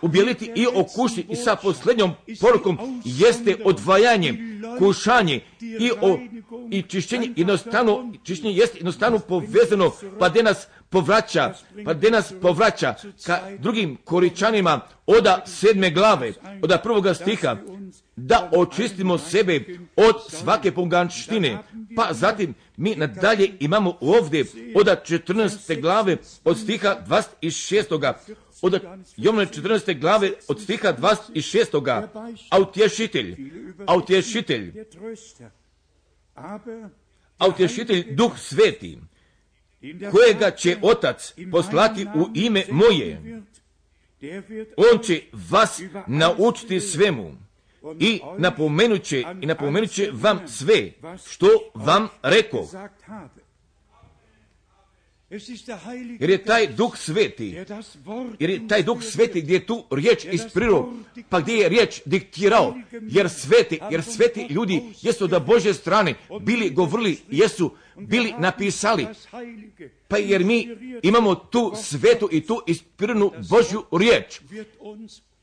ubjeliti 0.03 0.53
i 0.55 0.67
okušiti 0.75 1.33
i 1.33 1.37
sa 1.37 1.57
posljednjom 1.57 2.13
porukom 2.41 3.03
jeste 3.05 3.57
odvajanje, 3.65 4.35
kušanje 4.79 5.41
i, 5.61 5.91
o, 6.01 6.19
i 6.71 6.83
čišćenje 6.83 7.31
jednostavno, 7.37 8.13
čišćenje 8.25 8.53
jeste 8.53 8.79
jednostavno 8.79 9.19
povezano 9.19 9.93
pa 10.19 10.29
de 10.29 10.43
nas 10.43 10.67
povraća, 10.91 11.55
pa 11.85 11.95
de 11.95 12.11
nas 12.11 12.33
povraća 12.43 12.95
ka 13.27 13.41
drugim 13.59 13.97
koričanima 14.05 14.81
oda 15.07 15.43
sedme 15.47 15.91
glave, 15.91 16.33
oda 16.63 16.79
prvoga 16.79 17.15
stiha, 17.15 17.57
da 18.17 18.51
očistimo 18.57 19.19
sebe 19.19 19.65
od 19.97 20.15
svake 20.29 20.73
poganštine. 20.73 21.59
Pa 21.97 22.09
zatim 22.11 22.55
mi 22.77 22.95
nadalje 22.95 23.51
imamo 23.61 23.97
ovdje 24.01 24.45
oda 24.77 24.97
14. 25.09 25.81
glave 25.81 26.17
od 26.45 26.59
stiha 26.59 26.97
26 27.09 27.99
od 28.63 28.81
Jovne 29.17 29.47
14. 29.47 30.01
glave 30.01 30.33
od 30.49 30.61
stiha 30.61 30.93
26. 30.99 32.07
A 32.51 32.59
utješitelj, 32.61 33.37
a 33.87 33.97
utješitelj, 33.97 34.73
a 37.39 37.49
utješitelj 37.49 38.15
duh 38.15 38.39
sveti, 38.39 38.99
kojega 40.11 40.51
će 40.51 40.77
otac 40.83 41.35
poslati 41.51 42.07
u 42.15 42.29
ime 42.35 42.65
moje, 42.71 43.43
on 44.77 44.99
će 45.03 45.23
vas 45.51 45.83
naučiti 46.07 46.81
svemu 46.81 47.37
i 48.01 48.21
napomenut 48.39 49.03
će, 49.03 49.25
i 49.41 49.47
napomenut 49.47 49.91
će 49.91 50.11
vam 50.13 50.49
sve 50.49 50.93
što 51.27 51.47
vam 51.75 52.09
rekao. 52.23 52.69
Jer 56.21 56.31
je 56.31 56.45
taj 56.45 56.67
duh 56.67 56.97
sveti, 56.97 57.57
jer 58.39 58.51
je 58.51 58.69
taj 58.69 58.83
duh 58.83 59.03
sveti 59.03 59.41
gdje 59.41 59.55
je 59.55 59.67
tu 59.67 59.85
riječ 59.91 60.25
isprirao, 60.33 60.93
pa 61.29 61.41
gdje 61.41 61.55
je 61.55 61.69
riječ 61.69 62.01
diktirao, 62.05 62.75
jer 62.91 63.31
sveti, 63.31 63.79
jer 63.91 64.03
sveti 64.03 64.47
ljudi 64.51 64.83
jesu 65.03 65.27
da 65.27 65.41
Bože 65.41 65.75
strane. 65.75 66.15
bili 66.41 66.71
govorili, 66.71 67.19
jesu 67.31 67.73
bili 67.97 68.35
napisali, 68.39 69.07
pa 70.09 70.17
jer 70.17 70.45
mi 70.45 70.69
imamo 71.03 71.35
tu 71.35 71.73
svetu 71.83 72.29
i 72.33 72.47
tu 72.47 72.63
ispiranu 72.67 73.33
Božju 73.51 73.85
riječ, 73.93 74.41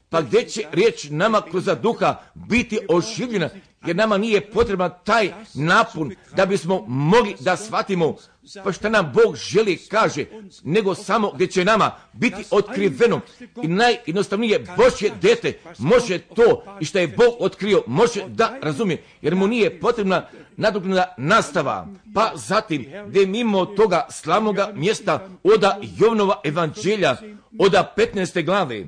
pa 0.10 0.22
gdje 0.22 0.48
će 0.48 0.62
riječ 0.72 1.08
nama 1.10 1.42
kroz 1.52 1.70
duha 1.82 2.22
biti 2.36 2.80
oživljena, 2.90 3.50
jer 3.86 3.96
nama 3.96 4.18
nije 4.18 4.52
potreban 4.52 4.92
taj 5.04 5.34
napun 5.54 6.16
da 6.36 6.46
bismo 6.46 6.86
mogli 6.88 7.36
da 7.40 7.58
shvatimo 7.58 8.16
pa 8.64 8.72
što 8.72 8.90
nam 8.90 9.12
Bog 9.14 9.36
želi 9.36 9.78
kaže, 9.78 10.26
nego 10.64 10.96
samo 10.96 11.32
gdje 11.32 11.48
će 11.48 11.66
nama 11.66 11.92
biti 12.14 12.44
otkriveno 12.52 13.22
i 13.64 13.68
najjednostavnije 13.68 14.66
Božje 14.78 15.12
dete 15.22 15.60
može 15.78 16.20
to 16.20 16.64
i 16.80 16.86
što 16.86 17.00
je 17.00 17.08
Bog 17.08 17.36
otkrio, 17.40 17.84
može 17.88 18.28
da 18.28 18.58
razumije, 18.62 19.04
jer 19.22 19.36
mu 19.36 19.48
nije 19.48 19.80
potrebna 19.80 20.28
nadoknada 20.58 21.16
nastava. 21.18 21.88
Pa 22.14 22.32
zatim, 22.36 22.86
gdje 23.08 23.26
mimo 23.26 23.66
toga 23.66 24.08
slavnoga 24.12 24.72
mjesta 24.76 25.30
oda 25.44 25.80
Jovnova 25.98 26.42
evanđelja, 26.44 27.16
oda 27.60 27.94
15. 27.98 28.46
glave, 28.46 28.86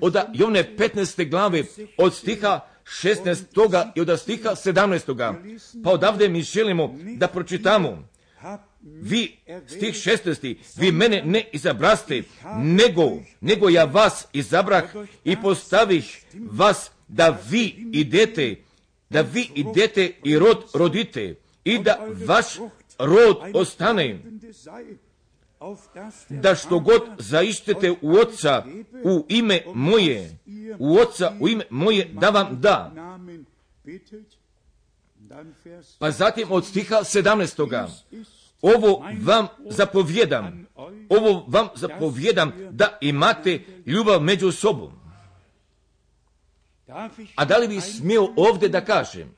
oda 0.00 0.30
Jovne 0.34 0.76
15. 0.78 1.30
glave, 1.30 1.62
od 1.98 2.14
stiha 2.14 2.60
16. 2.84 3.92
i 3.94 4.00
od 4.00 4.20
stiha 4.20 4.50
17. 4.50 5.50
Pa 5.84 5.90
odavde 5.90 6.28
mi 6.28 6.42
želimo 6.42 6.94
da 7.16 7.28
pročitamo 7.28 8.08
vi, 8.86 9.36
stih 9.66 9.94
16. 9.94 10.56
Vi 10.76 10.92
mene 10.92 11.22
ne 11.24 11.48
izabraste, 11.52 12.22
nego, 12.62 13.22
nego 13.40 13.68
ja 13.68 13.84
vas 13.84 14.26
izabrah 14.32 14.84
i 15.24 15.36
postavih 15.42 16.24
vas 16.34 16.90
da 17.08 17.38
vi 17.50 17.90
idete, 17.92 18.56
da 19.10 19.20
vi 19.20 19.50
idete 19.54 20.12
i 20.24 20.38
rod 20.38 20.64
rodite 20.74 21.34
i 21.64 21.78
da 21.78 22.08
vaš 22.26 22.46
rod 22.98 23.36
ostane, 23.54 24.18
da 26.28 26.54
što 26.54 26.78
god 26.78 27.02
zaištete 27.18 27.94
u 28.02 28.12
oca 28.12 28.64
u 29.04 29.26
ime 29.28 29.62
moje, 29.74 30.38
u 30.78 30.98
oca 30.98 31.36
u 31.40 31.48
ime 31.48 31.64
moje 31.70 32.10
da 32.12 32.30
vam 32.30 32.60
da. 32.60 32.92
Pa 35.98 36.10
zatim 36.10 36.46
od 36.50 36.66
stiha 36.66 36.96
17 36.96 37.96
ovo 38.62 39.04
vam 39.22 39.46
zapovjedam, 39.70 40.66
ovo 41.08 41.44
vam 41.48 41.68
zapovjedam 41.74 42.52
da 42.70 42.98
imate 43.00 43.60
ljubav 43.86 44.20
među 44.20 44.52
sobom. 44.52 44.92
A 47.34 47.44
da 47.44 47.56
li 47.56 47.68
bi 47.68 47.80
smio 47.80 48.28
ovdje 48.36 48.68
da 48.68 48.84
kažem, 48.84 49.36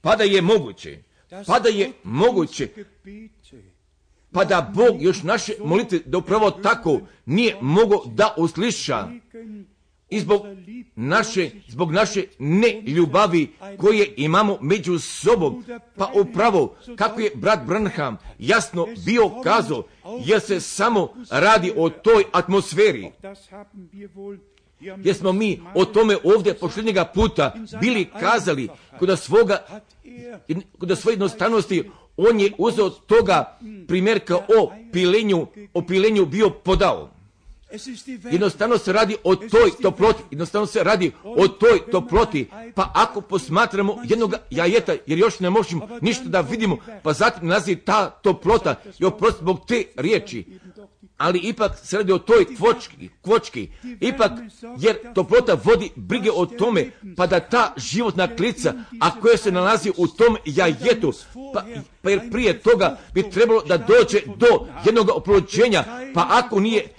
pa 0.00 0.16
da 0.16 0.24
je 0.24 0.42
moguće, 0.42 1.02
pa 1.46 1.58
da 1.58 1.68
je 1.68 1.92
moguće, 2.02 2.68
pa 4.32 4.44
da 4.44 4.72
Bog 4.74 5.02
još 5.02 5.22
naše 5.22 5.52
molitve 5.64 5.98
da 6.06 6.18
upravo 6.18 6.50
tako 6.50 7.00
nije 7.26 7.56
mogo 7.60 8.02
da 8.06 8.34
usliša, 8.36 9.08
i 10.10 10.20
zbog 10.20 10.42
naše, 10.96 11.50
zbog 11.68 11.92
naše 11.92 12.24
neljubavi 12.38 13.52
koje 13.78 14.14
imamo 14.16 14.58
među 14.60 14.98
sobom. 14.98 15.64
Pa 15.96 16.12
upravo, 16.14 16.76
kako 16.96 17.20
je 17.20 17.30
brat 17.34 17.66
Branham 17.66 18.16
jasno 18.38 18.86
bio 19.04 19.30
kazao, 19.44 19.82
jer 20.24 20.40
se 20.40 20.60
samo 20.60 21.08
radi 21.30 21.72
o 21.76 21.90
toj 21.90 22.24
atmosferi. 22.32 23.10
Jer 24.80 25.14
smo 25.14 25.32
mi 25.32 25.60
o 25.74 25.84
tome 25.84 26.16
ovdje 26.24 26.54
posljednjega 26.54 27.04
puta 27.04 27.54
bili 27.80 28.08
kazali 28.20 28.68
kod 28.98 29.18
svoga, 29.18 29.66
kod 30.78 30.98
svoje 30.98 31.12
jednostavnosti 31.12 31.90
on 32.16 32.40
je 32.40 32.52
uzeo 32.58 32.90
toga 32.90 33.58
primjerka 33.88 34.36
o 34.36 34.72
pilenju, 34.92 35.46
o 35.74 35.82
pilenju 35.82 36.26
bio 36.26 36.50
podao. 36.50 37.15
Jednostavno 38.30 38.78
se 38.78 38.92
radi 38.92 39.16
o 39.24 39.36
toj 39.36 39.70
toploti, 39.82 40.22
jednostavno 40.30 40.66
se 40.66 40.84
radi 40.84 41.12
o 41.24 41.48
toj 41.48 41.90
toploti, 41.90 42.48
pa 42.74 42.92
ako 42.94 43.20
posmatramo 43.20 43.98
jednog 44.04 44.34
jajeta, 44.50 44.94
jer 45.06 45.18
još 45.18 45.40
ne 45.40 45.50
možemo 45.50 45.88
ništa 46.00 46.24
da 46.24 46.40
vidimo, 46.40 46.76
pa 47.02 47.12
zatim 47.12 47.48
nalazi 47.48 47.76
ta 47.76 48.10
toplota. 48.10 48.74
I 48.98 49.04
oprosti 49.04 49.40
zbog 49.40 49.60
te 49.66 49.84
riječi, 49.96 50.44
ali 51.16 51.38
ipak 51.38 51.72
se 51.84 51.96
radi 51.96 52.12
o 52.12 52.18
toj 52.18 52.56
kvočki, 52.56 53.08
kvočki, 53.22 53.70
ipak 54.00 54.32
jer 54.78 54.96
toplota 55.14 55.56
vodi 55.64 55.90
brige 55.96 56.30
o 56.30 56.46
tome, 56.46 56.90
pa 57.16 57.26
da 57.26 57.40
ta 57.40 57.74
životna 57.76 58.36
klica, 58.36 58.74
a 59.00 59.20
koja 59.20 59.36
se 59.36 59.52
nalazi 59.52 59.92
u 59.96 60.06
tom 60.06 60.36
jajetu, 60.44 61.12
pa, 61.54 61.64
pa 62.02 62.10
jer 62.10 62.30
prije 62.30 62.58
toga 62.58 62.98
bi 63.14 63.30
trebalo 63.30 63.62
da 63.62 63.78
dođe 63.78 64.20
do 64.36 64.66
jednog 64.84 65.08
oplođenja, 65.08 65.84
pa 66.14 66.26
ako 66.30 66.60
nije 66.60 66.94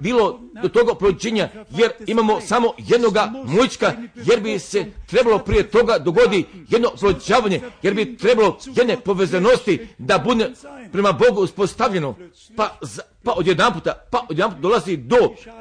bilo 0.00 0.40
do 0.62 0.68
toga 0.68 0.92
oplođenja, 0.92 1.48
jer 1.70 1.92
imamo 2.06 2.40
samo 2.40 2.72
jednoga 2.78 3.32
mučka, 3.44 3.92
jer 4.14 4.40
bi 4.40 4.58
se 4.58 4.84
trebalo 5.06 5.38
prije 5.38 5.70
toga 5.70 5.98
dogodi 5.98 6.44
jedno 6.68 6.88
oplođavanje, 6.88 7.60
jer 7.82 7.94
bi 7.94 8.16
trebalo 8.16 8.58
jedne 8.76 9.00
povezanosti 9.00 9.86
da 9.98 10.18
bude 10.18 10.50
prema 10.92 11.12
Bogu 11.12 11.40
uspostavljeno, 11.40 12.16
pa, 12.56 12.78
pa 13.22 13.32
odjedan 13.32 13.72
puta, 13.72 13.92
pa 14.10 14.26
odjedan 14.30 14.50
puta 14.50 14.60
dolazi 14.60 14.96
do 14.96 15.16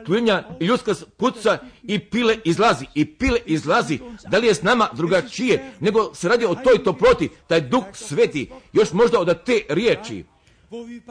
tlenja 0.05 0.43
i 0.59 0.65
ljudska 0.65 0.93
kuca 1.19 1.57
i 1.83 1.99
pile 1.99 2.37
izlazi, 2.43 2.85
i 2.95 3.05
pile 3.05 3.39
izlazi. 3.45 3.99
Da 4.29 4.37
li 4.37 4.47
je 4.47 4.53
s 4.53 4.61
nama 4.61 4.87
drugačije, 4.93 5.71
nego 5.79 6.13
se 6.13 6.29
radi 6.29 6.45
o 6.45 6.55
toj 6.55 6.83
toploti, 6.83 7.29
taj 7.47 7.61
duh 7.61 7.83
sveti, 7.93 8.49
još 8.73 8.93
možda 8.93 9.19
od 9.19 9.43
te 9.43 9.61
riječi. 9.69 10.23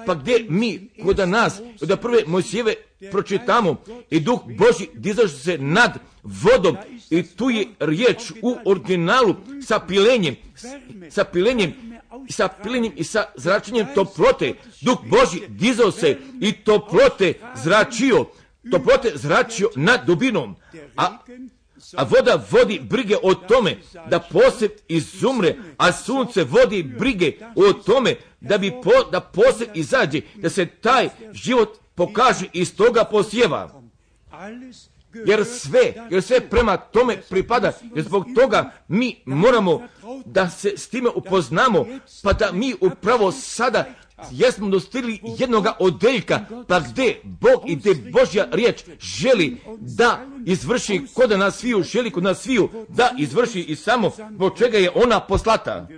Pa 0.07 0.14
gdje 0.14 0.46
mi, 0.48 0.88
kod 1.02 1.28
nas, 1.28 1.61
od 1.80 2.00
prve 2.00 2.22
Mojsijeve 2.26 2.74
pročitamo 3.11 3.76
i 4.11 4.20
duh 4.20 4.40
Boži 4.59 4.88
dizaše 4.94 5.36
se 5.36 5.59
nad 5.59 5.98
vodom 6.22 6.76
i 7.11 7.22
tu 7.22 7.50
je 7.50 7.66
riječ 7.80 8.32
u 8.42 8.57
originalu 8.64 9.34
sa 9.62 9.80
pilenjem, 9.80 10.36
sa 11.11 11.24
pilenjem 11.24 11.72
sa 12.30 12.48
pilenjem 12.48 12.92
i 12.96 13.04
sa 13.04 13.24
zračenjem 13.36 13.86
toplote. 13.94 14.54
Duh 14.80 14.98
Boži 15.04 15.40
dizao 15.48 15.90
se 15.90 16.18
i 16.40 16.52
toplote 16.52 17.32
zračio, 17.54 18.24
toplote 18.70 19.12
zračio 19.14 19.70
nad 19.76 20.07
dubinom. 20.07 20.57
A, 20.96 21.18
a 21.95 22.05
voda 22.05 22.45
vodi 22.51 22.80
brige 22.80 23.16
o 23.22 23.34
tome 23.34 23.76
da 24.11 24.20
poseb 24.20 24.70
izumre, 24.89 25.57
a 25.76 25.93
sunce 25.93 26.45
vodi 26.45 26.82
brige 26.82 27.32
o 27.57 27.72
tome 27.72 28.16
da 28.41 28.59
bi 28.59 28.72
po, 28.84 29.11
da 29.12 29.20
poseb 29.20 29.68
izađe, 29.74 30.20
da 30.34 30.51
se 30.51 30.66
taj 30.66 31.09
život 31.32 31.78
pokaže 31.95 32.47
iz 32.53 32.76
toga 32.76 33.05
posjeva. 33.05 33.82
Jer 35.26 35.45
sve, 35.45 35.95
jer 36.11 36.22
sve 36.22 36.41
prema 36.41 36.76
tome 36.76 37.16
pripada, 37.30 37.72
jer 37.95 38.05
zbog 38.05 38.26
toga 38.41 38.72
mi 38.89 39.22
moramo 39.24 39.89
da 40.24 40.51
se 40.51 40.72
s 40.76 40.89
time 40.89 41.11
upoznamo, 41.14 41.87
pa 42.22 42.32
da 42.32 42.53
mi 42.53 42.74
upravo 42.80 43.32
sada 43.32 43.84
jesmo 44.30 44.68
dostigli 44.68 45.20
jednoga 45.38 45.72
odeljka, 45.78 46.40
pa 46.68 46.80
gdje 46.80 47.20
Bog 47.24 47.62
i 47.66 47.76
gdje 47.76 47.94
Božja 47.94 48.46
riječ 48.52 48.84
želi 49.00 49.56
da 49.80 50.26
izvrši 50.46 51.02
kod 51.14 51.30
nas 51.30 51.58
sviju, 51.58 51.82
želi 51.82 52.10
kod 52.10 52.22
nas 52.22 52.42
sviju 52.42 52.68
da 52.88 53.10
izvrši 53.18 53.60
i 53.60 53.76
samo 53.76 54.10
zbog 54.34 54.58
čega 54.58 54.78
je 54.78 54.90
ona 54.94 55.20
poslata. 55.20 55.88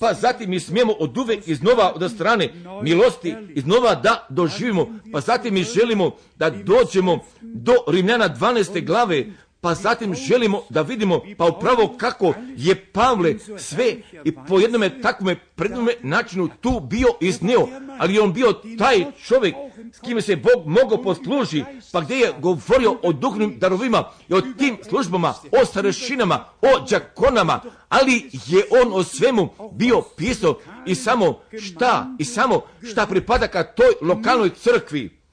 Pa 0.00 0.14
zatim 0.14 0.50
mi 0.50 0.60
smijemo 0.60 0.92
od 0.92 1.18
uvek 1.18 1.48
iznova 1.48 1.92
od 1.94 2.10
strane 2.10 2.52
milosti 2.82 3.34
iznova 3.48 3.94
da 3.94 4.26
doživimo, 4.30 5.00
pa 5.12 5.20
zatim 5.20 5.54
mi 5.54 5.64
želimo 5.64 6.10
da 6.36 6.50
dođemo 6.50 7.18
do 7.40 7.74
Rimljana 7.88 8.28
12. 8.28 8.86
glave, 8.86 9.26
pa 9.64 9.74
zatim 9.74 10.14
želimo 10.14 10.62
da 10.70 10.82
vidimo 10.82 11.20
pa 11.38 11.44
upravo 11.44 11.94
kako 11.98 12.34
je 12.56 12.84
Pavle 12.84 13.34
sve 13.58 13.94
i 14.24 14.32
po 14.48 14.58
jednome 14.58 15.00
takvome 15.02 15.36
prednome 15.36 15.92
načinu 16.02 16.48
tu 16.60 16.80
bio 16.80 17.08
iznio, 17.20 17.68
ali 17.98 18.14
je 18.14 18.22
on 18.22 18.32
bio 18.32 18.52
taj 18.78 19.04
čovjek 19.26 19.54
s 19.92 20.00
kime 20.00 20.22
se 20.22 20.36
Bog 20.36 20.66
mogao 20.66 21.02
posluži, 21.02 21.64
pa 21.92 22.00
gdje 22.00 22.16
je 22.16 22.32
govorio 22.40 22.96
o 23.02 23.12
duhovnim 23.12 23.58
darovima 23.58 24.04
i 24.28 24.34
o 24.34 24.40
tim 24.40 24.78
službama, 24.88 25.34
o 25.62 25.64
starešinama, 25.64 26.44
o 26.62 26.86
džakonama, 26.86 27.60
ali 27.88 28.30
je 28.46 28.64
on 28.82 28.92
o 28.92 29.04
svemu 29.04 29.48
bio 29.72 30.02
pisao 30.16 30.58
i 30.86 30.94
samo 30.94 31.40
šta, 31.60 32.06
i 32.18 32.24
samo 32.24 32.60
šta 32.90 33.06
pripada 33.06 33.48
ka 33.48 33.62
toj 33.62 33.94
lokalnoj 34.02 34.50
crkvi. 34.50 35.23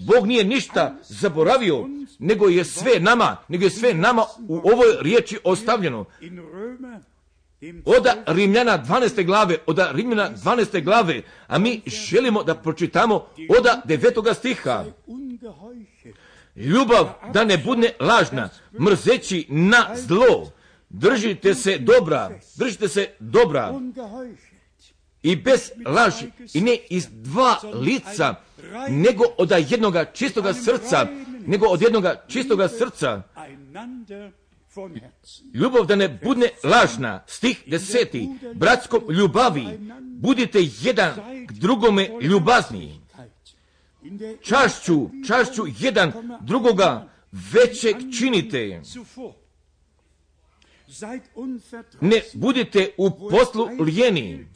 Bog 0.00 0.26
nije 0.26 0.44
ništa 0.44 0.94
zaboravio, 1.02 1.88
nego 2.18 2.48
je 2.48 2.64
sve 2.64 3.00
nama, 3.00 3.36
nego 3.48 3.64
je 3.64 3.70
sve 3.70 3.94
nama 3.94 4.24
u 4.48 4.56
ovoj 4.56 4.86
riječi 5.00 5.38
ostavljeno. 5.44 6.04
Oda 7.84 8.14
Rimljana 8.26 8.84
12. 8.88 9.26
glave, 9.26 9.56
oda 9.66 9.90
Rimljana 9.92 10.30
12. 10.36 10.84
glave, 10.84 11.22
a 11.46 11.58
mi 11.58 11.82
želimo 11.86 12.42
da 12.42 12.54
pročitamo 12.54 13.26
oda 13.58 13.82
9. 13.84 14.34
stiha. 14.34 14.84
Ljubav 16.56 17.08
da 17.32 17.44
ne 17.44 17.58
bude 17.58 17.92
lažna, 18.00 18.48
mrzeći 18.80 19.46
na 19.48 19.86
zlo, 19.94 20.52
držite 20.88 21.54
se 21.54 21.78
dobra, 21.78 22.30
držite 22.56 22.88
se 22.88 23.10
dobra 23.18 23.80
i 25.22 25.36
bez 25.36 25.70
laži 25.86 26.26
i 26.54 26.60
ne 26.60 26.78
iz 26.90 27.08
dva 27.10 27.56
lica, 27.74 28.34
nego 28.88 29.24
od 29.38 29.50
jednoga 29.70 30.04
čistoga 30.04 30.54
srca, 30.54 31.06
nego 31.46 31.66
od 31.66 31.82
jednoga 31.82 32.24
čistoga 32.28 32.68
srca. 32.68 33.22
Ljubav 35.54 35.86
da 35.86 35.96
ne 35.96 36.20
bude 36.24 36.48
lažna, 36.64 37.24
stih 37.26 37.62
deseti, 37.66 38.28
bratskom 38.54 39.02
ljubavi, 39.10 39.66
budite 40.00 40.58
jedan 40.80 41.14
k 41.46 41.52
drugome 41.52 42.08
ljubazni. 42.22 43.00
Čašću, 44.42 45.10
čašću 45.26 45.62
jedan 45.78 46.12
drugoga 46.40 47.08
većeg 47.32 47.96
činite. 48.18 48.82
Ne 52.00 52.22
budite 52.34 52.90
u 52.96 53.28
poslu 53.30 53.68
lijeni, 53.80 54.46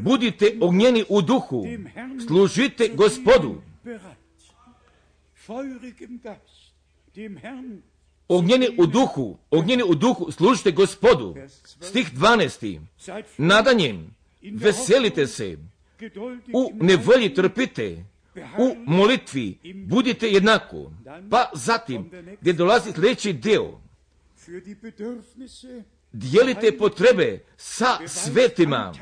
budite 0.00 0.58
ognjeni 0.60 1.04
u 1.08 1.22
duhu, 1.22 1.64
služite 2.26 2.88
gospodu. 2.94 3.62
Ognjeni 8.28 8.68
u 8.78 8.86
duhu, 8.86 9.38
ognjeni 9.50 9.82
u 9.82 9.94
duhu, 9.94 10.32
služite 10.32 10.70
gospodu. 10.70 11.34
Stih 11.80 12.12
12. 12.14 12.80
Nadanjem, 13.38 14.14
veselite 14.42 15.26
se, 15.26 15.58
u 16.54 16.70
nevolji 16.74 17.34
trpite, 17.34 18.04
u 18.58 18.74
molitvi 18.86 19.58
budite 19.86 20.28
jednako. 20.28 20.92
Pa 21.30 21.50
zatim, 21.54 22.10
gdje 22.40 22.52
dolazi 22.52 22.92
sljedeći 22.92 23.32
deo, 23.32 23.80
dijelite 26.12 26.78
potrebe 26.78 27.44
sa 27.56 27.98
svetima. 28.06 28.94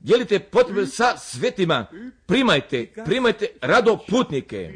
Dijelite 0.00 0.38
potrebe 0.38 0.86
sa 0.86 1.16
svetima. 1.18 1.86
Primajte, 2.26 2.92
primajte 3.04 3.46
rado 3.60 3.98
putnike. 4.08 4.72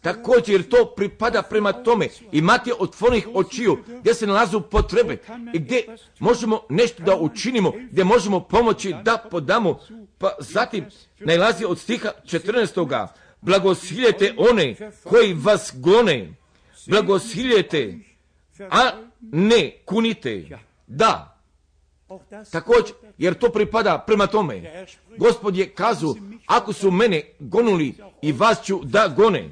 Također 0.00 0.68
to 0.68 0.92
pripada 0.96 1.42
prema 1.42 1.72
tome. 1.72 2.08
Imate 2.32 2.72
otvornih 2.78 3.28
očiju 3.34 3.78
gdje 4.00 4.14
se 4.14 4.26
nalazu 4.26 4.60
potrebe 4.60 5.18
i 5.54 5.58
gdje 5.58 5.96
možemo 6.18 6.60
nešto 6.68 7.02
da 7.02 7.16
učinimo, 7.16 7.72
gdje 7.90 8.04
možemo 8.04 8.40
pomoći 8.40 8.94
da 9.02 9.18
podamo. 9.30 9.78
Pa 10.18 10.30
zatim 10.38 10.84
najlazi 11.18 11.64
od 11.64 11.78
stiha 11.78 12.10
14. 12.24 13.08
Blagosiljete 13.40 14.34
one 14.36 14.76
koji 15.04 15.34
vas 15.34 15.72
gone. 15.74 16.32
Blagosiljete, 16.86 17.98
a 18.58 18.90
ne 19.32 19.70
kunite. 19.84 20.58
Da. 20.86 21.38
Također, 22.52 22.94
jer 23.18 23.34
to 23.34 23.48
pripada 23.48 24.04
prema 24.06 24.26
tome. 24.26 24.86
Gospod 25.16 25.56
je 25.56 25.68
kazu, 25.68 26.14
ako 26.46 26.72
su 26.72 26.90
mene 26.90 27.22
gonuli 27.38 27.94
i 28.22 28.32
vas 28.32 28.64
ću 28.64 28.80
da 28.84 29.08
gone. 29.16 29.50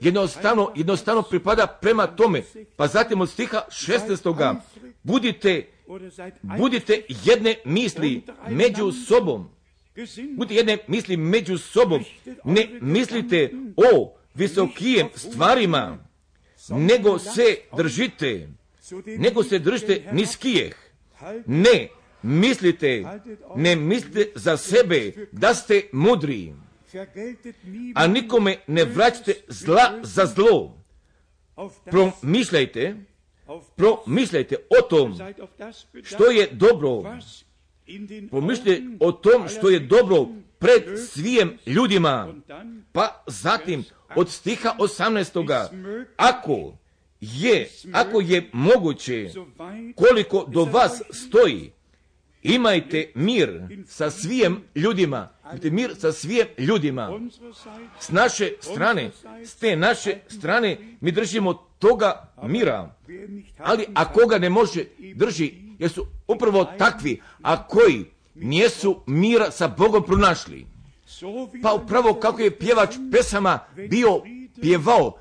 jednostavno, 0.00 0.72
jednostavno 0.76 1.22
pripada 1.22 1.66
prema 1.66 2.06
tome. 2.06 2.42
Pa 2.76 2.86
zatim 2.86 3.20
od 3.20 3.30
stiha 3.30 3.62
16. 3.68 4.56
Budite, 5.02 5.66
budite 6.58 7.02
jedne 7.24 7.54
misli 7.64 8.22
među 8.48 8.92
sobom. 8.92 9.48
Budite 10.36 10.54
jedne 10.54 10.78
misli 10.86 11.16
među 11.16 11.58
sobom. 11.58 12.04
Ne 12.44 12.68
mislite 12.80 13.52
o 13.76 14.12
visokijem 14.34 15.08
stvarima, 15.14 15.98
nego 16.70 17.18
se 17.18 17.56
držite, 17.76 18.48
nego 19.06 19.42
se 19.42 19.58
držite 19.58 20.04
niskijeh. 20.12 20.74
Ne, 21.46 21.88
mislite, 22.22 23.04
ne 23.56 23.76
mislite 23.76 24.32
za 24.34 24.56
sebe 24.56 25.12
da 25.32 25.54
ste 25.54 25.82
mudri, 25.92 26.54
a 27.94 28.06
nikome 28.06 28.56
ne 28.66 28.84
vraćate 28.84 29.34
zla 29.48 30.00
za 30.02 30.26
zlo. 30.26 30.78
Promišljajte, 31.84 32.96
promišljajte 33.76 34.56
o 34.78 34.82
tom 34.82 35.18
što 36.02 36.30
je 36.30 36.48
dobro. 36.52 37.02
Promišljajte 38.30 38.82
o 39.00 39.12
tom 39.12 39.48
što 39.48 39.68
je 39.68 39.80
dobro 39.80 40.26
pred 40.58 40.82
svijem 41.10 41.58
ljudima. 41.66 42.34
Pa 42.92 43.22
zatim 43.26 43.84
od 44.16 44.30
stiha 44.30 44.74
18. 44.78 46.04
Ako 46.16 46.76
je, 47.20 47.68
ako 47.92 48.20
je 48.20 48.50
moguće, 48.52 49.30
koliko 49.96 50.44
do 50.48 50.64
vas 50.64 51.02
stoji, 51.10 51.72
imajte 52.42 53.12
mir 53.14 53.60
sa 53.86 54.10
svijem 54.10 54.62
ljudima. 54.74 55.28
Imajte 55.44 55.70
mir 55.70 55.94
sa 55.98 56.12
svijem 56.12 56.46
ljudima. 56.58 57.20
S 58.00 58.10
naše 58.10 58.52
strane, 58.60 59.10
s 59.44 59.54
te 59.54 59.76
naše 59.76 60.16
strane, 60.28 60.76
mi 61.00 61.12
držimo 61.12 61.54
toga 61.78 62.32
mira. 62.42 62.94
Ali 63.58 63.86
ako 63.94 64.26
ga 64.26 64.38
ne 64.38 64.50
može 64.50 64.84
drži, 65.14 65.54
jer 65.78 65.90
su 65.90 66.06
upravo 66.28 66.64
takvi, 66.78 67.20
a 67.42 67.66
koji 67.68 68.04
nijesu 68.40 69.00
mira 69.06 69.50
sa 69.50 69.68
Bogom 69.68 70.02
pronašli. 70.02 70.66
Pa 71.62 71.74
upravo 71.74 72.14
kako 72.14 72.42
je 72.42 72.58
pjevač 72.58 72.94
pesama 73.12 73.58
bio 73.88 74.22
pjevao, 74.60 75.18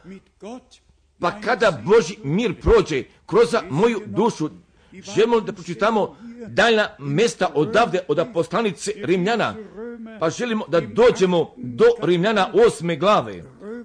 pa 1.20 1.42
kada 1.42 1.82
Boži 1.86 2.18
mir 2.24 2.62
prođe 2.62 3.04
kroz 3.26 3.56
moju 3.70 4.02
dušu, 4.06 4.50
želimo 4.92 5.40
da 5.40 5.54
pročitamo 5.54 6.16
daljna 6.48 6.90
mesta 7.00 7.52
odavde 7.54 8.00
od 8.08 8.20
aposlanice 8.20 8.92
Rimljana, 8.96 9.56
pa 10.20 10.30
želimo 10.30 10.66
da 10.68 10.82
dođemo 10.82 11.54
do 11.58 11.86
Rimljana 12.02 12.52
osme 12.68 12.96
glave. 12.96 13.44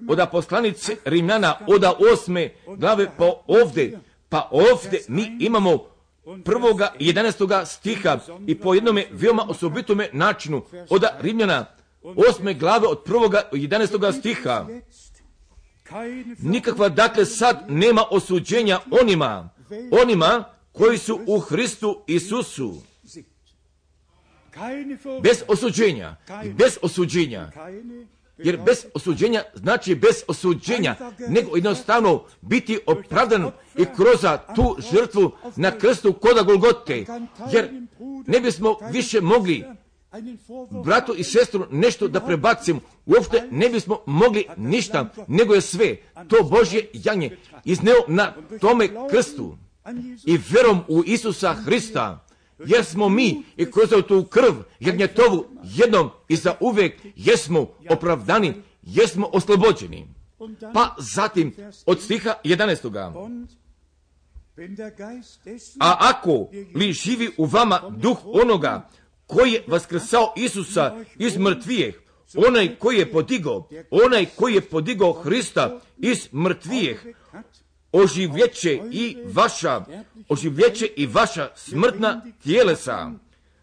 Od 0.09 0.19
aposlanice 0.19 0.95
Rimljana 1.05 1.55
od 1.67 1.83
osme 2.13 2.53
glave 2.77 3.07
pa 3.17 3.43
ovde, 3.47 3.99
pa 4.29 4.49
ovde 4.51 4.99
mi 5.07 5.37
imamo 5.39 5.92
prvoga 6.45 6.93
i 6.99 7.07
jedanestoga 7.07 7.65
stiha 7.65 8.19
i 8.47 8.59
po 8.59 8.73
jednome 8.73 9.07
veoma 9.11 9.45
osobitome 9.49 10.09
načinu 10.13 10.63
od 10.89 11.03
Rimljana 11.19 11.65
osme 12.29 12.53
glave 12.53 12.87
od 12.87 13.03
prvoga 13.03 13.41
i 13.53 13.61
jedanestoga 13.61 14.11
stiha. 14.11 14.67
Nikakva 16.39 16.89
dakle 16.89 17.25
sad 17.25 17.65
nema 17.67 18.03
osuđenja 18.11 18.79
onima, 19.01 19.49
onima 20.01 20.43
koji 20.71 20.97
su 20.97 21.19
u 21.27 21.39
Hristu 21.39 22.03
Isusu. 22.07 22.81
Bez 25.23 25.43
osuđenja, 25.47 26.15
bez 26.57 26.77
osuđenja. 26.81 27.51
Jer 28.43 28.59
bez 28.65 28.85
osuđenja 28.93 29.43
znači 29.55 29.95
bez 29.95 30.23
osuđenja, 30.27 30.95
nego 31.29 31.55
jednostavno 31.55 32.23
biti 32.41 32.79
opravdan 32.85 33.51
i 33.77 33.85
kroz 33.95 34.25
tu 34.55 34.77
žrtvu 34.91 35.31
na 35.55 35.71
krstu 35.71 36.13
koda 36.13 36.41
Golgote. 36.41 37.05
Jer 37.51 37.69
ne 38.27 38.39
bismo 38.39 38.75
više 38.91 39.21
mogli 39.21 39.65
bratu 40.83 41.13
i 41.17 41.23
sestru 41.23 41.65
nešto 41.71 42.07
da 42.07 42.21
prebacim, 42.21 42.79
uopšte 43.05 43.47
ne 43.51 43.69
bismo 43.69 43.99
mogli 44.05 44.45
ništa, 44.57 45.09
nego 45.27 45.53
je 45.53 45.61
sve 45.61 45.95
to 46.27 46.43
Božje 46.43 46.89
janje 46.93 47.37
izneo 47.65 47.97
na 48.07 48.33
tome 48.61 48.89
krstu 49.09 49.57
i 50.25 50.39
verom 50.49 50.79
u 50.87 51.03
Isusa 51.05 51.53
Hrista, 51.53 52.25
jer 52.59 52.85
smo 52.85 53.09
mi 53.09 53.43
i 53.57 53.71
kroz 53.71 53.89
tu 54.07 54.25
krv 54.25 54.53
jagnjetovu 54.79 55.45
jednom 55.63 56.09
i 56.27 56.35
za 56.35 56.55
uvijek 56.59 57.01
jesmo 57.15 57.67
opravdani, 57.89 58.53
jesmo 58.83 59.29
oslobođeni. 59.33 60.07
Pa 60.73 60.95
zatim 60.97 61.55
od 61.85 62.01
stiha 62.01 62.33
11. 62.43 63.19
A 65.79 65.95
ako 65.99 66.49
li 66.75 66.93
živi 66.93 67.31
u 67.37 67.45
vama 67.45 67.81
duh 67.97 68.17
onoga 68.25 68.89
koji 69.27 69.51
je 69.51 69.63
vaskrsao 69.67 70.33
Isusa 70.37 70.95
iz 71.19 71.37
mrtvijeh, 71.37 71.95
onaj 72.47 72.75
koji 72.75 72.97
je 72.97 73.11
podigao, 73.11 73.69
onaj 73.91 74.25
koji 74.35 74.53
je 74.53 74.61
podigao 74.61 75.13
Hrista 75.13 75.79
iz 75.97 76.29
mrtvijeh, 76.33 77.05
oživljeće 77.93 78.79
i 78.91 79.17
vaša, 79.33 79.85
oživljeće 80.29 80.85
i 80.97 81.05
vaša 81.05 81.49
smrtna 81.55 82.21
tijelesa, 82.43 83.11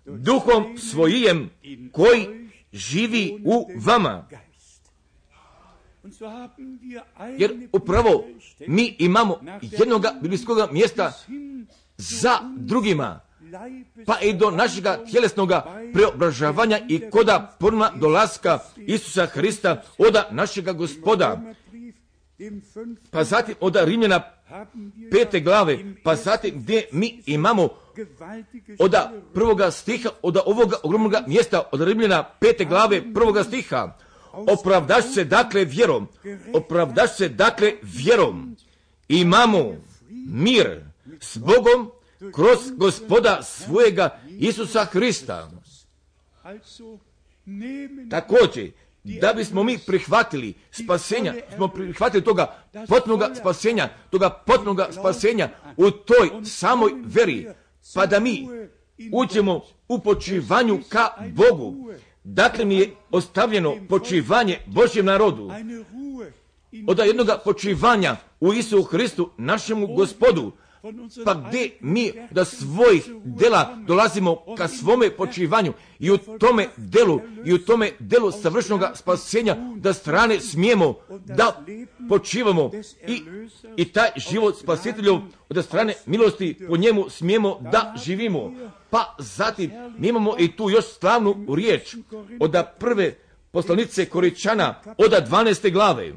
duhom 0.05 0.79
svojijem 0.79 1.51
koji 1.93 2.51
živi 2.73 3.43
u 3.45 3.69
vama. 3.85 4.29
Jer 7.39 7.69
upravo 7.73 8.25
mi 8.67 8.97
imamo 8.99 9.41
jednoga 9.63 10.15
biblijskoga 10.23 10.69
mjesta 10.73 11.13
za 11.97 12.39
drugima, 12.57 13.21
pa 14.07 14.19
i 14.21 14.33
do 14.33 14.51
našega 14.51 15.05
tjelesnoga 15.11 15.83
preobražavanja 15.93 16.81
i 16.89 17.11
koda 17.11 17.57
porma 17.61 17.91
dolaska 17.97 18.59
Isusa 18.77 19.27
Hrista 19.27 19.83
oda 19.99 20.29
našega 20.31 20.73
gospoda. 20.73 21.41
Pa 23.11 23.25
zatim 23.25 23.55
od 23.61 23.77
Rimljana 23.77 24.23
pete 25.11 25.41
glave, 25.41 25.79
pa 26.05 26.17
zatim 26.17 26.55
gdje 26.55 26.89
mi 26.93 27.23
imamo 27.27 27.69
od 28.79 28.95
prvoga 29.35 29.71
stiha, 29.71 30.11
od 30.23 30.37
ovoga 30.47 30.77
ogromnoga 30.83 31.25
mjesta, 31.27 31.63
od 31.73 31.81
Rimljana 31.81 32.25
pete 32.41 32.65
glave 32.65 33.15
prvoga 33.15 33.45
stiha. 33.45 33.97
Opravdaš 34.33 35.15
se 35.15 35.25
dakle 35.25 35.65
vjerom, 35.65 36.09
opravdaš 36.55 37.17
se 37.17 37.29
dakle 37.29 37.73
vjerom. 37.83 38.57
Imamo 39.09 39.77
mir 40.27 40.85
s 41.21 41.39
Bogom 41.39 41.91
kroz 42.33 42.59
gospoda 42.77 43.43
svojega 43.43 44.21
Isusa 44.39 44.85
Hrista. 44.85 45.51
Također, 48.11 48.71
da 49.05 49.33
bismo 49.33 49.63
mi 49.63 49.79
prihvatili 49.79 50.55
spasenja, 50.71 51.35
smo 51.57 51.69
prihvatili 51.69 52.25
toga 52.25 52.55
potpunoga 52.89 53.35
spasenja, 53.35 53.89
toga 54.11 54.31
potpunoga 54.31 54.89
spasenja 54.93 55.49
u 55.77 55.91
toj 55.91 56.31
samoj 56.45 56.93
veri, 57.05 57.49
pa 57.95 58.07
da 58.07 58.21
mi 58.21 58.49
uđemo 59.13 59.61
u 59.89 59.99
počivanju 59.99 60.81
ka 60.89 61.09
Bogu. 61.33 61.93
Dakle 62.25 62.65
mi 62.65 62.77
je 62.77 62.91
ostavljeno 63.11 63.77
počivanje 63.89 64.59
Božjem 64.67 65.07
narodu. 65.07 65.51
Od 66.87 66.99
jednoga 66.99 67.39
počivanja 67.45 68.17
u 68.41 68.53
Isu 68.53 68.83
Hristu, 68.83 69.31
našemu 69.37 69.87
gospodu, 69.87 70.53
pa 71.25 71.35
gdje 71.35 71.71
mi 71.81 72.13
da 72.31 72.45
svojih 72.45 73.11
dela 73.25 73.77
dolazimo 73.87 74.37
ka 74.57 74.69
svome 74.69 75.11
počivanju 75.11 75.73
i 75.99 76.11
u 76.11 76.19
tome 76.19 76.69
delu 76.77 77.21
i 77.45 77.55
u 77.55 77.59
tome 77.59 77.91
delu 77.99 78.33
savršenog 78.33 78.83
spasenja 78.95 79.57
da 79.77 79.93
strane 79.93 80.41
smijemo 80.41 80.95
da 81.25 81.65
počivamo 82.09 82.71
i, 83.07 83.23
i 83.77 83.85
taj 83.85 84.11
život 84.17 84.59
spasitelju 84.59 85.21
od 85.49 85.65
strane 85.65 85.95
milosti 86.07 86.57
po 86.69 86.77
njemu 86.77 87.11
smijemo 87.11 87.59
da 87.73 87.95
živimo. 88.05 88.53
Pa 88.91 89.17
zatim 89.19 89.71
mi 89.99 90.09
imamo 90.09 90.35
i 90.39 90.57
tu 90.57 90.71
još 90.71 90.85
slavnu 90.85 91.47
riječ 91.55 91.97
od 92.41 92.65
prve 92.79 93.15
poslanice 93.51 94.07
Koričana 94.07 94.75
oda 94.99 95.27
12. 95.31 95.73
glave, 95.73 96.13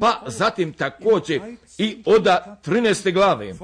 pa 0.00 0.22
zatim 0.26 0.72
također 0.72 1.40
i 1.78 2.02
oda 2.04 2.60
13. 2.66 3.12
glave, 3.12 3.54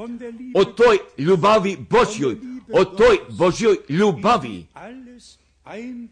o 0.54 0.64
toj 0.64 0.98
ljubavi 1.18 1.76
Božjoj, 1.90 2.36
o 2.72 2.84
toj 2.84 3.18
Božjoj 3.28 3.76
ljubavi, 3.88 4.66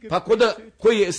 pa 0.09 0.21
koda 0.21 0.55
koje, 0.79 1.11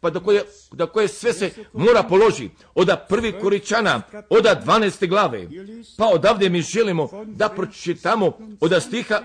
pa 0.00 0.10
do 0.10 0.20
koje, 0.20 0.42
do 0.72 0.86
koje 0.86 1.08
sve 1.08 1.32
se 1.32 1.50
mora 1.72 2.02
položi, 2.02 2.50
oda 2.74 2.96
prvi 2.96 3.32
Koričana, 3.32 4.02
oda 4.30 4.62
12. 4.66 5.08
glave, 5.08 5.48
pa 5.98 6.06
odavde 6.06 6.48
mi 6.48 6.62
želimo 6.62 7.08
da 7.26 7.48
pročitamo 7.48 8.32
oda 8.60 8.80
stiha 8.80 9.20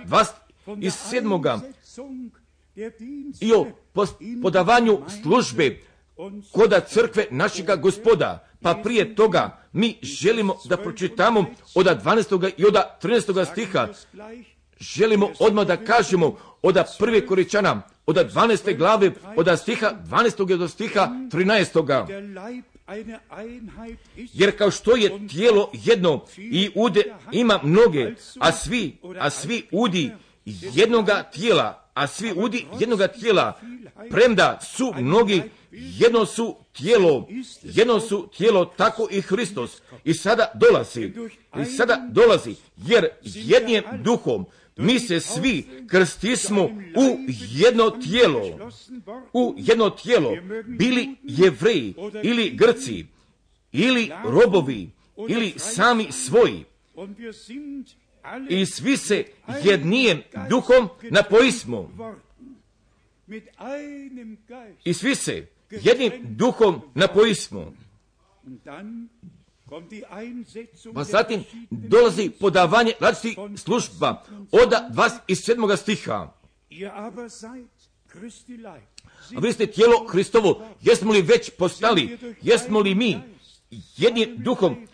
27. 0.65 1.59
i 3.41 3.53
o 3.53 3.67
podavanju 4.41 4.99
službe 5.21 5.79
koda 6.51 6.79
crkve 6.79 7.27
našega 7.31 7.75
gospoda. 7.75 8.47
Pa 8.61 8.73
prije 8.83 9.15
toga 9.15 9.57
mi 9.73 9.97
želimo 10.01 10.55
da 10.65 10.77
pročitamo 10.77 11.45
od 11.75 11.85
12. 11.85 12.51
i 12.57 12.65
od 12.65 12.75
13. 13.01 13.51
stiha. 13.51 13.87
Želimo 14.79 15.29
odmah 15.39 15.67
da 15.67 15.77
kažemo 15.77 16.37
od 16.61 16.77
prve 16.99 17.25
koričana, 17.25 17.81
od 18.05 18.15
12. 18.15 18.77
glave, 18.77 19.11
od 19.35 19.59
stiha 19.59 19.91
12. 20.09 20.57
do 20.57 20.67
stiha 20.67 21.09
13. 21.31 22.65
Jer 24.33 24.57
kao 24.57 24.71
što 24.71 24.95
je 24.95 25.27
tijelo 25.27 25.69
jedno 25.73 26.25
i 26.37 26.69
ude 26.75 27.03
ima 27.31 27.59
mnoge, 27.63 28.11
a 28.39 28.51
svi, 28.51 28.97
a 29.19 29.29
svi 29.29 29.67
udi 29.71 30.11
jednoga 30.45 31.23
tijela, 31.23 31.82
a 31.93 32.07
svi 32.07 32.33
udi 32.35 32.65
jednoga 32.79 33.07
tijela, 33.07 33.59
premda 34.09 34.59
su 34.61 34.93
mnogi, 34.99 35.41
jedno 35.71 36.25
su 36.25 36.55
tijelo, 36.71 37.27
jedno 37.63 37.99
su 37.99 38.29
tijelo, 38.37 38.65
tako 38.65 39.07
i 39.11 39.21
Hristos. 39.21 39.81
I 40.03 40.13
sada 40.13 40.51
dolazi, 40.55 41.13
i 41.61 41.65
sada 41.65 42.07
dolazi, 42.11 42.55
jer 42.77 43.09
jednim 43.23 43.83
duhom 44.03 44.45
mi 44.77 44.99
se 44.99 45.19
svi 45.19 45.65
krstismo 45.87 46.63
u 46.95 47.17
jedno 47.51 47.89
tijelo, 47.89 48.71
u 49.33 49.55
jedno 49.57 49.89
tijelo, 49.89 50.31
bili 50.67 51.15
jevreji 51.23 51.95
ili 52.23 52.49
Grci, 52.49 53.05
ili 53.71 54.11
robovi, 54.25 54.89
ili 55.29 55.53
sami 55.57 56.11
svoji. 56.11 56.65
I 58.49 58.65
svi 58.65 58.97
se 58.97 59.25
jednijem 59.63 60.21
duhom 60.49 60.89
napoismo. 61.11 61.91
I 64.85 64.93
svi 64.93 65.15
se 65.15 65.47
jednim 65.69 66.11
duhom 66.23 66.81
napoismo. 66.93 67.73
Pa 70.93 71.03
zatim 71.03 71.43
dolazi 71.69 72.29
podavanje 72.39 72.91
različitih 72.99 73.59
služba 73.59 74.23
od 74.51 74.73
27. 74.91 75.77
stiha. 75.77 76.33
A 79.35 79.39
vi 79.41 79.53
ste 79.53 79.67
tijelo 79.67 80.07
Hristovo, 80.07 80.67
jesmo 80.81 81.11
li 81.11 81.21
već 81.21 81.49
postali, 81.57 82.17
jesmo 82.41 82.79
li 82.79 82.95
mi 82.95 83.19
jednim 83.97 84.35
duhom 84.37 84.87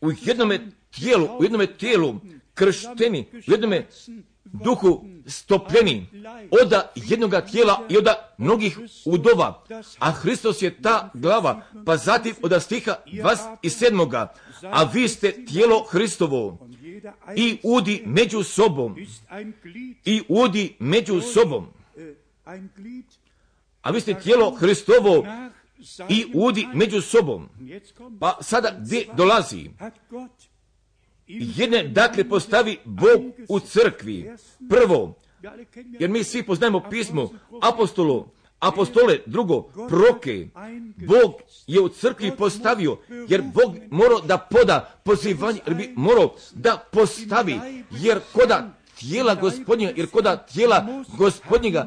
u 0.00 0.10
jednome 0.24 0.60
tijelu, 0.90 1.28
u 1.38 1.42
jednome 1.42 1.66
tijelu 1.66 2.20
kršteni, 2.54 3.26
u 3.32 3.50
jednome 3.50 3.86
duhu 4.44 5.04
stopljeni 5.26 6.06
oda 6.62 6.92
jednoga 6.94 7.40
tijela 7.40 7.86
i 7.88 7.96
oda 7.96 8.34
mnogih 8.38 8.78
udova, 9.04 9.64
a 9.98 10.10
Hristos 10.10 10.62
je 10.62 10.82
ta 10.82 11.10
glava, 11.14 11.62
pa 11.86 11.96
zatim 11.96 12.34
od 12.42 12.62
stiha 12.62 12.94
27. 13.06 14.26
A 14.62 14.84
vi 14.84 15.08
ste 15.08 15.44
tijelo 15.44 15.84
Hristovo 15.84 16.68
i 17.36 17.58
udi 17.62 18.02
među 18.06 18.42
sobom 18.42 18.96
i 20.04 20.22
udi 20.28 20.76
među 20.78 21.20
sobom. 21.20 21.66
A 23.82 23.90
vi 23.90 24.00
ste 24.00 24.14
tijelo 24.14 24.50
Hristovo 24.50 25.26
i 26.08 26.26
udi 26.34 26.66
među 26.74 27.00
sobom. 27.00 27.48
Pa 28.20 28.38
sada 28.40 28.76
gdje 28.80 29.06
dolazi? 29.16 29.70
Jedne 31.40 31.88
dakle 31.88 32.28
postavi 32.28 32.78
Bog 32.84 33.22
u 33.48 33.60
crkvi. 33.60 34.30
Prvo, 34.68 35.14
jer 36.00 36.10
mi 36.10 36.24
svi 36.24 36.42
poznajemo 36.42 36.82
pismo 36.90 37.30
apostolu, 37.62 38.28
apostole, 38.60 39.18
drugo, 39.26 39.62
proke. 39.88 40.48
Bog 40.96 41.34
je 41.66 41.80
u 41.80 41.88
crkvi 41.88 42.36
postavio, 42.36 42.96
jer 43.28 43.42
Bog 43.54 43.76
morao 43.90 44.20
da 44.20 44.38
poda 44.38 45.00
pozivanje, 45.04 45.60
jer 45.66 45.76
bi 45.76 45.92
morao 45.96 46.34
da 46.54 46.88
postavi, 46.92 47.60
jer 47.90 48.20
koda 48.32 48.74
tijela 48.98 49.34
gospodnjega, 49.34 49.92
jer 49.96 50.10
koda 50.10 50.36
tijela 50.36 51.04
gospodnjega 51.18 51.86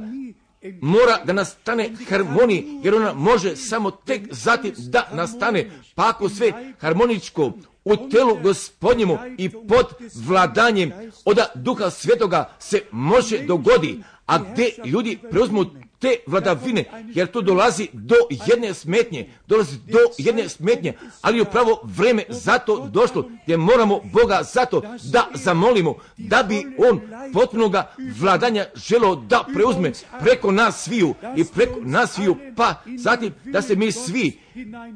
mora 0.81 1.21
da 1.25 1.33
nastane 1.33 1.89
harmoniji, 2.09 2.79
jer 2.83 2.95
ona 2.95 3.13
može 3.13 3.55
samo 3.55 3.91
tek 3.91 4.21
zatim 4.31 4.73
da 4.77 5.09
nastane, 5.13 5.71
pa 5.95 6.09
ako 6.09 6.29
sve 6.29 6.73
harmoničko 6.79 7.51
u 7.85 7.95
telu 8.09 8.37
gospodnjemu 8.43 9.17
i 9.37 9.49
pod 9.49 9.85
vladanjem 10.15 10.91
od 11.25 11.37
duha 11.55 11.89
svetoga 11.89 12.55
se 12.59 12.81
može 12.91 13.39
dogodi, 13.39 14.03
a 14.25 14.37
gdje 14.37 14.69
ljudi 14.85 15.19
preuzmu 15.31 15.65
te 15.99 16.17
vladavine, 16.27 16.85
jer 17.13 17.27
to 17.27 17.41
dolazi 17.41 17.87
do 17.93 18.15
jedne 18.47 18.73
smetnje, 18.73 19.29
dolazi 19.47 19.77
do 19.87 19.99
jedne 20.17 20.49
smetnje, 20.49 20.93
ali 21.21 21.41
upravo 21.41 21.79
vreme 21.83 22.23
zato 22.29 22.87
došlo, 22.87 23.29
gdje 23.43 23.57
moramo 23.57 24.01
Boga 24.13 24.43
zato 24.53 24.81
da 25.11 25.27
zamolimo, 25.33 25.95
da 26.17 26.43
bi 26.43 26.65
On 26.89 27.01
potpunoga 27.33 27.91
vladanja 28.19 28.65
želo 28.75 29.15
da 29.15 29.45
preuzme 29.53 29.91
preko 30.19 30.51
nas 30.51 30.83
sviju 30.83 31.13
i 31.37 31.43
preko 31.55 31.79
nas 31.83 32.13
sviju, 32.13 32.37
pa 32.55 32.75
zatim 32.97 33.33
da 33.43 33.61
se 33.61 33.75
mi 33.75 33.91
svi 33.91 34.39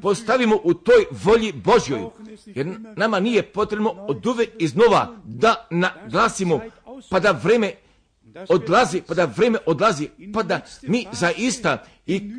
postavimo 0.02 0.58
u 0.64 0.74
toj 0.74 1.04
volji 1.10 1.52
Božjoj, 1.52 2.00
jer 2.46 2.66
nama 2.96 3.20
nije 3.20 3.42
potrebno 3.42 3.90
od 3.90 4.26
uvek 4.26 4.50
iznova 4.58 5.16
da 5.24 5.66
naglasimo, 5.70 6.60
pa 7.10 7.20
da 7.20 7.30
vreme 7.30 7.74
odlazi, 8.48 9.02
pa 9.06 9.14
da 9.14 9.24
vreme 9.24 9.58
odlazi, 9.66 10.08
pa 10.34 10.42
da 10.42 10.60
mi 10.82 11.06
zaista 11.12 11.84
i, 12.06 12.30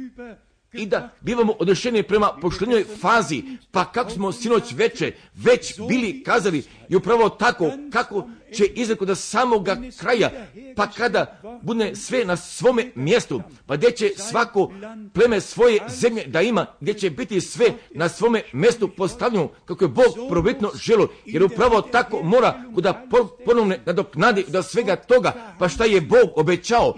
i 0.74 0.86
da 0.86 1.10
bivamo 1.22 1.54
odrešeni 1.60 2.04
prema 2.04 2.38
poštenjoj 2.42 2.86
fazi, 3.02 3.44
pa 3.72 3.92
kako 3.92 4.10
smo 4.10 4.32
sinoć 4.32 4.74
veče 4.74 5.14
već 5.36 5.80
bili 5.88 6.24
kazali 6.24 6.64
i 6.92 6.96
upravo 6.96 7.30
tako 7.30 7.72
kako 7.92 8.28
će 8.54 8.66
izreko 8.66 9.06
do 9.06 9.16
samoga 9.16 9.78
kraja, 10.00 10.30
pa 10.76 10.88
kada 10.88 11.42
bude 11.62 11.96
sve 11.96 12.26
na 12.26 12.38
svome 12.38 12.92
mjestu, 12.96 13.42
pa 13.66 13.76
gdje 13.76 13.92
će 13.92 14.12
svako 14.18 14.72
pleme 15.14 15.42
svoje 15.42 15.80
zemlje 15.89 16.24
da 16.28 16.42
ima, 16.42 16.66
gdje 16.80 16.94
će 16.94 17.10
biti 17.10 17.42
sve 17.42 17.66
na 17.92 18.10
svome 18.10 18.42
mjestu 18.54 18.88
postavljeno 18.88 19.50
kako 19.66 19.84
je 19.84 19.89
Bog 19.89 20.30
probitno 20.30 20.72
želo, 20.76 21.08
jer 21.26 21.44
upravo 21.44 21.82
tako 21.82 22.24
mora 22.24 22.64
da 22.76 23.06
ponovne 23.46 23.80
nadoknadi 23.86 24.46
do 24.48 24.64
svega 24.64 24.96
toga, 24.96 25.34
pa 25.60 25.70
šta 25.70 25.86
je 25.86 26.02
Bog 26.02 26.30
obećao, 26.36 26.96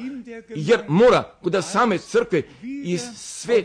jer 0.49 0.79
mora 0.87 1.23
kuda 1.43 1.61
same 1.61 1.97
crkve 1.97 2.43
i 2.63 2.97
sve 3.15 3.63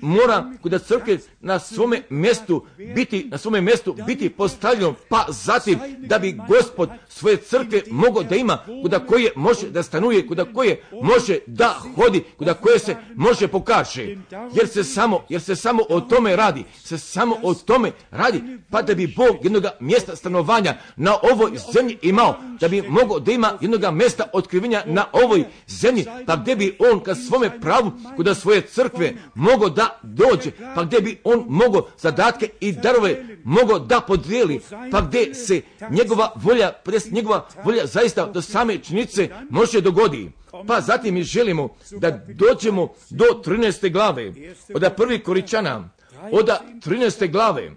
mora 0.00 0.52
kuda 0.62 0.78
crkve 0.78 1.18
na 1.40 1.58
svome 1.58 2.02
mjestu 2.10 2.66
biti, 2.94 3.28
na 3.30 3.38
svome 3.38 3.60
mjestu 3.60 3.96
biti 4.06 4.30
postavljeno, 4.30 4.94
pa 5.08 5.26
zatim 5.64 6.06
da 6.08 6.18
bi 6.18 6.38
gospod 6.48 6.90
svoje 7.08 7.36
crkve 7.36 7.82
mogo 7.90 8.22
da 8.22 8.36
ima, 8.36 8.58
kuda 8.82 8.98
koje 8.98 9.32
može 9.36 9.70
da 9.70 9.82
stanuje, 9.82 10.26
kuda 10.26 10.44
koje 10.44 10.82
može 11.02 11.38
da 11.46 11.80
hodi, 11.96 12.24
kuda 12.38 12.54
koje 12.54 12.78
se 12.78 12.96
može 13.14 13.48
pokaže. 13.48 14.16
Jer 14.54 14.68
se 14.68 14.84
samo, 14.84 15.24
jer 15.28 15.40
se 15.40 15.56
samo 15.56 15.82
o 15.88 16.00
tome 16.00 16.36
radi, 16.36 16.64
se 16.84 16.98
samo 16.98 17.36
o 17.42 17.54
tome 17.54 17.92
radi, 18.10 18.42
pa 18.70 18.82
da 18.82 18.94
bi 18.94 19.14
Bog 19.16 19.36
jednog 19.42 19.64
mjesta 19.80 20.16
stanovanja 20.16 20.74
na 20.96 21.16
ovoj 21.32 21.50
zemlji 21.72 21.98
imao, 22.02 22.36
da 22.60 22.68
bi 22.68 22.82
mogao 22.82 23.20
da 23.20 23.32
ima 23.32 23.58
jednog 23.60 23.94
mjesta 23.94 24.24
otkrivenja 24.32 24.82
na 24.86 25.04
ovoj 25.12 25.44
zemlji, 25.66 26.04
pa 26.26 26.36
gdje 26.36 26.56
bi 26.56 26.76
on 26.78 27.00
ka 27.00 27.14
svome 27.14 27.60
pravu, 27.60 27.92
kuda 28.16 28.34
svoje 28.34 28.60
crkve 28.60 29.12
mogo 29.34 29.68
da 29.68 30.00
dođe, 30.02 30.50
pa 30.74 30.82
gdje 30.84 31.00
bi 31.00 31.20
on 31.24 31.44
mogao 31.48 31.88
zadatke 31.98 32.48
i 32.60 32.72
darove 32.72 33.24
mogao 33.44 33.78
da 33.78 34.00
podijeli, 34.00 34.60
pa 34.90 35.00
gdje 35.00 35.34
se 35.34 35.53
njegova 35.90 36.32
volja, 36.36 36.72
njegova 37.10 37.48
volja 37.64 37.86
zaista 37.86 38.26
do 38.26 38.42
same 38.42 38.78
činice 38.78 39.28
može 39.50 39.80
dogodi. 39.80 40.30
Pa 40.66 40.80
zatim 40.80 41.14
mi 41.14 41.22
želimo 41.22 41.68
da 41.90 42.10
dođemo 42.10 42.88
do 43.10 43.24
13. 43.44 43.92
glave, 43.92 44.32
od 44.74 44.92
prvi 44.96 45.18
koričana, 45.18 45.90
od 46.32 46.48
13. 46.86 47.30
glave 47.30 47.72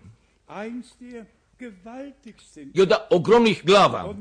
i 2.74 2.82
od 2.82 2.92
ogromnih 3.10 3.62
glava. 3.66 4.16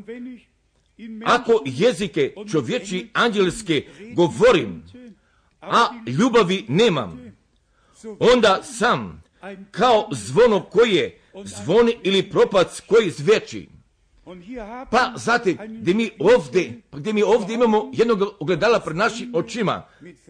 Ako 1.25 1.63
jezike 1.65 2.35
čovječi 2.53 3.09
anđelske 3.13 3.87
govorim, 4.15 4.83
a 5.61 5.89
ljubavi 6.07 6.65
nemam, 6.69 7.35
onda 8.19 8.63
sam 8.63 9.23
kao 9.71 10.09
zvono 10.13 10.61
koje 10.61 11.19
zvoni 11.45 11.97
ili 12.03 12.30
propac 12.30 12.80
koji 12.80 13.11
zveči. 13.11 13.68
Pa 14.91 15.12
zatim, 15.16 15.59
gdje 15.68 15.95
mi 15.95 16.11
ovdje, 16.18 16.80
pa 16.91 16.99
gdje 16.99 17.12
mi 17.12 17.22
ovdje 17.22 17.55
imamo 17.55 17.91
jednog 17.93 18.22
ogledala 18.41 18.80
pred 18.80 18.97
našim 18.97 19.34
očima, 19.34 19.87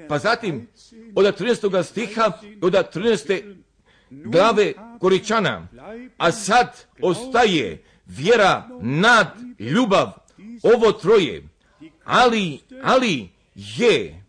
pa 0.08 0.18
zatim 0.18 0.68
od 1.14 1.24
13. 1.40 1.82
stiha 1.82 2.32
od 2.62 2.72
13. 2.72 3.54
glave 4.10 4.72
Koričana, 5.00 5.68
a 6.16 6.32
sad 6.32 6.84
ostaje 7.02 7.84
vjera 8.06 8.68
nad 8.80 9.26
ljubav, 9.58 10.12
ovo 10.62 10.92
troje, 10.92 11.48
ali, 12.04 12.58
ali 12.82 13.28
je 13.54 14.24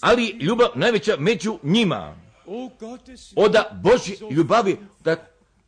ali 0.00 0.26
ljubav 0.40 0.68
najveća 0.74 1.16
među 1.18 1.58
njima. 1.62 2.16
Oda 3.36 3.80
Božje 3.82 4.16
ljubavi, 4.30 4.76
da 5.04 5.16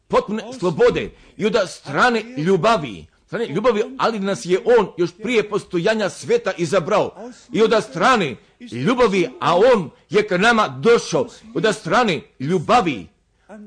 potpune 0.09 0.43
slobode 0.59 1.11
i 1.37 1.47
oda 1.47 1.67
strane 1.67 2.23
ljubavi, 2.37 3.07
strane 3.27 3.47
ljubavi, 3.47 3.83
ali 3.99 4.19
nas 4.19 4.45
je 4.45 4.59
On 4.79 4.93
još 4.99 5.11
prije 5.23 5.51
postojanja 5.51 6.09
sveta 6.09 6.53
izabrao. 6.59 7.31
I 7.53 7.63
oda 7.63 7.81
strane 7.81 8.37
ljubavi, 8.73 9.29
a 9.41 9.57
On 9.57 9.91
je 10.11 10.27
k 10.27 10.31
nama 10.39 10.69
došao. 10.69 11.27
Oda 11.55 11.73
strane 11.73 12.21
ljubavi, 12.39 13.07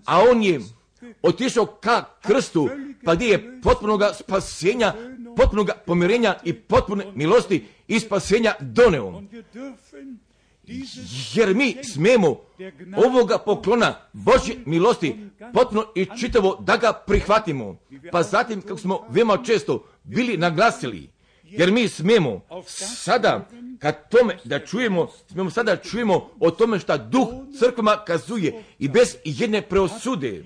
a 0.06 0.24
On 0.30 0.44
je 0.44 0.62
otišao 1.22 1.66
ka 1.66 2.04
krstu, 2.22 2.70
pa 3.06 3.16
gdje 3.16 3.28
je 3.28 3.62
potpunoga 3.62 4.14
spasenja, 4.14 4.94
potpunoga 5.36 5.74
pomirenja 5.86 6.36
i 6.44 6.54
potpune 6.54 7.06
milosti 7.16 7.66
i 7.88 8.00
spasenja 8.00 8.54
doneo. 8.60 9.22
Jer 11.34 11.56
mi 11.56 11.78
smemo 11.84 12.38
ovoga 13.06 13.38
poklona 13.38 13.96
Božje 14.14 14.56
milosti 14.66 15.16
potpuno 15.54 15.86
i 15.96 16.08
čitavo 16.20 16.58
da 16.62 16.78
ga 16.78 16.94
prihvatimo. 16.94 17.78
Pa 18.12 18.24
zatim, 18.24 18.62
kako 18.62 18.78
smo 18.78 19.00
veoma 19.10 19.38
često 19.46 19.86
bili 20.04 20.38
naglasili, 20.38 21.10
jer 21.44 21.72
mi 21.72 21.88
smemo 21.88 22.42
sada, 22.66 23.48
kad 23.80 24.10
tome 24.10 24.38
da 24.44 24.60
čujemo, 24.60 25.08
smemo 25.32 25.50
sada 25.50 25.78
čujemo 25.78 26.30
o 26.40 26.52
tome 26.52 26.80
šta 26.80 26.98
duh 26.98 27.28
crkvama 27.60 27.98
kazuje 28.06 28.64
i 28.80 28.88
bez 28.88 29.16
jedne 29.24 29.62
preosude. 29.62 30.44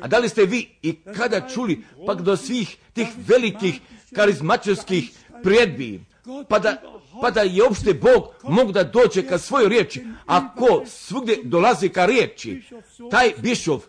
A 0.00 0.08
da 0.08 0.18
li 0.18 0.28
ste 0.28 0.46
vi 0.46 0.68
i 0.82 0.94
kada 1.16 1.48
čuli 1.48 1.84
pak 2.06 2.22
do 2.22 2.36
svih 2.36 2.76
tih 2.92 3.08
velikih 3.28 3.80
karizmačarskih 4.14 5.10
prijedbi, 5.42 6.00
pa 6.48 6.58
da, 6.58 6.76
pa 7.22 7.30
da 7.30 7.40
je 7.40 7.62
uopšte 7.62 7.94
Bog 7.94 8.34
mogu 8.42 8.72
da 8.72 8.84
dođe 8.84 9.22
ka 9.22 9.38
svojoj 9.38 9.68
riječi, 9.68 10.04
a 10.26 10.54
ko 10.54 10.82
svugdje 10.86 11.38
dolazi 11.42 11.88
ka 11.88 12.06
riječi, 12.06 12.62
taj 13.10 13.32
bišov, 13.38 13.80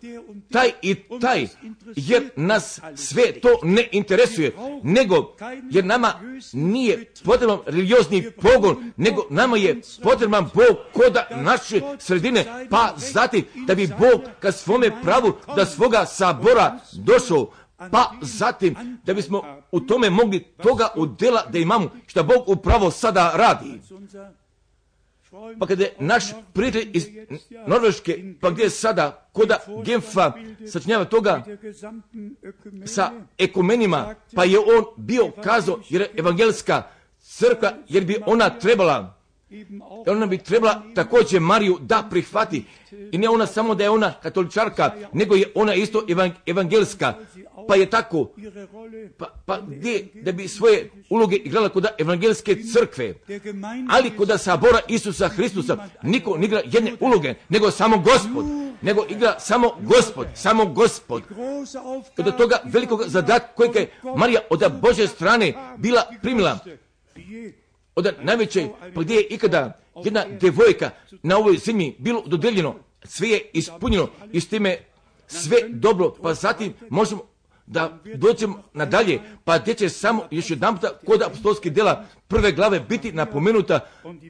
taj 0.52 0.72
i 0.82 0.96
taj, 1.22 1.48
jer 1.96 2.30
nas 2.36 2.82
sve 2.96 3.40
to 3.42 3.50
ne 3.64 3.90
interesuje, 3.92 4.52
nego 4.84 5.36
jer 5.72 5.86
nama 5.86 6.14
nije 6.54 7.06
potreban 7.24 7.60
religiozni 7.66 8.32
pogon, 8.32 8.92
nego 8.98 9.22
nama 9.30 9.58
je 9.58 9.82
potreban 10.04 10.50
Bog 10.54 10.78
koda 10.94 11.28
naše 11.32 11.82
sredine, 12.00 12.68
pa 12.70 12.94
zatim 12.98 13.46
da 13.68 13.76
bi 13.76 13.88
Bog 13.88 14.22
ka 14.40 14.52
svome 14.52 15.02
pravu 15.04 15.34
da 15.56 15.66
svoga 15.66 16.06
sabora 16.06 16.80
došao, 16.94 17.52
pa 17.92 18.12
zatim 18.22 18.76
da 19.04 19.14
bismo 19.14 19.44
u 19.72 19.80
tome 19.80 20.10
mogli 20.10 20.40
toga 20.44 20.88
udjela 20.96 21.46
da 21.50 21.58
imamo 21.58 21.90
što 22.08 22.24
Bog 22.24 22.50
upravo 22.50 22.92
sada 22.92 23.32
radi. 23.36 23.82
Pa 25.60 25.68
kada 25.68 25.84
je 25.84 25.96
naš 26.00 26.24
prijatelj 26.54 26.90
iz 26.94 27.08
Norveške, 27.68 28.34
pa 28.42 28.50
gdje 28.50 28.64
je 28.64 28.70
sada 28.70 29.30
koda 29.32 29.58
Genfa 29.86 30.32
sačinjava 30.68 31.06
toga 31.06 31.44
sa 32.86 33.12
ekumenima, 33.38 34.16
pa 34.36 34.44
je 34.44 34.60
on 34.60 34.86
bio 34.98 35.32
kazao, 35.44 35.80
jer 35.90 36.02
je 36.02 36.12
evangelska 36.18 36.84
crkva, 37.20 37.72
jer 37.90 38.06
bi 38.06 38.18
ona 38.26 38.60
trebala, 38.60 39.23
jer 40.06 40.16
ona 40.16 40.26
bi 40.26 40.38
trebala 40.38 40.82
također 40.96 41.42
Mariju 41.42 41.78
da 41.82 42.08
prihvati. 42.10 42.66
I 43.12 43.18
ne 43.18 43.30
ona 43.30 43.46
samo 43.48 43.76
da 43.76 43.84
je 43.84 43.90
ona 43.90 44.14
katoličarka, 44.14 44.92
nego 45.14 45.36
je 45.36 45.52
ona 45.56 45.74
isto 45.74 46.02
evan- 46.08 46.32
evangelska. 46.46 47.14
Pa 47.68 47.76
je 47.76 47.90
tako, 47.90 48.30
pa, 49.18 49.26
pa 49.46 49.60
gdje 49.62 50.08
da 50.14 50.32
bi 50.32 50.48
svoje 50.48 50.92
uloge 51.10 51.36
igrala 51.36 51.70
kod 51.70 51.86
evangelske 51.98 52.58
crkve. 52.74 53.14
Ali 53.90 54.10
kod 54.18 54.42
sabora 54.42 54.80
Isusa 54.88 55.28
Hristusa 55.28 55.78
niko 56.04 56.38
ne 56.38 56.46
igra 56.46 56.62
jedne 56.66 56.94
uloge, 57.00 57.34
nego 57.50 57.72
samo 57.72 57.98
gospod. 57.98 58.46
Nego 58.82 59.06
igra 59.10 59.40
samo 59.40 59.72
gospod, 59.82 60.28
samo 60.36 60.66
gospod. 60.66 61.24
große 61.30 61.80
Od 61.80 61.86
Aufgabe 61.86 62.32
toga 62.38 62.62
velikog 62.66 63.04
zadatka 63.06 63.48
kojeg 63.56 63.76
je 63.76 63.92
Marija 64.18 64.42
od 64.50 64.64
Bože 64.82 65.08
strane 65.08 65.54
bila 65.78 66.02
primila 66.22 66.60
od 67.96 68.14
najveće, 68.22 68.68
pa 68.96 69.02
gdje 69.02 69.16
je 69.16 69.28
ikada 69.30 69.80
jedna 70.04 70.26
devojka 70.42 70.90
na 71.24 71.38
ovoj 71.38 71.58
zemlji 71.58 71.96
bilo 72.00 72.24
dodeljeno, 72.26 72.76
sve 73.04 73.30
je 73.30 73.50
ispunjeno 73.54 74.08
i 74.32 74.40
s 74.40 74.48
time 74.48 74.78
sve 75.28 75.58
dobro, 75.70 76.14
pa 76.22 76.34
zatim 76.34 76.74
možemo 76.90 77.22
da 77.66 78.00
dođemo 78.16 78.64
nadalje, 78.74 79.20
pa 79.44 79.60
gdje 79.60 79.74
će 79.74 79.90
samo 79.90 80.24
još 80.32 80.50
jedan 80.50 80.76
puta 80.76 80.98
kod 81.06 81.22
apostolskih 81.22 81.74
dela 81.74 82.06
prve 82.28 82.52
glave 82.52 82.80
biti 82.80 83.12
napomenuta, 83.12 83.80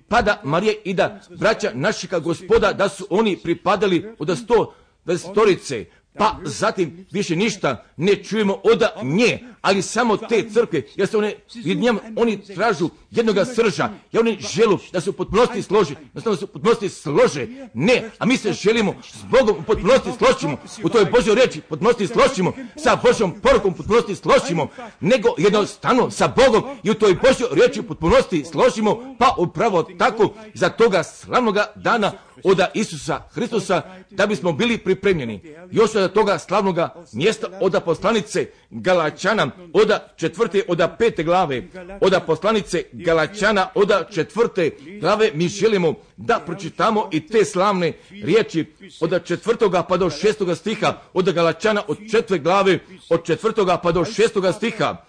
pa 0.07 0.21
da 0.21 0.41
Marija 0.43 0.73
i 0.83 0.93
da 0.93 1.19
braća 1.39 1.71
našega 1.73 2.19
gospoda, 2.19 2.73
da 2.73 2.89
su 2.89 3.07
oni 3.09 3.37
pripadali 3.37 4.15
od 4.19 4.37
sto 4.37 4.73
storice, 5.17 5.85
pa 6.17 6.35
zatim 6.43 7.05
više 7.11 7.35
ništa 7.35 7.85
ne 7.97 8.23
čujemo 8.23 8.53
od 8.63 8.83
nje, 9.03 9.39
ali 9.63 9.81
samo 9.81 10.17
te 10.17 10.49
crkve, 10.53 10.81
jer 10.95 11.07
se 11.07 11.17
one, 11.17 11.33
jer 11.53 11.95
oni 12.15 12.43
tražu 12.55 12.89
jednoga 13.11 13.45
srža, 13.45 13.89
jer 14.11 14.21
oni 14.21 14.37
želu 14.55 14.77
da 14.91 15.01
se 15.01 15.09
u 15.09 15.13
potpunosti 15.13 15.61
složi, 15.61 15.95
da 16.13 16.21
se 16.21 16.29
u 16.29 16.47
potpunosti 16.47 16.89
slože, 16.89 17.47
ne, 17.73 18.11
a 18.19 18.25
mi 18.25 18.37
se 18.37 18.53
želimo 18.53 18.95
s 19.03 19.23
Bogom 19.23 19.57
u 19.59 19.63
potpunosti 19.63 20.09
složimo, 20.17 20.57
u 20.83 20.89
toj 20.89 21.05
Božoj 21.05 21.35
reči 21.35 21.59
u 21.59 21.69
potpunosti 21.69 22.07
složimo, 22.07 22.53
sa 22.77 22.99
Božjom 23.03 23.39
porukom 23.41 23.73
u 23.73 23.75
potpunosti 23.75 24.15
složimo, 24.15 24.67
nego 24.99 25.29
jednostavno 25.37 26.11
sa 26.11 26.27
Bogom 26.27 26.63
i 26.83 26.91
u 26.91 26.93
toj 26.93 27.13
Božoj 27.13 27.47
reči 27.51 27.79
u 27.79 27.83
potpunosti 27.83 28.45
složimo, 28.51 29.15
pa 29.19 29.35
upravo 29.37 29.83
tako 29.83 30.33
za 30.53 30.69
toga 30.69 31.03
slavnoga 31.03 31.73
dana 31.75 32.11
od 32.43 32.59
Isusa 32.73 33.21
Hristusa, 33.33 33.81
da 34.09 34.25
bismo 34.27 34.51
bili 34.51 34.77
pripremljeni. 34.77 35.55
Još 35.71 35.95
od 35.95 36.13
toga 36.13 36.39
slavnoga 36.39 36.95
mjesta 37.13 37.47
od 37.61 37.81
poslanice 37.85 38.45
Galačana, 38.69 39.52
od 39.73 39.91
četvrte, 40.15 40.63
od 40.67 40.81
pete 40.99 41.23
glave, 41.23 41.63
od 42.01 42.13
poslanice 42.25 42.83
Galačana, 42.91 43.69
od 43.75 43.91
četvrte 44.13 44.69
glave, 44.99 45.31
mi 45.33 45.47
želimo 45.47 45.93
da 46.17 46.39
pročitamo 46.45 47.09
i 47.11 47.27
te 47.27 47.45
slavne 47.45 47.93
riječi 48.23 48.65
od 49.01 49.25
četvrtoga 49.25 49.83
pa 49.83 49.97
do 49.97 50.09
šestoga 50.09 50.55
stiha, 50.55 50.97
od 51.13 51.31
Galačana 51.31 51.81
od 51.87 51.97
četvrte 52.11 52.37
glave, 52.37 52.79
od 53.09 53.25
četvrtoga 53.25 53.77
pa 53.77 53.91
do 53.91 54.05
šestoga 54.05 54.51
stiha. 54.53 55.05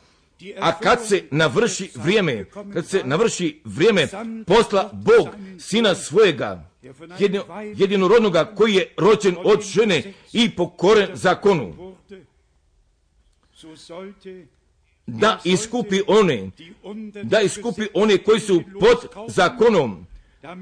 A 0.60 0.78
kad 0.78 1.06
se 1.06 1.22
navrši 1.30 1.90
vrijeme, 1.94 2.44
kad 2.72 2.86
se 2.86 3.02
navrši 3.04 3.60
vrijeme, 3.64 4.08
posla 4.46 4.90
Bog 4.92 5.28
sina 5.58 5.94
svojega, 5.94 6.64
jedino, 7.18 7.44
jedinorodnoga 7.76 8.44
koji 8.44 8.74
je 8.74 8.94
rođen 8.96 9.36
od 9.44 9.62
žene 9.62 10.02
i 10.32 10.50
pokoren 10.50 11.08
zakonu, 11.12 11.94
da 15.06 15.40
iskupi 15.44 16.00
one, 16.06 16.50
da 17.22 17.40
iskupi 17.40 17.86
one 17.94 18.18
koji 18.18 18.40
su 18.40 18.62
pod 18.80 19.28
zakonom, 19.28 20.06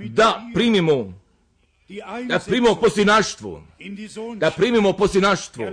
da 0.09 0.51
primimo, 0.55 1.13
da 2.29 2.39
primimo 2.47 2.75
posinaštvo, 2.75 3.65
da 4.37 4.51
primimo 4.51 4.93
posinaštvo. 4.93 5.65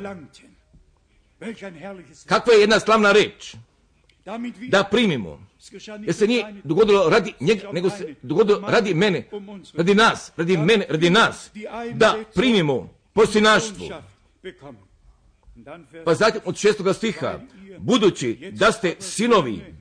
Kakva 2.25 2.53
je 2.53 2.59
jedna 2.59 2.79
slavna 2.79 3.11
reč? 3.11 3.55
Da 4.69 4.83
primimo. 4.83 5.49
Jer 6.05 6.15
se 6.15 6.27
nije 6.27 6.55
dogodilo 6.63 7.09
radi 7.09 7.33
njega, 7.39 7.71
nego 7.71 7.89
se 7.89 8.15
dogodilo 8.21 8.59
radi 8.67 8.93
mene, 8.93 9.29
radi 9.73 9.95
nas, 9.95 10.31
radi 10.37 10.57
mene, 10.57 10.85
radi 10.89 11.09
nas, 11.09 11.51
da 11.93 12.23
primimo 12.35 12.89
posinaštvo. 13.13 14.01
Pa 16.05 16.13
zatim 16.13 16.41
od 16.45 16.57
šestoga 16.57 16.93
stiha, 16.93 17.39
budući 17.77 18.51
da 18.53 18.71
ste 18.71 18.95
sinovi, 18.99 19.75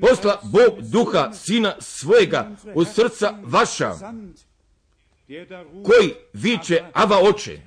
posla 0.00 0.40
Bog 0.42 0.82
duha 0.90 1.32
sina 1.32 1.76
svojega 1.80 2.50
u 2.74 2.84
srca 2.84 3.38
vaša, 3.42 3.92
koji 5.84 6.14
viče 6.32 6.84
Ava 6.92 7.20
oče. 7.22 7.60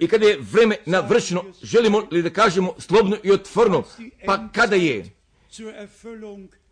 I 0.00 0.08
kada 0.08 0.26
je 0.26 0.38
vreme 0.40 0.76
navršeno, 0.86 1.44
želimo 1.62 2.02
li 2.10 2.22
da 2.22 2.30
kažemo 2.30 2.74
slobno 2.78 3.16
i 3.22 3.32
otvorno, 3.32 3.84
pa 4.26 4.48
kada 4.52 4.76
je 4.76 5.10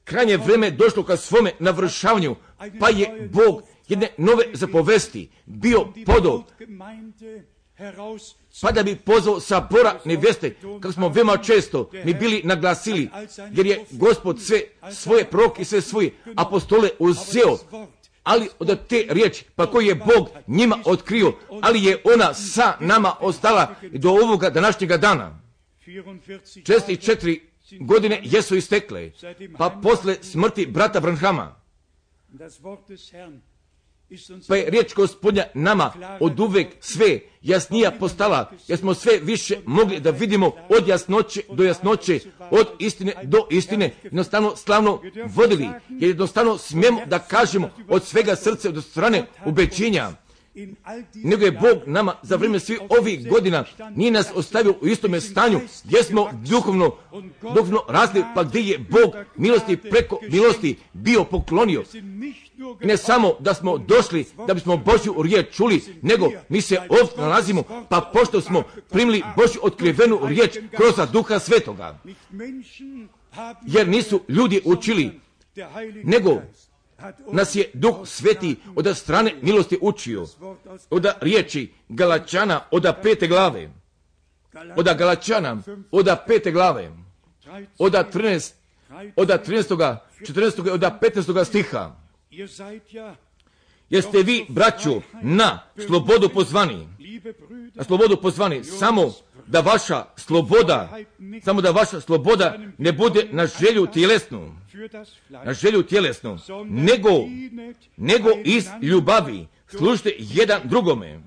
krajnje 0.05 0.37
vreme 0.37 0.71
došlo 0.71 1.05
ka 1.05 1.17
svome 1.17 1.53
navršavanju, 1.59 2.37
pa 2.81 2.89
je 2.89 3.29
Bog 3.33 3.63
jedne 3.93 4.09
nove 4.19 4.45
zapovesti 4.53 5.29
bio 5.47 5.93
heraus 7.77 8.35
pa 8.63 8.73
da 8.73 8.83
bi 8.83 8.97
pozvao 8.97 9.41
sabora 9.41 10.01
neveste, 10.05 10.55
kako 10.81 10.93
smo 10.93 11.09
veoma 11.09 11.37
često 11.37 11.91
mi 12.05 12.15
bili 12.15 12.41
naglasili, 12.45 13.09
jer 13.53 13.67
je 13.67 13.85
gospod 13.91 14.41
sve 14.41 14.61
svoje 14.93 15.25
proke 15.25 15.65
sve 15.65 15.81
svoje 15.81 16.11
apostole 16.37 16.89
uzeo, 16.99 17.59
ali 18.23 18.49
od 18.59 18.89
te 18.89 19.07
riječi, 19.09 19.45
pa 19.57 19.71
koji 19.71 19.87
je 19.87 19.95
Bog 19.95 20.29
njima 20.47 20.79
otkrio, 20.85 21.33
ali 21.63 21.85
je 21.85 22.03
ona 22.05 22.35
sa 22.35 22.77
nama 22.81 23.15
ostala 23.21 23.75
do 23.93 24.11
ovoga 24.11 24.51
današnjega 24.51 24.97
dana. 24.97 25.43
44 25.87 26.21
64 26.57 27.41
godine 27.81 28.21
jesu 28.25 28.57
istekle, 28.57 29.11
pa 29.59 29.71
posle 29.83 30.17
smrti 30.23 30.67
brata 30.67 31.01
Branhama, 31.01 31.57
pa 34.49 34.57
je 34.57 34.71
riječ 34.71 34.95
gospodnja 34.95 35.45
nama 35.55 35.93
od 36.21 36.41
uvek 36.41 36.69
sve 36.81 37.21
jasnija 37.43 37.91
postala, 37.91 38.53
jer 38.69 38.79
smo 38.79 38.95
sve 38.95 39.19
više 39.23 39.59
mogli 39.67 40.01
da 40.01 40.11
vidimo 40.11 40.53
od 40.69 40.89
jasnoće 40.89 41.41
do 41.53 41.65
jasnoće, 41.65 42.21
od 42.51 42.67
istine 42.79 43.15
do 43.23 43.47
istine, 43.51 43.95
jednostavno 44.03 44.57
slavno 44.57 45.01
vodili, 45.35 45.69
jer 45.89 46.11
jednostavno 46.11 46.59
smijemo 46.59 47.01
da 47.07 47.19
kažemo 47.19 47.71
od 47.89 48.05
svega 48.05 48.37
srca, 48.37 48.69
od 48.69 48.85
strane 48.85 49.27
ubećenja, 49.47 50.11
nego 51.15 51.45
je 51.45 51.53
Bog 51.53 51.83
nama 51.87 52.15
za 52.23 52.37
vrijeme 52.37 52.61
svih 52.61 52.81
ovih 52.99 53.29
godina 53.29 53.65
nije 53.97 54.11
nas 54.11 54.27
ostavio 54.35 54.75
u 54.81 54.87
istome 54.87 55.21
stanju 55.21 55.61
gdje 55.85 56.03
smo 56.03 56.31
duhovno, 56.33 56.97
duhovno 57.43 57.81
rasli, 57.89 58.25
pa 58.35 58.45
gdje 58.45 58.61
je 58.61 58.79
Bog 58.79 59.15
milosti 59.37 59.77
preko 59.77 60.19
milosti 60.31 60.77
bio 60.93 61.25
poklonio. 61.25 61.85
Ne 62.81 62.97
samo 62.97 63.35
da 63.41 63.55
smo 63.55 63.79
došli 63.79 64.27
da 64.47 64.55
bismo 64.55 64.77
Božju 64.77 65.23
riječ 65.23 65.57
čuli, 65.57 65.83
nego 66.03 66.31
mi 66.49 66.61
se 66.61 66.79
ovdje 66.89 67.17
nalazimo, 67.17 67.63
pa 67.89 68.11
pošto 68.13 68.41
smo 68.41 68.63
primili 68.91 69.23
Božju 69.37 69.61
otkrivenu 69.63 70.19
riječ 70.23 70.59
kroz 70.77 71.11
duha 71.13 71.39
svetoga. 71.39 71.99
Jer 73.67 73.89
nisu 73.89 74.21
ljudi 74.29 74.61
učili, 74.65 75.21
nego 76.05 76.43
nas 77.33 77.55
je 77.55 77.71
Duh 77.75 77.97
Sveti 78.05 78.57
od 78.77 78.97
strane 78.97 79.35
milosti 79.43 79.79
učio, 79.81 80.27
od 80.91 81.07
riječi 81.21 81.73
Galačana 81.89 82.61
od 82.71 82.87
pete 83.03 83.27
glave, 83.29 83.71
od 84.77 84.97
Galačana 84.99 85.63
od 85.91 86.09
pete 86.27 86.51
glave, 86.51 86.93
od 87.79 87.93
13, 87.93 88.53
od 89.17 89.29
13. 89.29 89.97
14. 90.21 90.71
od 90.71 90.81
15. 90.81 91.45
stiha. 91.45 91.97
Jeste 93.91 94.23
vi, 94.23 94.47
braću, 94.49 95.03
na 95.23 95.61
slobodu 95.87 96.29
pozvani, 96.29 96.89
na 97.75 97.85
slobodu 97.85 98.17
pozvani, 98.17 98.65
samo 98.65 99.13
da 99.47 99.61
vaša 99.61 100.05
sloboda, 100.17 100.99
samo 101.45 101.61
da 101.61 101.71
vaša 101.71 102.01
sloboda 102.01 102.59
ne 102.79 102.93
bude 102.93 103.29
na 103.33 103.47
želju 103.47 103.87
tjelesnu, 103.87 104.55
na 105.29 105.55
želju 105.55 105.83
tjelesnu, 105.83 106.39
nego, 106.65 107.11
nego 107.97 108.29
iz 108.45 108.67
ljubavi 108.83 109.47
služite 109.69 110.15
jedan 110.19 110.61
drugome. 110.65 111.21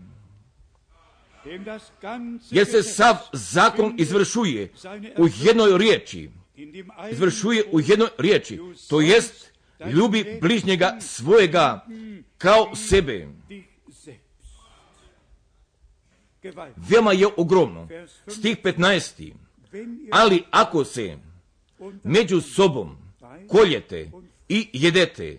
Jer 2.51 2.67
se 2.67 2.83
sav 2.83 3.15
zakon 3.33 3.95
izvršuje 3.97 4.73
u 5.17 5.27
jednoj 5.43 5.77
riječi, 5.77 6.29
izvršuje 7.11 7.63
u 7.71 7.79
jednoj 7.79 8.09
riječi, 8.17 8.59
to 8.89 9.01
jest 9.01 9.51
ljubi 9.91 10.37
bližnjega 10.41 10.97
svojega 10.99 11.85
kao 12.37 12.75
sebe. 12.75 13.27
Veoma 16.75 17.11
je 17.11 17.27
ogromno. 17.37 17.87
Stih 18.27 18.57
15. 18.63 19.33
Ali 20.11 20.43
ako 20.51 20.85
se 20.85 21.17
među 22.03 22.41
sobom 22.41 23.04
koljete 23.47 24.11
i 24.49 24.69
jedete, 24.73 25.37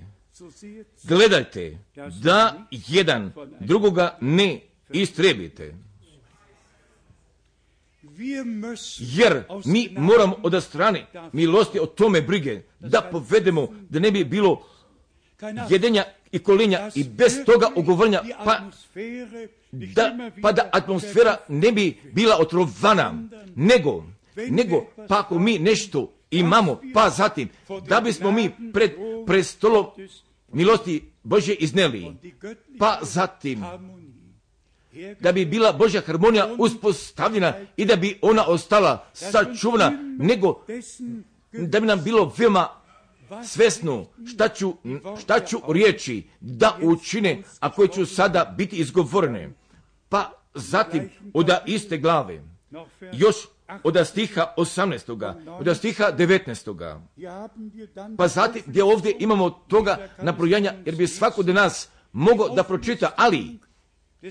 gledajte 1.05 1.79
da 2.23 2.67
jedan 2.71 3.33
drugoga 3.61 4.19
ne 4.21 4.61
istrebite. 4.93 5.75
Jer 8.99 9.45
mi 9.65 9.89
moramo 9.99 10.37
od 10.43 10.63
strane 10.65 11.07
milosti 11.33 11.81
o 11.81 11.87
tome 11.87 12.21
brige 12.21 12.61
da 12.81 13.09
povedemo 13.13 13.69
da 13.91 13.99
ne 13.99 14.11
bi 14.11 14.25
bilo 14.25 14.63
jedenja 15.71 16.05
i 16.33 16.39
kolinja 16.39 16.91
i 16.95 17.05
bez 17.05 17.45
toga 17.47 17.69
ugovornja 17.77 18.23
pa 18.45 18.61
da, 19.73 20.31
pa 20.43 20.53
da 20.53 20.71
atmosfera 20.73 21.37
ne 21.49 21.73
bi 21.73 21.97
bila 22.13 22.37
otrovana, 22.41 23.29
nego, 23.57 24.05
nego 24.51 24.87
pa 25.09 25.19
ako 25.19 25.39
mi 25.39 25.59
nešto 25.59 26.13
imamo, 26.31 26.81
pa 26.95 27.11
zatim, 27.11 27.49
da 27.89 28.01
bismo 28.01 28.31
mi 28.31 28.51
pred 28.73 28.93
prestolom 29.27 29.87
milosti 30.53 31.11
Bože 31.23 31.55
izneli, 31.55 32.17
pa 32.79 32.99
zatim, 33.03 33.65
da 35.21 35.33
bi 35.33 35.45
bila 35.45 35.73
Božja 35.73 36.01
harmonija 36.01 36.55
uspostavljena 36.59 37.55
i 37.77 37.85
da 37.85 37.97
bi 37.97 38.19
ona 38.23 38.47
ostala 38.47 39.07
sačuvana, 39.13 39.93
nego 40.19 40.65
da 41.53 41.81
bi 41.81 41.87
nam 41.87 42.05
bilo 42.05 42.33
veoma 42.39 42.69
svesno 43.45 44.07
šta 44.27 44.49
ću, 44.49 44.75
šta 45.21 45.41
ću 45.41 45.59
riječi 45.69 46.25
da 46.41 46.79
učine, 46.83 47.43
a 47.61 47.73
koje 47.73 47.89
ću 47.89 48.07
sada 48.07 48.55
biti 48.57 48.77
izgovorene. 48.77 49.51
Pa 50.09 50.33
zatim 50.55 51.11
od 51.35 51.51
iste 51.67 51.99
glave, 51.99 52.43
još 53.13 53.37
od 53.85 54.07
stiha 54.07 54.55
18. 54.57 55.35
od 55.59 55.77
stiha 55.77 56.13
19. 56.19 57.01
Pa 58.17 58.29
zatim 58.29 58.63
gdje 58.67 58.85
ovdje 58.85 59.17
imamo 59.19 59.51
toga 59.51 60.09
nabrojanja, 60.23 60.75
jer 60.85 60.95
bi 60.95 61.07
svako 61.07 61.41
od 61.41 61.49
nas 61.49 61.89
mogao 62.13 62.49
da 62.49 62.63
pročita, 62.63 63.11
ali 63.17 63.59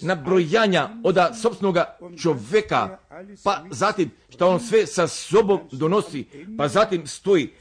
nabrojanja 0.01 0.89
od 1.03 1.17
sobstvenog 1.41 1.77
čovjeka, 2.21 2.97
pa 3.43 3.63
zatim 3.71 4.11
što 4.29 4.49
on 4.49 4.59
sve 4.59 4.85
sa 4.85 5.07
sobom 5.07 5.59
donosi, 5.71 6.25
pa 6.57 6.67
zatim 6.67 7.07
stoji 7.07 7.53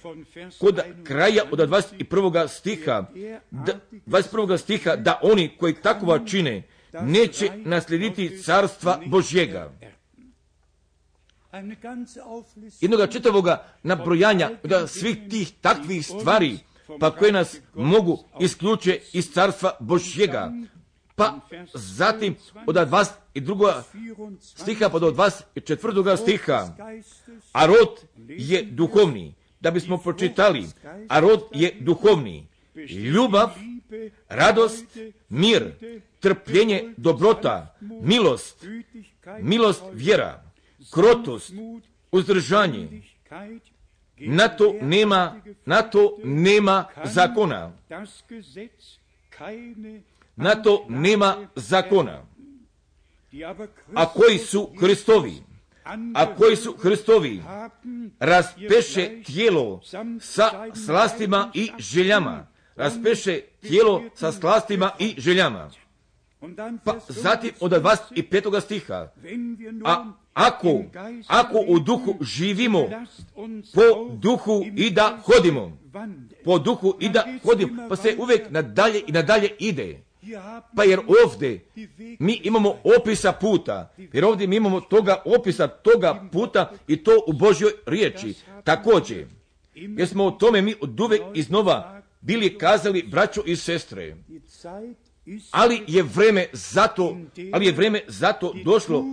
kod 0.61 0.81
kraja 1.05 1.43
od 1.53 1.59
21. 1.59 2.49
stiha, 2.49 3.05
da, 3.51 3.73
21. 4.07 4.59
stiha, 4.59 4.97
da 4.97 5.21
oni 5.23 5.57
koji 5.59 5.75
takova 5.75 6.19
čine, 6.27 6.63
neće 7.03 7.51
naslijediti 7.57 8.43
carstva 8.43 9.01
Božjega. 9.07 9.73
Jednoga 12.81 13.07
čitavoga 13.07 13.65
nabrojanja 13.83 14.51
od 14.63 14.91
svih 14.91 15.17
tih 15.31 15.53
takvih 15.61 16.07
stvari, 16.07 16.59
pa 17.01 17.11
koje 17.11 17.33
nas 17.33 17.57
mogu 17.75 18.19
isključe 18.41 19.01
iz 19.13 19.33
carstva 19.33 19.77
Božjega. 19.81 20.53
Pa 21.15 21.41
zatim 21.75 22.37
od 22.67 22.77
22. 22.77 23.83
stiha 24.41 24.89
pa 24.89 24.99
do 24.99 25.11
24. 25.11 26.17
stiha, 26.17 26.77
a 27.53 27.67
rod 27.67 28.01
je 28.29 28.63
duhovni. 28.63 29.35
Da 29.61 29.71
bismo 29.71 29.99
pročitali, 29.99 30.67
a 31.09 31.21
rod 31.21 31.41
je 31.53 31.77
duhovni. 31.81 32.47
Ljubav, 33.15 33.51
radost, 34.29 34.85
mir, 35.29 35.73
trpljenje, 36.21 36.95
dobrota, 36.97 37.77
milost, 37.81 38.65
milost, 39.41 39.83
vjera, 39.93 40.44
krotost, 40.91 41.53
uzdržanje. 42.13 43.03
Na 44.19 44.49
to 44.49 44.75
nema, 44.83 45.41
na 45.67 45.83
to 45.83 46.19
nema 46.25 46.85
zakona. 47.05 47.73
Na 50.37 50.55
to 50.63 50.87
nema 50.89 51.49
zakona. 51.57 52.27
A 53.95 54.09
koji 54.09 54.39
su 54.39 54.71
Hristovi, 54.81 55.43
a 56.15 56.35
koji 56.35 56.57
su 56.57 56.77
Hristovi, 56.77 57.43
raspeše 58.21 59.23
tijelo 59.23 59.81
sa 60.21 60.51
slastima 60.87 61.51
i 61.55 61.71
željama. 61.79 62.47
Raspeše 62.77 63.41
tijelo 63.61 64.03
sa 64.15 64.33
slastima 64.33 64.91
i 64.99 65.15
željama. 65.19 65.71
Pa 66.85 66.99
zatim 67.09 67.51
od 67.61 67.73
25. 67.73 68.61
stiha, 68.61 69.09
a 69.85 70.13
ako, 70.35 70.83
ako 71.27 71.59
u 71.69 71.79
duhu 71.79 72.15
živimo, 72.21 72.89
po 73.75 74.15
duhu 74.15 74.65
i 74.77 74.91
da 74.91 75.19
hodimo, 75.25 75.79
po 76.45 76.59
duhu 76.59 76.95
i 77.01 77.09
da 77.09 77.25
hodimo, 77.45 77.89
pa 77.89 77.97
se 77.97 78.17
uvijek 78.19 78.51
nadalje 78.51 79.03
i 79.07 79.13
nadalje 79.13 79.51
ide. 79.59 80.01
Pa 80.77 80.85
jer 80.85 81.01
ovdje 81.25 81.65
mi 82.19 82.41
imamo 82.43 82.75
opisa 83.01 83.33
puta, 83.33 83.93
jer 84.13 84.25
ovdje 84.25 84.47
mi 84.47 84.57
imamo 84.57 84.81
toga 84.81 85.23
opisa 85.25 85.69
toga 85.69 86.29
puta 86.33 86.73
i 86.89 86.97
to 86.97 87.25
u 87.27 87.33
Božjoj 87.33 87.73
riječi. 87.87 88.35
Također, 88.65 89.27
jer 89.75 90.09
smo 90.09 90.25
o 90.25 90.31
tome 90.31 90.63
mi 90.63 90.75
od 90.81 90.99
iznova 91.35 92.03
bili 92.21 92.59
kazali 92.59 93.03
braćo 93.03 93.43
i 93.47 93.57
sestre. 93.57 94.17
Ali 95.51 95.83
je 95.87 96.03
vreme 96.03 96.47
zato, 96.53 97.17
ali 97.53 97.67
je 97.67 97.73
vreme 97.73 98.01
zato 98.09 98.55
došlo, 98.65 99.05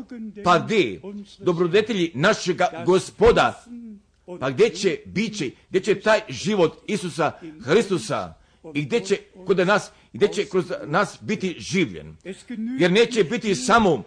pa 0.44 0.60
gdje 0.60 1.02
dobrodetelji 1.40 2.12
našega 2.14 2.84
gospoda, 2.86 3.64
pa 4.40 4.50
gdje 4.50 4.70
će, 4.70 4.98
bit 5.06 5.38
će, 5.38 5.52
gdje 5.70 5.82
će 5.82 6.00
taj 6.00 6.20
život 6.30 6.84
Isusa 6.88 7.32
Hristusa, 7.64 8.34
i 8.74 8.82
gdje 8.86 9.00
će 9.00 9.18
kod 9.46 9.68
nas, 9.68 9.92
gdje 10.14 10.28
će 10.28 10.46
kroz 10.46 10.74
nas 10.86 11.18
biti 11.22 11.56
življen. 11.60 12.16
Jer 12.80 12.92
neće 12.92 13.24
biti 13.24 13.56
samo 13.56 14.04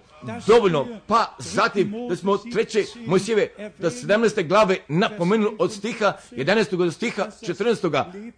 dovoljno, 0.46 0.86
pa 1.06 1.36
zatim 1.38 1.94
da 2.08 2.16
smo 2.16 2.38
treće 2.38 2.84
Mojsijeve, 3.06 3.48
da 3.78 3.90
17. 3.90 4.48
glave 4.48 4.76
napomenuli 4.88 5.56
od 5.58 5.72
stiha 5.72 6.12
11. 6.30 6.76
do 6.76 6.90
stiha 6.90 7.26
14. 7.42 7.84
Leben 7.84 8.32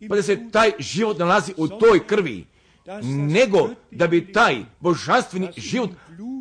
im 0.00 0.08
pa 0.08 0.16
da 0.16 0.22
se 0.22 0.50
taj 0.52 0.70
život 0.78 1.18
nalazi 1.18 1.52
u 1.56 1.68
toj 1.68 2.06
krvi, 2.06 2.44
nego 3.02 3.68
da 3.90 4.06
bi 4.06 4.32
taj 4.32 4.56
božanstveni 4.80 5.48
život, 5.56 5.90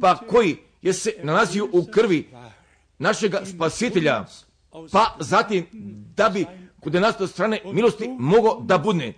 pa 0.01 0.17
koji 0.17 0.57
je 0.81 0.93
se 0.93 1.13
nalazio 1.23 1.67
u 1.71 1.85
krvi 1.91 2.29
našega 2.99 3.41
spasitelja, 3.45 4.25
pa 4.91 5.15
zatim 5.19 5.65
da 6.15 6.29
bi 6.29 6.45
kod 6.79 6.93
nas 6.93 7.19
od 7.19 7.29
strane 7.29 7.59
milosti 7.65 8.09
mogao 8.19 8.61
da 8.61 8.77
budne, 8.77 9.13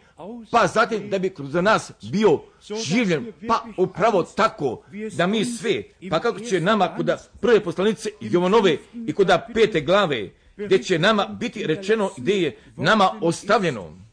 pa 0.52 0.68
zatim 0.68 1.10
da 1.10 1.20
bi 1.20 1.30
kroz 1.30 1.54
nas 1.54 1.92
bio 2.12 2.40
življen, 2.86 3.32
pa 3.48 3.66
upravo 3.78 4.24
tako 4.24 4.84
da 5.18 5.28
mi 5.28 5.46
sve, 5.46 5.84
pa 6.10 6.20
kako 6.20 6.40
će 6.40 6.62
nama 6.62 6.96
kod 6.96 7.10
prve 7.42 7.64
poslanice 7.64 8.10
Jovanove 8.22 8.78
i 9.08 9.14
kod 9.14 9.32
pete 9.54 9.82
glave, 9.82 10.30
gdje 10.56 10.84
će 10.84 11.00
nama 11.00 11.26
biti 11.26 11.68
rečeno 11.68 12.10
gdje 12.18 12.42
je 12.42 12.58
nama 12.76 13.12
ostavljeno 13.22 14.09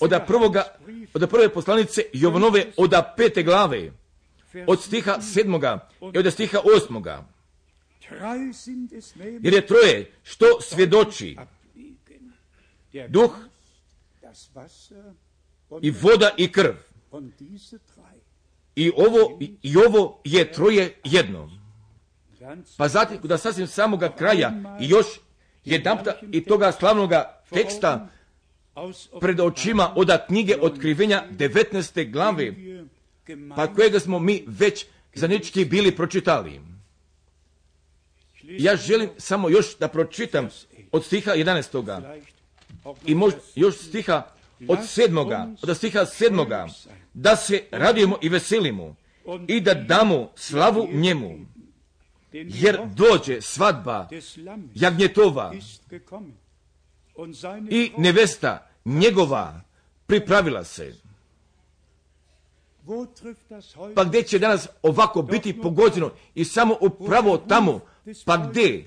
od 0.00 0.20
prvoga, 0.26 0.64
od 1.14 1.30
prve 1.30 1.48
poslanice 1.48 2.02
Jovanove 2.12 2.64
od 2.76 2.94
pete 3.16 3.42
glave, 3.42 3.92
od 4.66 4.82
stiha 4.82 5.20
sedmoga 5.20 5.88
i 6.14 6.18
od 6.18 6.32
stiha 6.32 6.60
osmoga. 6.76 7.24
Jer 9.42 9.54
je 9.54 9.66
troje 9.66 10.12
što 10.22 10.46
svjedoči 10.60 11.36
duh 13.08 13.36
i 15.82 15.90
voda 15.90 16.30
i 16.36 16.52
krv. 16.52 16.74
I 18.76 18.92
ovo, 18.96 19.38
i 19.62 19.76
ovo 19.76 20.20
je 20.24 20.52
troje 20.52 20.94
jedno. 21.04 21.50
Pa 22.76 22.88
zatim, 22.88 23.18
da 23.22 23.38
sasvim 23.38 23.66
samoga 23.66 24.12
kraja 24.12 24.52
i 24.80 24.88
još 24.88 25.06
jedanputa 25.64 26.14
i 26.32 26.44
toga 26.44 26.72
slavnoga 26.72 27.42
teksta 27.50 28.08
pred 29.20 29.40
očima 29.40 29.92
od 29.96 30.10
knjige 30.26 30.56
otkrivenja 30.60 31.24
19. 31.38 32.12
glave, 32.12 32.54
pa 33.56 33.74
kojega 33.74 34.00
smo 34.00 34.18
mi 34.18 34.44
već 34.46 34.86
zanički 35.14 35.64
bili 35.64 35.96
pročitali. 35.96 36.60
Ja 38.42 38.76
želim 38.76 39.10
samo 39.18 39.48
još 39.48 39.78
da 39.78 39.88
pročitam 39.88 40.48
od 40.92 41.04
stiha 41.04 41.32
11. 41.32 41.84
vielleicht 41.84 42.36
auch 42.84 42.98
i 43.06 43.14
možda 43.14 43.40
još 43.54 43.76
stiha 43.76 44.22
od 44.68 44.78
sedmoga, 44.86 45.48
od 45.62 45.76
stiha 45.76 46.06
sedmoga, 46.06 46.66
da 47.14 47.36
se 47.36 47.62
radujemo 47.70 48.18
i 48.22 48.28
veselimo 48.28 48.94
i 49.48 49.60
da 49.60 49.74
damo 49.74 50.32
slavu 50.34 50.88
njemu, 50.92 51.38
jer 52.32 52.78
dođe 52.94 53.40
svadba 53.40 54.08
jagnjetova 54.74 55.54
i 57.70 57.90
nevesta 57.98 58.65
njegova 58.86 59.60
pripravila 60.06 60.64
se. 60.64 60.94
Pa 63.94 64.04
gdje 64.04 64.22
će 64.22 64.38
danas 64.38 64.68
ovako 64.82 65.22
biti 65.22 65.60
pogođeno 65.60 66.10
i 66.34 66.44
samo 66.44 66.76
upravo 66.80 67.38
tamo, 67.38 67.80
pa 68.24 68.36
gdje 68.36 68.86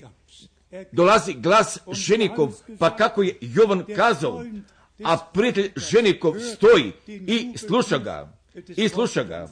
dolazi 0.92 1.34
glas 1.34 1.78
ženikov, 1.92 2.52
pa 2.78 2.96
kako 2.96 3.22
je 3.22 3.38
Jovan 3.40 3.84
kazao, 3.96 4.44
a 5.04 5.18
prijatelj 5.32 5.72
ženikov 5.76 6.34
stoji 6.56 6.92
i 7.06 7.52
sluša 7.58 7.98
ga, 7.98 8.32
i 8.76 8.88
sluša 8.88 9.22
ga, 9.22 9.48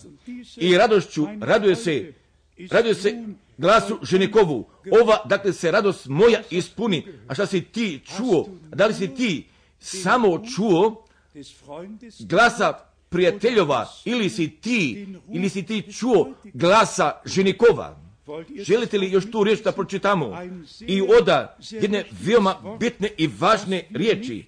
i 0.57 0.77
radošću 0.77 1.27
raduje 1.41 1.77
se, 1.77 2.13
raduje 2.71 2.95
se 2.95 3.25
glasu 3.59 3.99
ženikovu. 4.03 4.69
Ova, 5.03 5.23
dakle, 5.25 5.53
se 5.53 5.71
radost 5.71 6.07
moja 6.07 6.43
ispuni. 6.51 7.07
A 7.29 7.35
šta 7.35 7.47
si 7.47 7.61
ti 7.61 8.01
čuo? 8.17 8.49
Da 8.69 8.87
li 8.87 8.95
si 8.95 9.15
ti 9.15 9.47
samo 9.81 10.43
čuo 10.57 11.05
glasa 12.19 12.79
prijateljova 13.09 13.89
ili 14.05 14.31
si 14.31 14.51
ti, 14.51 15.07
ili 15.33 15.49
si 15.49 15.63
ti 15.63 15.93
čuo 15.93 16.35
glasa 16.45 17.13
ženikova? 17.25 17.97
Želite 18.59 18.99
li 18.99 19.11
još 19.11 19.31
tu 19.31 19.45
riječ 19.45 19.63
da 19.63 19.73
pročitamo? 19.73 20.39
I 20.81 21.03
oda 21.21 21.57
jedne 21.71 22.05
veoma 22.25 22.77
bitne 22.81 23.11
i 23.17 23.31
važne 23.39 23.87
riječi, 23.91 24.45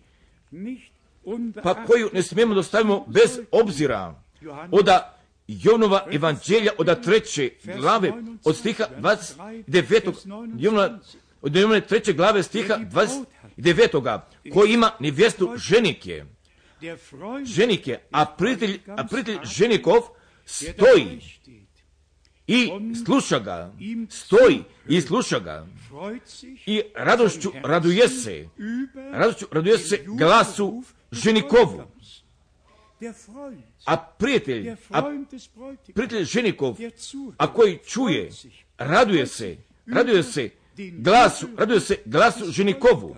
pa 1.63 1.85
koju 1.87 2.11
ne 2.13 2.23
smijemo 2.23 2.55
da 2.55 2.63
stavimo 2.63 3.05
bez 3.07 3.39
obzira. 3.51 4.23
Oda 4.71 5.17
Jonova 5.49 6.07
evanđelja 6.13 6.73
od 6.79 7.03
treće 7.03 7.51
glave 7.79 8.13
od 8.45 8.57
stiha 8.57 8.85
29. 8.99 10.57
Jovnova, 10.59 10.99
od 11.43 11.57
Jovnove 11.57 11.81
treće 11.81 12.13
glave 12.13 12.43
stiha 12.43 12.75
29. 12.75 13.25
koji 14.53 14.73
ima 14.73 14.91
nevjestu 15.01 15.55
ženike. 15.57 16.25
Ženike, 17.45 17.99
a 18.11 18.27
prijatelj, 18.27 18.81
a 18.87 19.07
prijatelj 19.07 19.39
ženikov 19.45 20.03
stoji 20.45 21.21
i 22.47 22.71
sluša 23.05 23.39
ga, 23.39 23.73
stoji 24.09 24.63
i 24.89 25.01
sluša 25.01 25.39
ga. 25.39 25.67
I 26.67 26.83
radošću 26.95 27.53
raduje 27.63 28.09
se, 28.09 28.49
radošću 29.13 29.47
raduje 29.53 29.79
se 29.79 30.05
glasu 30.07 30.83
ženikovu, 31.13 31.83
a 33.87 33.97
prijatelj, 33.97 34.77
a 34.91 35.03
prijatelj 35.95 36.25
ženikov, 36.25 36.77
a 37.37 37.53
koji 37.53 37.79
čuje, 37.87 38.31
raduje 38.79 39.27
se, 39.27 39.57
raduje 39.87 40.23
se 40.23 40.51
glasu, 40.99 41.49
raduje 41.57 41.81
se 41.81 41.97
glasu 42.05 42.51
ženikovu. 42.51 43.17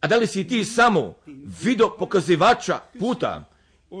A 0.00 0.06
da 0.06 0.16
li 0.16 0.26
si 0.26 0.44
ti 0.48 0.64
samo 0.64 1.14
video 1.62 1.96
pokazivača 1.96 2.80
puta, 2.98 3.44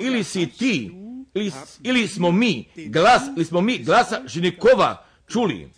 ili 0.02 0.24
si 0.24 0.46
ti, 0.46 0.90
ili, 1.34 1.52
ili 1.82 2.08
smo 2.08 2.32
mi 2.32 2.68
glas, 2.76 3.22
ili 3.36 3.44
smo 3.44 3.60
mi 3.60 3.78
glasa 3.78 4.20
ženikova 4.26 5.06
čuli? 5.28 5.70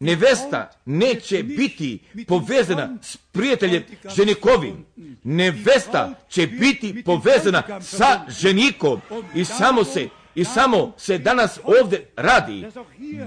Nevesta 0.00 0.70
neće 0.84 1.42
biti 1.42 1.98
povezana 2.28 2.98
s 3.02 3.16
prijateljem 3.16 3.82
ženikovim. 4.16 4.86
Nevesta 5.24 6.14
će 6.28 6.46
biti 6.46 7.02
povezana 7.04 7.80
sa 7.80 8.24
ženikom 8.28 9.00
i 9.34 9.44
samo 9.44 9.84
se 9.84 10.08
i 10.40 10.44
samo 10.44 10.92
se 10.96 11.18
danas 11.18 11.58
ovdje 11.64 12.06
radi 12.16 12.66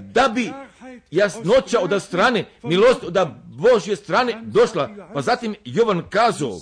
da 0.01 0.31
bi 0.35 0.51
jasnoća 1.11 1.79
od 1.79 2.01
strane 2.03 2.45
milost 2.63 3.03
od 3.03 3.17
Božje 3.45 3.95
strane 3.95 4.41
došla. 4.43 4.89
Pa 5.13 5.21
zatim 5.21 5.55
Jovan 5.65 6.03
kazao, 6.09 6.59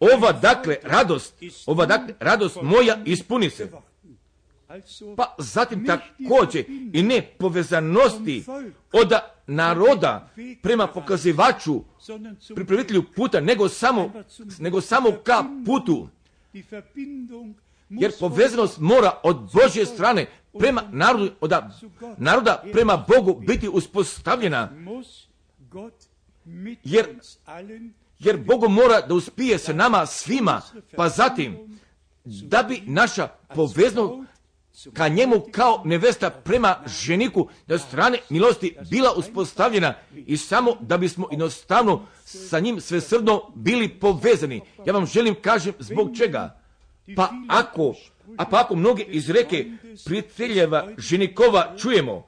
ova 0.00 0.32
dakle 0.32 0.76
radost, 0.82 1.34
ova 1.66 1.86
dakle 1.86 2.14
radost 2.20 2.58
moja 2.62 2.98
ispuni 3.04 3.50
se. 3.50 3.70
Pa 5.16 5.34
zatim 5.38 5.86
također 5.86 6.64
i 6.92 7.02
ne 7.02 7.22
povezanosti 7.38 8.44
od 8.92 9.12
naroda 9.46 10.30
prema 10.62 10.86
pokazivaču, 10.86 11.82
pripravitelju 12.54 13.04
puta, 13.16 13.40
nego 13.40 13.68
samo, 13.68 14.12
nego 14.58 14.80
samo 14.80 15.12
ka 15.24 15.44
putu. 15.66 16.08
Jer 17.90 18.12
povezanost 18.20 18.78
mora 18.78 19.20
od 19.22 19.50
Božje 19.52 19.86
strane 19.86 20.26
prema 20.58 20.82
narodu, 20.92 21.30
od 21.40 21.52
naroda 22.18 22.62
prema 22.72 23.04
Bogu 23.08 23.40
biti 23.40 23.68
uspostavljena. 23.68 24.68
Jer- 26.84 27.18
Jer 28.18 28.36
Bogu 28.36 28.68
mora 28.68 29.00
da 29.00 29.14
uspije 29.14 29.58
se 29.58 29.74
nama 29.74 30.06
svima, 30.06 30.62
pa 30.96 31.08
zatim 31.08 31.78
da 32.24 32.62
bi 32.62 32.82
naša 32.86 33.28
poveznost 33.54 34.14
ka 34.92 35.08
njemu 35.08 35.42
kao 35.52 35.82
nevesta 35.84 36.30
prema 36.30 36.76
ženiku 36.86 37.48
da 37.66 37.78
strane 37.78 38.18
milosti 38.30 38.76
bila 38.90 39.12
uspostavljena 39.12 39.94
i 40.16 40.36
samo 40.36 40.76
da 40.80 40.98
bismo 40.98 41.28
jednostavno 41.30 42.06
sa 42.24 42.60
njim 42.60 42.80
svesrdno 42.80 43.42
bili 43.54 43.88
povezani. 43.88 44.60
Ja 44.86 44.92
vam 44.92 45.06
želim 45.06 45.34
kažem 45.42 45.72
zbog 45.78 46.16
čega. 46.18 46.60
Pa 47.16 47.30
ako, 47.48 47.94
a 48.36 48.44
pa 48.44 48.60
ako 48.60 48.76
mnoge 48.76 49.02
izreke 49.02 49.66
prijateljeva 50.04 50.88
ženikova 50.98 51.74
čujemo, 51.78 52.26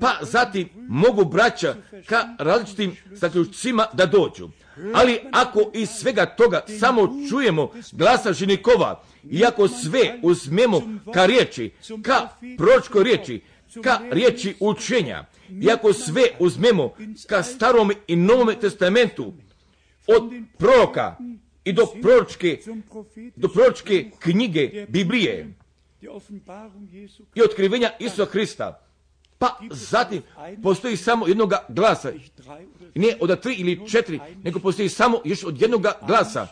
pa 0.00 0.18
zatim 0.22 0.68
mogu 0.88 1.24
braća 1.24 1.74
ka 2.06 2.24
različitim 2.38 2.96
zaključcima 3.10 3.86
da 3.92 4.06
dođu. 4.06 4.48
Ali 4.94 5.18
ako 5.32 5.70
iz 5.74 5.88
svega 5.88 6.26
toga 6.26 6.64
samo 6.80 7.08
čujemo 7.30 7.70
glasa 7.92 8.32
ženikova, 8.32 9.02
i 9.30 9.44
ako 9.44 9.68
sve 9.68 10.18
uzmemo 10.22 10.82
ka 11.14 11.26
riječi, 11.26 11.70
ka 12.02 12.28
pročkoj 12.58 13.04
riječi, 13.04 13.40
ka 13.82 14.00
riječi 14.10 14.54
učenja, 14.60 15.24
i 15.62 15.70
ako 15.70 15.92
sve 15.92 16.22
uzmemo 16.38 16.94
ka 17.28 17.42
starom 17.42 17.92
i 18.06 18.16
novom 18.16 18.54
testamentu, 18.60 19.32
od 20.06 20.32
proroka 20.58 21.16
i 21.66 21.72
do 21.72 21.86
proročke, 22.02 22.58
do 23.36 23.48
proročke 23.48 24.10
knjige 24.18 24.86
Biblije 24.88 25.54
i 27.34 27.42
otkrivenja 27.42 27.90
Isusa 27.98 28.24
Hrista. 28.24 28.82
Pa 29.38 29.58
zatim 29.70 30.22
postoji 30.62 30.96
samo 30.96 31.26
jednoga 31.26 31.64
glasa. 31.68 32.12
Nije 32.94 33.16
od 33.20 33.40
tri 33.40 33.54
ili 33.54 33.88
četiri, 33.88 34.20
nego 34.42 34.58
postoji 34.58 34.88
samo 34.88 35.20
još 35.24 35.44
od 35.44 35.62
jednoga 35.62 35.92
glasa. 36.06 36.46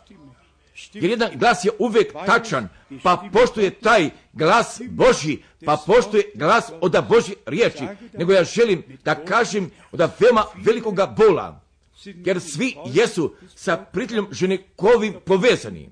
Jer 0.92 1.10
jedan 1.10 1.30
glas 1.34 1.64
je 1.64 1.70
uvijek 1.78 2.12
tačan, 2.26 2.68
pa 3.02 3.28
poštuje 3.32 3.70
taj 3.70 4.10
glas 4.32 4.80
Božji, 4.90 5.42
pa 5.64 5.76
poštuje 5.86 6.24
glas 6.34 6.72
od 6.80 6.96
Božje 7.08 7.34
riječi. 7.46 7.84
Nego 8.12 8.32
ja 8.32 8.44
želim 8.44 8.82
da 9.04 9.14
kažem 9.14 9.70
od 9.92 10.00
veoma 10.20 10.44
velikoga 10.54 11.06
bola, 11.06 11.63
jer 12.04 12.40
svi 12.40 12.76
jesu 12.86 13.34
sa 13.54 13.76
prijateljom 13.92 14.28
ženikovim 14.30 15.14
povezani. 15.24 15.90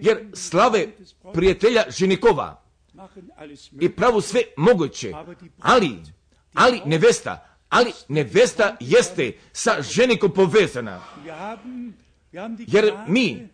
Jer 0.00 0.26
slave 0.34 0.86
prijatelja 1.32 1.84
ženikova 1.88 2.62
i 3.80 3.88
pravu 3.88 4.20
sve 4.20 4.42
moguće, 4.56 5.12
ali, 5.60 5.96
ali 6.54 6.80
nevesta, 6.86 7.56
ali 7.68 7.92
nevesta 8.08 8.76
jeste 8.80 9.32
sa 9.52 9.82
ženikom 9.82 10.32
povezana. 10.32 11.00
Jer 12.66 12.94
mi 13.08 13.48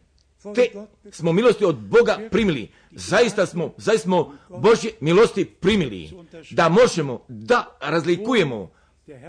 te 0.54 0.68
smo 1.10 1.32
milosti 1.32 1.64
od 1.64 1.76
Boga 1.76 2.18
primili. 2.30 2.70
Zaista 2.90 3.46
smo, 3.46 3.74
zaista 3.76 4.02
smo 4.02 4.34
Božje 4.48 4.90
milosti 5.00 5.44
primili. 5.44 6.10
Da 6.50 6.68
možemo 6.68 7.24
da 7.28 7.78
razlikujemo 7.80 8.70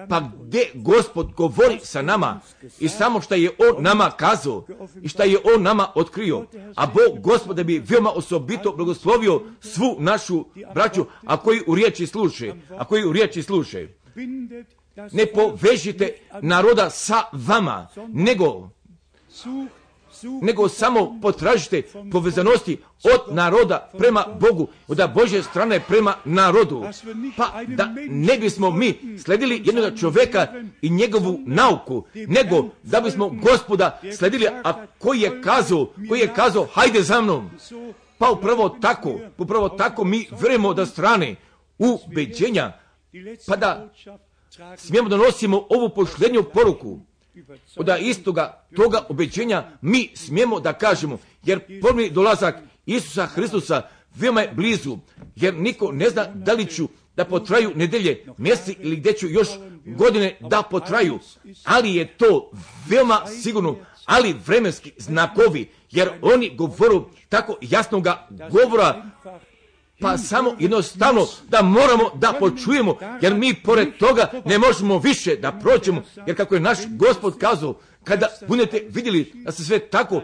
pa 0.10 0.30
gdje 0.42 0.72
gospod 0.74 1.34
govori 1.34 1.80
sa 1.84 2.02
nama 2.02 2.40
i 2.80 2.90
samo 2.90 3.22
što 3.22 3.36
je 3.36 3.50
on 3.60 3.84
nama 3.84 4.12
kazao 4.12 4.66
i 5.02 5.08
što 5.08 5.24
je 5.24 5.38
on 5.56 5.64
nama 5.64 5.92
otkrio, 5.96 6.46
a 6.76 6.88
Bog 6.88 7.22
gospoda 7.24 7.64
bi 7.64 7.84
veoma 7.90 8.10
osobito 8.10 8.72
blagoslovio 8.72 9.42
svu 9.62 9.96
našu 10.00 10.46
braću, 10.74 11.06
a 11.26 11.38
koji 11.38 11.62
u 11.68 11.76
riječi 11.76 12.08
sluše, 12.08 12.54
a 12.78 12.86
koji 12.86 13.06
u 13.06 13.12
riječi 13.12 13.44
das 14.96 15.14
Ne 15.14 15.26
povežite 15.26 16.14
naroda 16.42 16.90
sa 16.90 17.22
vama, 17.32 17.88
nego 18.08 18.70
nego 20.42 20.70
samo 20.70 21.20
potražite 21.22 21.82
povezanosti 22.12 22.78
od 23.04 23.36
naroda 23.36 23.90
prema 23.98 24.26
Bogu, 24.40 24.68
od 24.88 25.02
Božje 25.16 25.44
strane 25.44 25.80
prema 25.88 26.14
narodu. 26.26 26.86
Pa 27.38 27.52
da 27.68 27.94
ne 28.10 28.38
bismo 28.38 28.72
mi 28.72 29.18
sledili 29.26 29.62
jednog 29.66 30.00
čovjeka 30.00 30.48
i 30.82 30.90
njegovu 30.90 31.40
nauku, 31.46 32.04
nego 32.14 32.66
da 32.84 33.02
bismo 33.02 33.30
gospoda 33.30 34.00
sledili, 34.18 34.48
a 34.64 34.86
koji 34.98 35.20
je 35.20 35.42
kazao, 35.42 35.88
koji 36.10 36.20
je 36.20 36.34
kazao, 36.34 36.68
hajde 36.74 37.02
za 37.02 37.22
mnom. 37.22 37.50
Pa 38.18 38.32
upravo 38.32 38.70
tako, 38.70 39.20
upravo 39.38 39.70
tako 39.70 40.04
mi 40.04 40.28
vjerujemo 40.32 40.74
da 40.74 40.86
strane 40.86 41.36
ubeđenja, 41.78 42.74
pa 43.48 43.56
da 43.56 43.90
smijemo 44.78 45.10
da 45.10 45.18
nosimo 45.18 45.68
ovu 45.70 45.90
pošljenju 45.90 46.44
poruku. 46.54 47.00
Überzeugt. 47.36 47.78
od 47.78 47.90
istoga 48.02 48.66
toga 48.76 49.06
obećenja 49.10 49.64
mi 49.82 50.10
smijemo 50.14 50.60
da 50.60 50.74
kažemo, 50.74 51.18
jer 51.44 51.60
prvi 51.82 52.10
dolazak 52.10 52.56
Isusa 52.86 53.26
Hristusa 53.26 53.82
veoma 54.16 54.42
je 54.42 54.52
blizu, 54.56 54.98
jer 55.36 55.54
niko 55.54 55.92
ne 55.92 56.10
zna 56.10 56.26
da 56.26 56.54
li 56.54 56.66
ću 56.66 56.88
da 57.16 57.26
potraju 57.26 57.72
nedelje, 57.76 58.26
mjeseci 58.38 58.76
ili 58.80 58.96
gdje 58.96 59.14
ću 59.14 59.28
još 59.28 59.48
godine 59.86 60.38
da 60.42 60.62
potraju, 60.62 61.20
ali 61.64 61.96
je 61.96 62.18
to 62.18 62.52
veoma 62.88 63.22
sigurno, 63.42 63.76
ali 64.06 64.36
vremenski 64.46 64.92
znakovi, 64.98 65.70
jer 65.92 66.10
oni 66.22 66.56
govoru 66.56 67.10
tako 67.30 67.58
jasnoga 67.62 68.28
govora 68.52 69.06
pa 70.06 70.18
samo 70.18 70.56
jednostavno 70.60 71.28
da 71.48 71.62
moramo 71.62 72.10
da 72.16 72.34
počujemo, 72.40 72.98
jer 73.22 73.36
mi 73.36 73.54
pored 73.54 73.88
toga 74.00 74.32
ne 74.46 74.58
možemo 74.58 74.98
više 75.00 75.36
da 75.36 75.52
prođemo, 75.52 76.02
jer 76.26 76.38
kako 76.38 76.56
je 76.56 76.62
naš 76.62 76.78
gospod 76.90 77.38
kazao, 77.38 77.80
kada 78.04 78.28
budete 78.48 78.86
vidjeli 78.90 79.32
da 79.36 79.52
se 79.52 79.64
sve 79.64 79.80
tako 79.80 80.22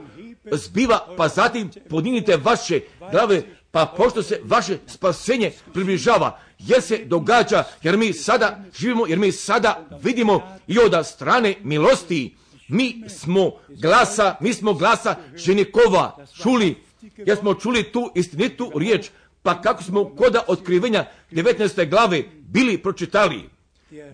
zbiva, 0.52 1.08
pa 1.18 1.28
zatim 1.28 1.70
podignite 1.90 2.38
vaše 2.38 2.80
glave, 3.12 3.42
pa 3.72 3.94
pošto 3.98 4.24
se 4.24 4.42
vaše 4.44 4.78
spasenje 4.88 5.52
približava, 5.74 6.40
jer 6.60 6.82
se 6.82 6.98
događa, 7.06 7.64
jer 7.84 7.98
mi 7.98 8.14
sada 8.14 8.64
živimo, 8.80 9.08
jer 9.08 9.20
mi 9.20 9.32
sada 9.32 9.86
vidimo 10.04 10.58
i 10.68 10.80
od 10.80 11.06
strane 11.08 11.56
milosti, 11.64 12.36
mi 12.68 13.04
smo 13.10 13.52
glasa, 13.82 14.36
mi 14.42 14.54
smo 14.54 14.74
glasa 14.74 15.16
ženikova 15.36 16.26
čuli, 16.42 16.76
jer 17.18 17.38
smo 17.38 17.54
čuli 17.54 17.84
tu 17.84 18.12
istinitu 18.16 18.72
riječ, 18.76 19.10
pa 19.44 19.62
kako 19.62 19.84
smo 19.84 20.16
koda 20.16 20.44
otkrivenja 20.48 21.06
19. 21.32 21.90
glave 21.90 22.24
bili 22.40 22.78
pročitali. 22.78 23.50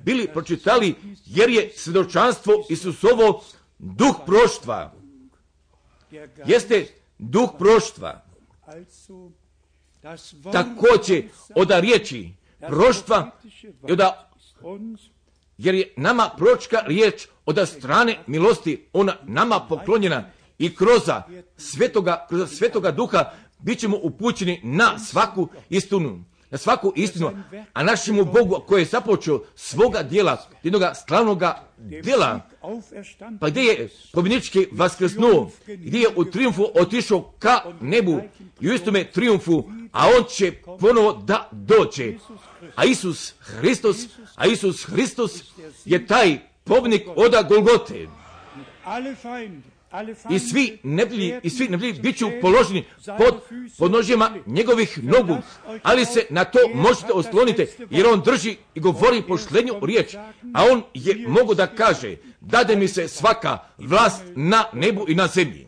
Bili 0.04 0.28
pročitali 0.34 0.96
jer 1.26 1.50
je 1.50 1.72
svjedočanstvo 1.76 2.54
Isusovo 2.70 3.44
duh 3.80 4.16
proštva. 4.26 4.94
Jeste 6.46 6.88
duh 7.18 7.50
proštva. 7.60 8.24
Također 10.52 11.24
od 11.56 11.70
riječi 11.72 12.34
proštva 12.60 13.32
i 13.88 13.92
od 13.92 14.02
uns 14.62 15.02
jer 15.58 15.76
je 15.76 15.94
nama 15.98 16.30
pročka 16.38 16.80
riječ 16.86 17.28
od 17.46 17.68
strane 17.68 18.20
milosti, 18.28 18.88
ona 18.94 19.16
nama 19.24 19.60
poklonjena 19.70 20.30
i 20.58 20.76
kroz 20.76 21.02
svetoga, 21.58 22.26
kroz 22.30 22.52
svetoga 22.58 22.92
duha 22.92 23.32
bit 23.60 23.80
ćemo 23.80 23.98
upućeni 24.02 24.62
na 24.64 25.00
svaku 25.00 25.48
istinu, 25.70 26.24
na 26.50 26.58
svaku 26.58 26.94
istinu, 26.96 27.32
a 27.74 27.84
našemu 27.84 28.26
Bogu 28.26 28.64
koji 28.68 28.82
je 28.82 28.86
započeo 28.86 29.44
svoga 29.56 30.04
dijela, 30.04 30.48
jednoga 30.64 30.94
slavnoga 31.08 31.64
dijela, 31.78 32.50
pa 33.40 33.50
gdje 33.50 33.62
je 33.62 33.90
pobjednički 34.14 34.68
vaskrsnuo, 34.72 35.52
gdje 35.68 36.00
je 36.00 36.08
u 36.16 36.26
triumfu 36.26 36.66
otišao 36.76 37.34
ka 37.40 37.62
nebu 37.82 38.22
i 38.60 38.70
u 38.70 38.74
istome 38.74 39.04
triumfu, 39.12 39.64
a 39.92 40.08
on 40.18 40.24
će 40.30 40.52
ponovo 40.80 41.14
da 41.14 41.50
dođe. 41.52 42.14
A 42.76 42.86
Isus 42.86 43.34
Hristos, 43.40 43.98
a 44.36 44.48
Isus 44.48 44.86
Hristos 44.86 45.44
je 45.86 46.08
taj 46.08 46.40
pobjednik 46.64 47.08
oda 47.16 47.44
Golgote. 47.44 48.08
I 50.30 50.40
svi 50.40 50.80
neblji, 50.84 51.40
i 51.44 51.50
svi 51.50 51.68
neblji 51.68 51.94
bit 51.94 52.18
ću 52.18 52.28
položeni 52.42 52.86
pod 53.18 53.42
podnožjima 53.78 54.32
njegovih 54.46 55.04
nogu, 55.04 55.38
ali 55.84 56.06
se 56.06 56.26
na 56.30 56.46
to 56.46 56.60
možete 56.74 57.14
osloniti, 57.14 57.68
jer 57.90 58.08
on 58.08 58.22
drži 58.22 58.56
i 58.76 58.80
govori 58.80 59.22
pošlenju 59.22 59.74
riječ, 59.82 60.16
a 60.54 60.66
on 60.72 60.84
je 60.94 61.28
mogu 61.28 61.54
da 61.54 61.68
kaže, 61.68 62.16
dade 62.42 62.76
mi 62.76 62.88
se 62.88 63.08
svaka 63.08 63.58
vlast 63.78 64.24
na 64.36 64.66
nebu 64.74 65.06
i 65.08 65.16
na 65.16 65.28
zemlji. 65.28 65.68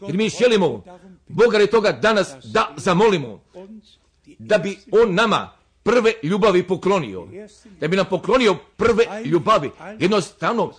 Jer 0.00 0.16
mi 0.16 0.28
želimo 0.28 0.84
Boga 1.28 1.58
je 1.58 1.66
toga 1.66 1.92
danas 1.92 2.34
da 2.44 2.74
zamolimo, 2.76 3.40
da 4.38 4.58
bi 4.58 4.78
on 4.92 5.14
nama 5.14 5.59
prve 5.82 6.12
ljubavi 6.22 6.62
poklonio, 6.62 7.28
da 7.80 7.88
bi 7.88 7.96
nam 7.96 8.06
poklonio 8.10 8.56
prve 8.76 9.04
ljubavi, 9.24 9.70
jednostavno 9.98 10.72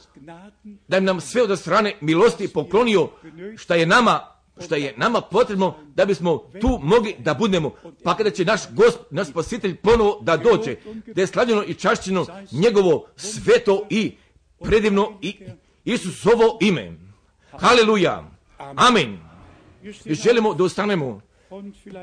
da 0.87 0.99
bi 0.99 1.05
nam 1.05 1.21
sve 1.21 1.41
od 1.41 1.59
strane 1.59 1.97
milosti 2.01 2.47
poklonio 2.47 3.09
što 3.57 3.73
je 3.73 3.85
nama 3.85 4.31
što 4.65 4.75
je 4.75 4.93
nama 4.97 5.21
potrebno 5.21 5.75
da 5.95 6.05
bismo 6.05 6.37
tu 6.61 6.79
mogli 6.83 7.15
da 7.19 7.33
budemo. 7.33 7.71
Pa 8.03 8.17
kada 8.17 8.29
će 8.29 8.45
naš 8.45 8.61
gosp, 8.71 8.99
naš 9.09 9.27
spasitelj 9.27 9.75
ponovo 9.75 10.19
da 10.21 10.37
dođe, 10.37 10.75
da 11.15 11.21
je 11.21 11.27
slavljeno 11.27 11.63
i 11.63 11.73
čašćeno 11.73 12.25
njegovo 12.51 13.07
sveto 13.15 13.87
i 13.89 14.15
predivno 14.63 15.19
i 15.21 15.35
Isusovo 15.85 16.57
ime. 16.61 16.97
Haleluja. 17.51 18.31
Amen. 18.57 19.19
I 20.05 20.13
želimo 20.13 20.53
da 20.53 20.63
ostanemo. 20.63 21.21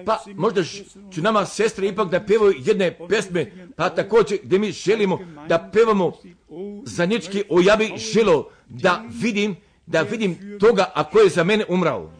Pa 0.07 0.19
možda 0.35 0.65
će 1.15 1.23
nama 1.23 1.47
sestre 1.47 1.89
ipak 1.89 2.11
da 2.11 2.25
pevaju 2.25 2.55
jedne 2.59 2.99
pesme, 3.09 3.53
pa 3.77 3.89
također 3.91 4.39
gdje 4.43 4.59
mi 4.59 4.73
želimo 4.73 5.19
da 5.49 5.71
pevamo 5.73 6.13
zajednički 6.85 7.45
o 7.49 7.61
ja 7.61 7.77
bih 7.77 7.93
želo 7.97 8.51
da 8.69 9.05
vidim, 9.23 9.57
da 9.87 10.03
vidim 10.03 10.59
toga 10.61 10.93
a 10.95 11.05
ko 11.11 11.19
je 11.19 11.29
za 11.29 11.45
mene 11.45 11.65
umrao. 11.69 12.11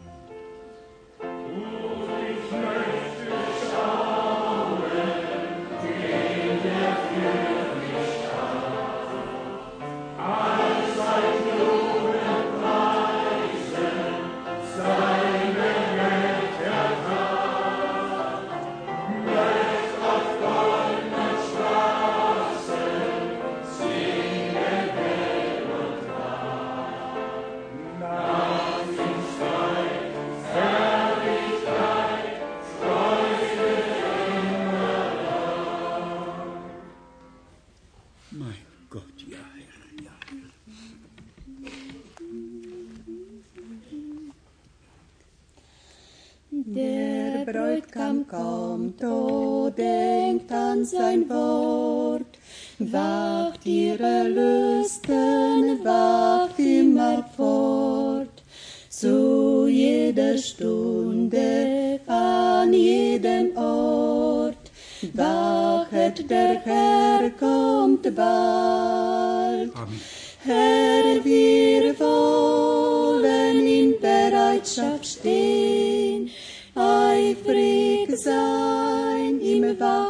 Sein 50.89 51.29
Wort. 51.29 52.37
Wacht 52.79 53.65
ihre 53.65 54.27
Lüsten, 54.29 55.83
wacht 55.83 56.57
immer 56.59 57.23
fort. 57.35 58.43
Zu 58.89 59.67
jeder 59.67 60.37
Stunde, 60.37 61.99
an 62.07 62.73
jedem 62.73 63.55
Ort. 63.57 64.55
Wachet, 65.13 66.29
der 66.29 66.59
Herr 66.59 67.29
kommt 67.31 68.03
bald. 68.15 69.71
Herr, 70.43 71.23
wir 71.23 71.99
wollen 71.99 73.67
in 73.67 73.99
Bereitschaft 73.99 75.05
stehen, 75.05 76.29
eifrig 76.75 78.09
sein 78.17 79.39
im 79.41 79.79
Wachen 79.79 80.08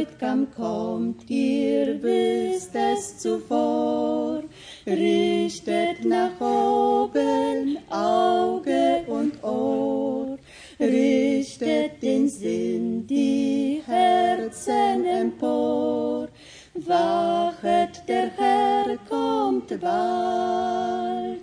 Bräutigam 0.00 0.46
kommt, 0.56 1.28
ihr 1.28 2.02
wisst 2.02 2.74
es 2.74 3.18
zuvor, 3.18 4.42
richtet 4.86 6.06
nach 6.06 6.40
oben 6.40 7.76
Auge 7.90 9.04
und 9.08 9.44
Ohr, 9.44 10.38
richtet 10.78 12.02
den 12.02 12.30
Sinn, 12.30 13.06
die 13.06 13.82
Herzen 13.84 15.04
empor. 15.04 16.28
Wachet, 16.72 18.02
der 18.08 18.30
Herr 18.38 18.96
kommt 19.06 19.68
bald. 19.80 21.42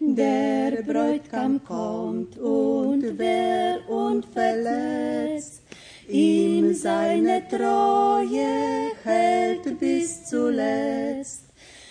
Der 0.00 0.82
Bräutigam 0.82 1.62
kommt 1.64 2.38
und 2.38 3.18
wer 3.18 3.78
unverletzt 3.88 5.62
ihm 6.08 6.74
seine 6.74 7.46
Treue 7.48 8.90
hält 9.04 9.78
bis 9.78 10.24
zuletzt, 10.24 11.41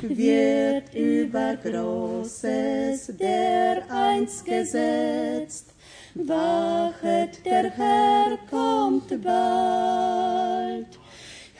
wird 0.01 0.93
über 0.93 1.55
Großes 1.55 3.13
der 3.19 3.83
einst 3.89 4.45
gesetzt. 4.45 5.73
Wachet, 6.15 7.45
der 7.45 7.69
Herr 7.71 8.37
kommt 8.49 9.09
bald. 9.23 10.87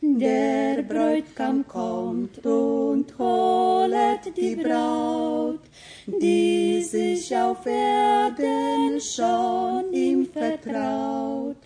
Der 0.00 0.82
Bräutigam 0.82 1.66
kommt 1.66 2.44
und 2.44 3.18
holet 3.18 4.36
die 4.36 4.56
Braut, 4.56 5.60
die 6.06 6.82
sich 6.82 7.34
auf 7.36 7.66
Erden 7.66 9.00
schon 9.00 9.92
ihm 9.92 10.26
vertraut, 10.26 11.56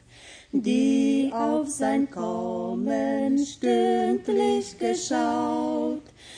die 0.53 1.31
auf 1.33 1.69
sein 1.69 2.11
Kommen 2.11 3.39
stündlich 3.39 4.79
geschaut. 4.79 6.03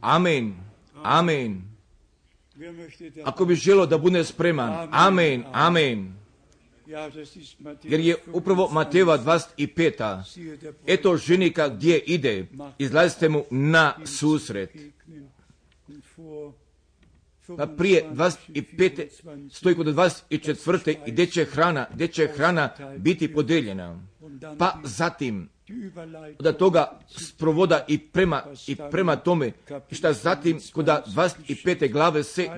Amen. 0.00 0.56
Amen. 1.02 1.62
Ako 3.24 3.44
bi 3.44 3.56
želo 3.56 3.86
da 3.86 3.98
bude 3.98 4.24
spreman. 4.24 4.88
Amen. 4.92 5.44
Amen. 5.52 6.13
Jer 7.82 8.00
je 8.00 8.16
upravo 8.32 8.68
25. 8.68 8.72
Mateva 8.72 9.18
25. 9.18 10.24
Siehe, 10.24 10.56
der 10.56 10.74
Eto 10.86 11.16
ženika 11.16 11.68
gdje 11.68 11.98
ide, 11.98 12.46
izlazite 12.78 13.28
mu 13.28 13.44
na 13.50 13.94
susret. 14.04 14.70
Pa 17.56 17.66
prije 17.66 18.04
25, 18.10 19.08
25. 19.18 19.50
stoji 19.50 19.74
kod 19.74 19.86
24. 19.86 20.96
i 21.06 21.10
gdje 21.10 21.26
će 21.26 21.44
hrana, 21.44 21.86
gdje 21.94 22.08
će 22.08 22.26
hrana 22.26 22.70
biti 22.98 23.32
podeljena. 23.32 24.00
Pa 24.58 24.80
zatim 24.84 25.48
da 26.40 26.52
toga 26.52 27.00
sprovoda 27.08 27.84
i 27.88 27.98
prema, 27.98 28.42
i 28.66 28.76
prema 28.90 29.16
tome 29.16 29.52
šta 29.90 30.12
zatim 30.12 30.60
kod 30.72 30.86
25. 30.86 31.92
glave 31.92 32.22
se 32.22 32.48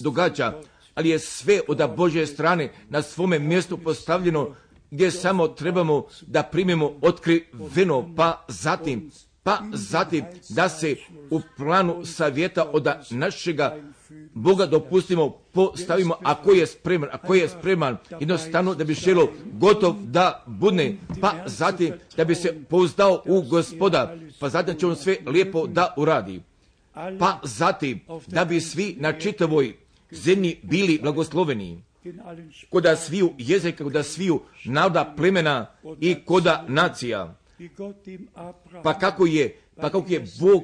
događa 0.00 0.60
ali 0.94 1.08
je 1.08 1.18
sve 1.18 1.60
od 1.68 1.82
Božje 1.96 2.26
strane 2.26 2.72
na 2.88 3.02
svome 3.02 3.38
mjestu 3.38 3.78
postavljeno 3.78 4.54
gdje 4.90 5.10
samo 5.10 5.48
trebamo 5.48 6.06
da 6.26 6.42
primimo 6.42 6.92
otkriveno, 7.00 8.14
pa 8.16 8.44
zatim, 8.48 9.10
pa 9.42 9.58
zatim 9.72 10.24
da 10.48 10.68
se 10.68 10.96
u 11.30 11.40
planu 11.56 12.04
savjeta 12.04 12.70
od 12.72 12.88
našega 13.10 13.76
Boga 14.34 14.66
dopustimo, 14.66 15.30
postavimo, 15.52 16.14
ako 16.22 16.52
je 16.52 16.66
spreman, 16.66 17.08
ako 17.12 17.34
je 17.34 17.48
spreman, 17.48 17.96
jednostavno 18.20 18.74
da 18.74 18.84
bi 18.84 18.94
šelo 18.94 19.28
gotov 19.52 19.94
da 20.02 20.44
budne, 20.46 20.96
pa 21.20 21.34
zatim 21.46 21.92
da 22.16 22.24
bi 22.24 22.34
se 22.34 22.54
pouzdao 22.70 23.22
u 23.26 23.42
gospoda, 23.42 24.16
pa 24.40 24.48
zatim 24.48 24.78
će 24.78 24.86
on 24.86 24.96
sve 24.96 25.16
lijepo 25.26 25.66
da 25.66 25.94
uradi. 25.96 26.42
Pa 27.18 27.40
zatim 27.42 28.00
da 28.26 28.44
bi 28.44 28.60
svi 28.60 28.96
na 29.00 29.12
čitavoj 29.12 29.83
zemlji 30.14 30.58
bili 30.62 30.98
blagosloveni 31.02 31.82
koda 32.70 32.96
sviju 32.96 33.32
jezika, 33.38 33.84
koda 33.84 34.02
sviju 34.02 34.40
naroda 34.64 35.14
plemena 35.16 35.66
i 36.00 36.14
koda 36.24 36.64
nacija. 36.68 37.34
Pa 38.82 38.98
kako 38.98 39.26
je, 39.26 39.58
pa 39.76 39.90
kako 39.90 40.12
je 40.12 40.24
Bog 40.40 40.62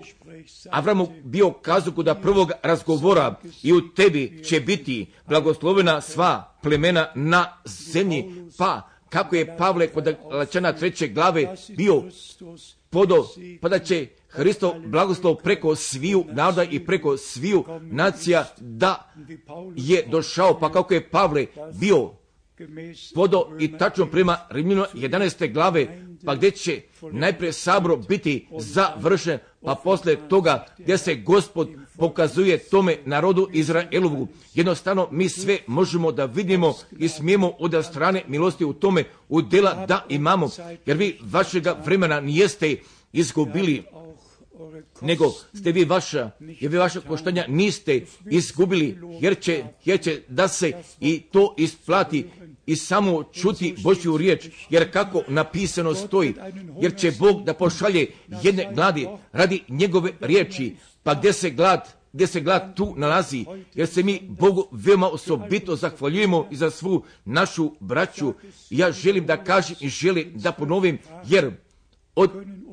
Avramu 0.71 1.09
bio 1.25 1.51
kazu 1.51 1.93
kod 1.93 2.17
prvog 2.23 2.51
razgovora 2.63 3.35
i 3.63 3.73
u 3.73 3.95
tebi 3.95 4.43
će 4.45 4.61
biti 4.61 5.07
blagoslovena 5.27 6.01
sva 6.01 6.55
plemena 6.63 7.13
na 7.15 7.57
zemlji, 7.65 8.25
pa 8.59 8.89
kako 9.09 9.37
je 9.37 9.57
Pavle 9.57 9.87
kod 9.87 10.17
Lačana 10.31 10.73
treće 10.73 11.09
glave 11.09 11.55
bio 11.77 12.03
podo, 12.91 13.27
pa 13.61 13.69
da 13.69 13.79
će 13.79 14.07
Hristov 14.31 14.73
blagoslov 14.87 15.37
preko 15.37 15.77
sviju 15.77 16.25
naroda 16.33 16.65
i 16.65 16.87
preko 16.87 17.17
sviju 17.17 17.65
nacija 17.81 18.45
da 18.59 19.13
je 19.77 20.07
došao, 20.11 20.59
pa 20.61 20.73
kako 20.73 20.95
je 20.95 21.11
Pavle 21.11 21.47
bio 21.81 22.11
podo 23.15 23.49
i 23.59 23.79
tačno 23.79 24.07
prema 24.07 24.39
Rimljeno 24.51 24.87
11. 24.95 25.53
glave, 25.53 26.03
pa 26.25 26.35
gdje 26.35 26.51
će 26.51 26.81
najprije 27.13 27.53
sabro 27.53 27.97
biti 27.97 28.47
završen, 28.59 29.39
pa 29.65 29.75
posle 29.85 30.17
toga 30.29 30.67
gdje 30.79 30.99
se 30.99 31.15
gospod 31.15 31.69
pokazuje 31.97 32.59
tome 32.59 32.97
narodu 33.05 33.49
Izraelovu. 33.53 34.29
Jednostavno 34.55 35.09
mi 35.11 35.29
sve 35.29 35.59
možemo 35.67 36.13
da 36.13 36.25
vidimo 36.25 36.75
i 36.99 37.09
smijemo 37.09 37.53
od 37.59 37.85
strane 37.85 38.25
milosti 38.29 38.65
u 38.65 38.73
tome 38.73 39.05
udjela 39.29 39.87
da 39.87 40.07
imamo, 40.09 40.49
jer 40.87 40.97
vi 40.97 41.19
vašega 41.23 41.77
vremena 41.85 42.21
nijeste 42.21 42.77
izgubili 43.13 43.85
nego 45.01 45.31
ste 45.55 45.73
vi 45.73 45.85
vaša, 45.85 46.31
jer 46.41 46.71
vi 46.71 46.79
vaša 46.79 47.01
koštanja 47.01 47.45
niste 47.49 48.01
izgubili, 48.31 48.99
jer 49.21 49.41
će, 49.41 49.65
jer 49.85 50.01
će 50.01 50.21
da 50.29 50.49
se 50.49 50.73
i 51.01 51.21
to 51.21 51.55
isplati 51.59 52.27
i 52.67 52.77
samo 52.77 53.23
čuti 53.23 53.75
Božju 53.83 54.17
riječ, 54.17 54.49
jer 54.71 54.93
kako 54.93 55.23
napisano 55.29 55.95
stoji, 55.95 56.35
jer 56.81 56.97
će 56.97 57.13
Bog 57.19 57.45
da 57.45 57.55
pošalje 57.55 58.07
jedne 58.43 58.71
gladi 58.75 59.09
radi 59.33 59.63
njegove 59.69 60.13
riječi, 60.21 60.77
pa 61.03 61.15
gdje 61.15 61.33
se 61.33 61.51
glad, 61.51 61.89
gdje 62.13 62.27
se 62.27 62.41
glad 62.41 62.77
tu 62.77 62.95
nalazi, 62.97 63.45
jer 63.75 63.89
se 63.89 64.03
mi 64.03 64.21
Bogu 64.29 64.69
veoma 64.73 65.09
osobito 65.09 65.77
zahvaljujemo 65.77 66.49
i 66.51 66.57
za 66.57 66.71
svu 66.71 67.05
našu 67.25 67.73
braću. 67.81 68.35
Ja 68.71 68.93
želim 68.93 69.27
da 69.27 69.45
kažem 69.45 69.77
i 69.81 69.89
želim 69.89 70.33
da 70.35 70.53
ponovim, 70.53 70.99
jer 71.29 71.51
od, 72.15 72.31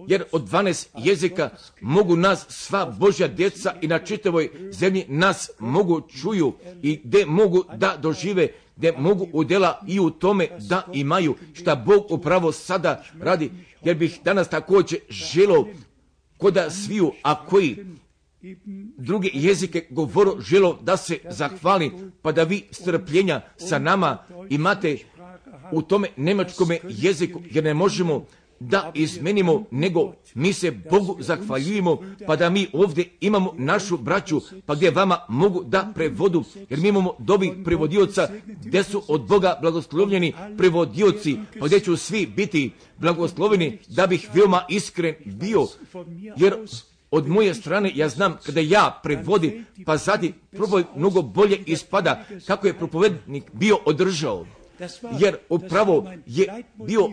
jer 0.08 0.24
od 0.32 0.50
12 0.50 0.88
jezika 0.98 1.50
mogu 1.82 2.16
nas 2.16 2.46
sva 2.50 2.96
Božja 3.00 3.28
djeca 3.28 3.74
i 3.82 3.88
na 3.88 4.00
čitavoj 4.00 4.50
zemlji 4.72 5.06
nas 5.08 5.50
mogu 5.60 6.02
čuju 6.22 6.54
i 6.82 7.02
gdje 7.04 7.26
mogu 7.26 7.64
da 7.76 7.98
dožive, 8.02 8.48
gdje 8.76 8.92
mogu 8.98 9.28
udjela 9.34 9.82
i 9.88 10.00
u 10.00 10.10
tome 10.10 10.48
da 10.70 10.88
imaju 10.94 11.36
šta 11.54 11.76
Bog 11.76 12.06
upravo 12.10 12.52
sada 12.52 13.04
radi, 13.20 13.52
jer 13.84 13.96
bih 13.96 14.20
danas 14.24 14.50
također 14.50 15.00
želo 15.10 15.68
koda 16.38 16.70
sviju, 16.70 17.12
a 17.24 17.46
koji 17.46 17.86
druge 18.98 19.30
jezike 19.34 19.88
govoru 19.90 20.42
želo 20.42 20.80
da 20.82 20.98
se 20.98 21.18
zahvali, 21.30 21.92
pa 22.22 22.32
da 22.32 22.44
vi 22.44 22.64
strpljenja 22.72 23.42
sa 23.58 23.80
nama 23.80 24.18
imate 24.50 24.98
u 25.72 25.82
tome 25.82 26.08
nemačkome 26.18 26.80
jeziku, 26.90 27.42
jer 27.52 27.64
ne 27.64 27.74
možemo 27.74 28.26
da 28.60 28.92
izmenimo, 28.96 29.64
nego 29.72 30.14
mi 30.36 30.54
se 30.54 30.72
Bogu 30.72 31.18
zahvaljujemo, 31.20 31.98
pa 32.28 32.36
da 32.36 32.50
mi 32.50 32.68
ovdje 32.74 33.10
imamo 33.22 33.54
našu 33.58 33.98
braću, 33.98 34.42
pa 34.66 34.76
gdje 34.76 34.92
vama 34.92 35.20
mogu 35.30 35.64
da 35.64 35.92
prevodu, 35.96 36.44
jer 36.70 36.80
mi 36.80 36.88
imamo 36.88 37.14
dobih 37.20 37.52
prevodioca, 37.66 38.30
gdje 38.66 38.84
su 38.84 39.04
od 39.08 39.28
Boga 39.28 39.58
blagoslovljeni 39.62 40.34
prevodioci, 40.58 41.38
pa 41.60 41.66
gdje 41.66 41.80
ću 41.80 41.98
svi 41.98 42.26
biti 42.26 42.72
blagosloveni, 42.98 43.78
da 43.88 44.08
bih 44.08 44.30
veoma 44.34 44.62
iskren 44.70 45.16
bio, 45.26 45.68
jer 46.38 46.56
od 47.12 47.28
moje 47.28 47.54
strane 47.54 47.92
ja 47.96 48.10
znam 48.10 48.38
kada 48.46 48.62
ja 48.62 49.00
prevodim, 49.04 49.66
pa 49.86 49.98
zadi 49.98 50.34
proboj 50.52 50.84
mnogo 50.96 51.22
bolje 51.22 51.60
ispada 51.66 52.26
kako 52.48 52.68
je 52.68 52.78
propovednik 52.78 53.44
bio 53.54 53.78
održao 53.86 54.46
jer 55.20 55.38
upravo 55.50 56.12
je 56.26 56.64
bio 56.74 57.10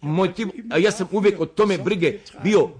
moj, 0.00 0.34
tim, 0.34 0.50
a 0.70 0.78
ja 0.78 0.90
sam 0.90 1.06
uvijek 1.12 1.40
o 1.40 1.46
tome 1.46 1.78
brige 1.78 2.18
bio 2.42 2.70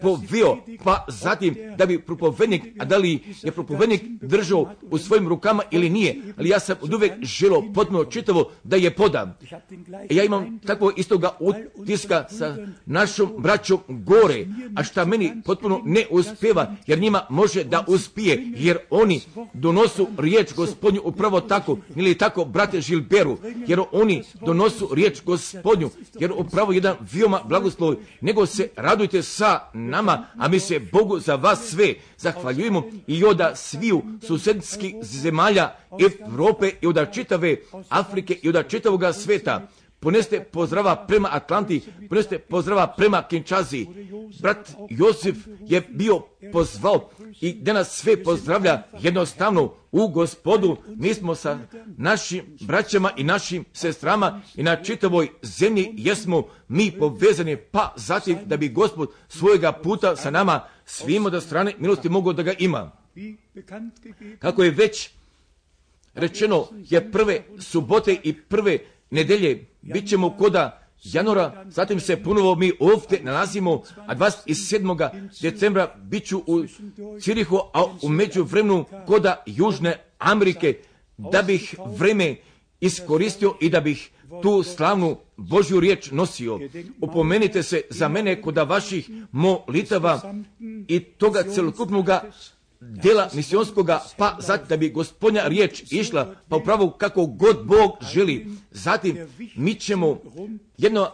povio, 0.00 0.56
pa 0.84 1.04
zatim 1.08 1.56
da 1.78 1.86
bi 1.86 1.98
propovednik, 1.98 2.62
a 2.78 2.84
da 2.84 2.96
li 2.96 3.18
je 3.42 3.52
propovednik 3.52 4.02
držao 4.20 4.74
u 4.82 4.98
svojim 4.98 5.28
rukama 5.28 5.62
ili 5.70 5.90
nije, 5.90 6.16
ali 6.36 6.48
ja 6.48 6.60
sam 6.60 6.76
od 6.80 6.94
uvijek 6.94 7.12
želo 7.22 7.64
potpuno 7.74 8.04
čitavo 8.04 8.50
da 8.64 8.76
je 8.76 8.90
podam. 8.90 9.36
E 10.10 10.14
ja 10.14 10.24
imam 10.24 10.58
takvo 10.66 10.92
istoga 10.96 11.30
utiska 11.76 12.24
sa 12.30 12.56
našom 12.86 13.32
braćom 13.38 13.80
gore, 13.88 14.46
a 14.76 14.84
šta 14.84 15.04
meni 15.04 15.32
potpuno 15.44 15.82
ne 15.84 16.06
uspjeva, 16.10 16.74
jer 16.86 16.98
njima 16.98 17.26
može 17.30 17.64
da 17.64 17.84
uspije, 17.88 18.52
jer 18.56 18.78
oni 18.90 19.20
donosu 19.52 20.08
riječ 20.18 20.54
gospodnju 20.54 21.00
upravo 21.04 21.40
tako, 21.40 21.78
ili 21.96 22.18
tako 22.18 22.44
brate 22.44 22.80
Žilberu, 22.80 23.38
jer 23.66 23.80
oni 23.92 24.22
donosu 24.46 24.88
riječ 24.94 25.22
gospodnju, 25.24 25.90
jer 26.20 26.32
upravo 26.36 26.72
jedan 26.72 26.96
veoma 27.12 27.40
blagoslov, 27.44 27.94
nego 28.20 28.46
se 28.46 28.68
radujte 28.76 29.22
sa 29.22 29.60
nama, 29.90 30.26
a 30.38 30.48
mi 30.48 30.60
se 30.60 30.80
Bogu 30.92 31.18
za 31.18 31.34
vas 31.34 31.70
sve 31.70 31.94
zahvaljujemo 32.18 32.82
i 33.06 33.24
od 33.24 33.40
sviju 33.54 34.02
susedskih 34.26 34.94
zemalja 35.02 35.74
Evrope 36.20 36.70
i 36.80 36.86
od 36.86 37.12
čitave 37.12 37.56
Afrike 37.88 38.34
i 38.42 38.48
od 38.48 38.68
čitavoga 38.68 39.12
sveta. 39.12 39.68
Poneste 40.02 40.40
pozdrava 40.40 40.96
prema 41.06 41.28
Atlanti, 41.32 41.82
poneste 42.08 42.38
pozdrava 42.38 42.86
prema 42.86 43.22
Kinčazi. 43.22 43.86
Brat 44.40 44.70
Josif 44.90 45.36
je 45.60 45.80
bio 45.80 46.20
pozvao 46.52 47.10
i 47.40 47.52
da 47.52 47.72
nas 47.72 47.96
sve 47.96 48.22
pozdravlja 48.22 48.82
jednostavno 49.00 49.74
u 49.92 50.08
gospodu. 50.08 50.76
Mi 50.86 51.14
smo 51.14 51.34
sa 51.34 51.58
našim 51.96 52.56
braćama 52.60 53.10
i 53.16 53.24
našim 53.24 53.64
sestrama 53.72 54.40
i 54.54 54.62
na 54.62 54.76
čitavoj 54.76 55.28
zemlji 55.42 55.94
jesmo 55.96 56.42
mi 56.68 56.90
povezani, 56.98 57.56
pa 57.56 57.94
zatim 57.96 58.38
da 58.44 58.56
bi 58.56 58.68
gospod 58.68 59.10
svojega 59.28 59.72
puta 59.72 60.16
sa 60.16 60.30
nama 60.30 60.60
svim 60.84 61.26
od 61.26 61.42
strane 61.42 61.74
milosti 61.78 62.08
mogu 62.08 62.32
da 62.32 62.42
ga 62.42 62.52
ima. 62.58 62.90
Kako 64.38 64.62
je 64.62 64.70
već 64.70 65.10
rečeno 66.14 66.66
je 66.88 67.12
prve 67.12 67.42
subote 67.58 68.16
i 68.22 68.32
prve 68.42 68.78
nedelje 69.12 69.66
bit 69.82 70.08
ćemo 70.08 70.30
koda 70.30 70.78
januara, 71.04 71.64
zatim 71.68 72.00
se 72.00 72.22
ponovo 72.22 72.54
mi 72.54 72.72
ovdje 72.80 73.20
nalazimo, 73.22 73.82
a 74.06 74.14
27. 74.14 75.28
decembra 75.42 75.94
bit 76.02 76.26
ću 76.26 76.38
u 76.46 76.64
Cirihu, 77.20 77.58
a 77.74 77.84
u 78.02 78.08
međuvremenu 78.08 78.84
koda 79.06 79.42
Južne 79.46 79.96
Amerike, 80.18 80.78
da 81.18 81.42
bih 81.42 81.74
vreme 81.96 82.36
iskoristio 82.80 83.54
i 83.60 83.70
da 83.70 83.80
bih 83.80 84.10
tu 84.42 84.62
slavnu 84.62 85.16
Božju 85.36 85.80
riječ 85.80 86.10
nosio. 86.10 86.60
Opomenite 87.00 87.62
se 87.62 87.80
za 87.90 88.08
mene 88.08 88.42
koda 88.42 88.62
vaših 88.62 89.10
molitava 89.32 90.34
i 90.88 91.00
toga 91.00 91.42
celokupnoga 91.54 92.22
dela 92.82 93.28
misionskoga, 93.34 94.00
pa 94.16 94.36
zatim 94.40 94.68
da 94.68 94.76
bi 94.76 94.90
gospodnja 94.90 95.42
riječ 95.46 95.82
išla, 95.90 96.34
pa 96.48 96.56
upravo 96.56 96.90
kako 96.90 97.26
god 97.26 97.66
Bog 97.66 97.90
želi. 98.12 98.46
Zatim 98.70 99.16
mi 99.56 99.74
ćemo 99.74 100.18
jednog 100.78 101.06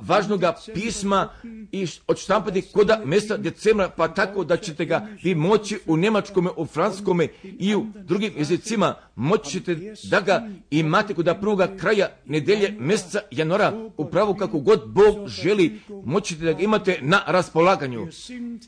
važnog 0.00 0.40
pisma 0.74 1.28
i 1.72 1.86
odštampati 2.06 2.62
koda 2.62 3.02
mjesta 3.04 3.36
decembra, 3.36 3.88
pa 3.88 4.08
tako 4.08 4.44
da 4.44 4.56
ćete 4.56 4.84
ga 4.84 5.08
vi 5.22 5.34
moći 5.34 5.78
u 5.86 5.96
njemačkome, 5.96 6.50
u 6.56 6.66
franskome 6.66 7.28
i 7.58 7.74
u 7.74 7.86
drugim 7.94 8.32
jezicima, 8.36 8.94
moći 9.16 9.50
ćete 9.50 9.94
da 10.10 10.20
ga 10.20 10.48
imate 10.70 11.14
kod 11.14 11.36
prvoga 11.40 11.76
kraja 11.76 12.08
nedelje 12.26 12.76
mjeseca 12.78 13.20
januara, 13.30 13.90
upravo 13.96 14.34
kako 14.34 14.58
god 14.58 14.82
Bog 14.86 15.28
želi, 15.28 15.80
moći 16.04 16.34
ćete 16.34 16.44
da 16.44 16.52
ga 16.52 16.62
imate 16.62 16.98
na 17.02 17.20
raspolaganju. 17.26 18.08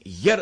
Jer, 0.05 0.41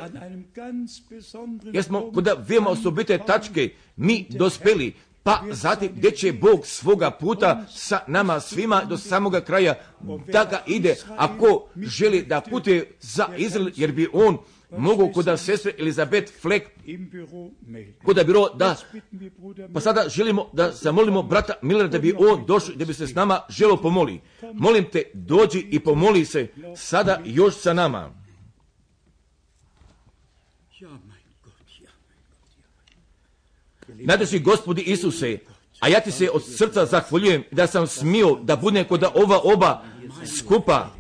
jer 1.73 1.85
smo 1.85 2.04
kod 2.15 2.29
veoma 2.49 2.71
osobite 2.71 3.19
tačke 3.27 3.71
mi 3.97 4.27
dospeli, 4.31 4.95
pa 5.23 5.43
zatim 5.51 5.93
gdje 5.97 6.11
će 6.11 6.33
Bog 6.33 6.67
svoga 6.67 7.11
puta 7.11 7.65
sa 7.71 8.01
nama 8.07 8.41
svima 8.41 8.85
do 8.85 8.97
samoga 8.97 9.41
kraja 9.41 9.75
da 10.33 10.45
ga 10.45 10.63
ide, 10.67 10.97
ako 11.17 11.69
želi 11.77 12.23
da 12.23 12.41
putuje 12.41 12.93
za 13.01 13.29
Izrael, 13.37 13.71
jer 13.77 13.93
bi 13.93 14.09
on 14.13 14.39
mogu 14.79 15.13
kod 15.13 15.41
sestre 15.41 15.73
Elizabeth 15.79 16.33
Fleck 16.41 16.67
kod 18.05 18.27
biro 18.27 18.49
da 18.55 18.77
pa 19.75 19.81
sada 19.81 20.09
želimo 20.09 20.51
da 20.53 20.73
zamolimo 20.73 21.23
brata 21.23 21.55
Millera 21.63 21.89
da 21.89 21.99
bi 21.99 22.15
on 22.19 22.47
došao, 22.47 22.75
da 22.75 22.85
bi 22.85 22.95
se 22.95 23.07
s 23.07 23.15
nama 23.15 23.41
želo 23.49 23.77
pomoli. 23.77 24.21
Molim 24.53 24.85
te, 24.93 25.03
dođi 25.15 25.67
i 25.71 25.81
pomoli 25.81 26.25
se 26.25 26.49
sada 26.77 27.21
još 27.25 27.55
sa 27.55 27.73
nama. 27.73 28.25
Ja, 30.81 30.89
mein 30.89 31.25
Gott, 31.45 31.81
ja. 31.81 31.91
Najdraži 34.05 34.39
gospodi 34.39 34.83
Isuse, 34.83 35.39
a 35.81 35.89
ja 35.89 36.01
ti 36.01 36.11
se 36.11 36.31
od 36.31 36.43
srca 36.57 36.87
zahvaljujem 36.87 37.45
da 37.51 37.67
sam 37.67 37.87
smio 37.87 38.39
da 38.43 38.57
budem 38.57 38.85
kod 38.85 39.05
ova 39.15 39.41
oba 39.45 39.83
skupa. 40.39 40.91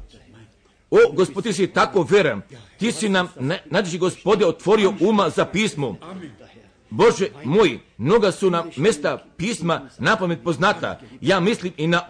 O, 0.90 1.12
gospod, 1.12 1.42
ti 1.42 1.52
si 1.52 1.66
tako 1.66 2.02
veran. 2.02 2.42
Ti 2.78 2.92
si 2.92 3.08
nam, 3.08 3.28
na- 3.40 3.58
najdraži 3.70 3.98
gospode, 3.98 4.46
otvorio 4.46 4.94
uma 5.00 5.30
za 5.30 5.44
pismo. 5.44 5.96
Bože 6.90 7.28
moj, 7.44 7.78
mnoga 7.98 8.32
su 8.32 8.50
nam 8.50 8.70
mesta 8.76 9.24
pisma 9.36 9.88
na 9.98 10.16
pamet 10.16 10.38
poznata. 10.44 11.00
Ja 11.20 11.40
mislim 11.40 11.72
i 11.76 11.86
na 11.86 12.00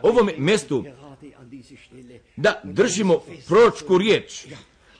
diese 1.54 1.76
Stelle 1.86 2.18
da 2.36 2.60
držimo 2.64 3.20
proročku 3.48 3.98
riječ. 3.98 4.46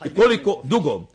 I 0.05 0.15
koliko 0.17 0.61
dugo. 0.65 1.07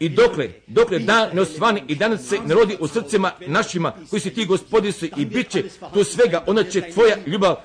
I 0.00 0.08
dokle, 0.08 0.50
dokle 0.66 0.98
dan 0.98 1.30
ne 1.32 1.40
osvani 1.40 1.82
i 1.88 1.94
danas 1.94 2.28
se 2.28 2.38
ne 2.46 2.54
rodi 2.54 2.76
u 2.80 2.88
srcima 2.88 3.32
našima, 3.46 3.92
koji 4.10 4.20
si 4.20 4.34
ti 4.34 4.44
gospodi 4.44 4.92
su 4.92 5.06
i 5.16 5.24
bit 5.24 5.48
će 5.50 5.64
tu 5.94 6.04
svega, 6.04 6.44
onda 6.46 6.64
će 6.64 6.80
tvoja 6.80 7.16
ljubav 7.26 7.56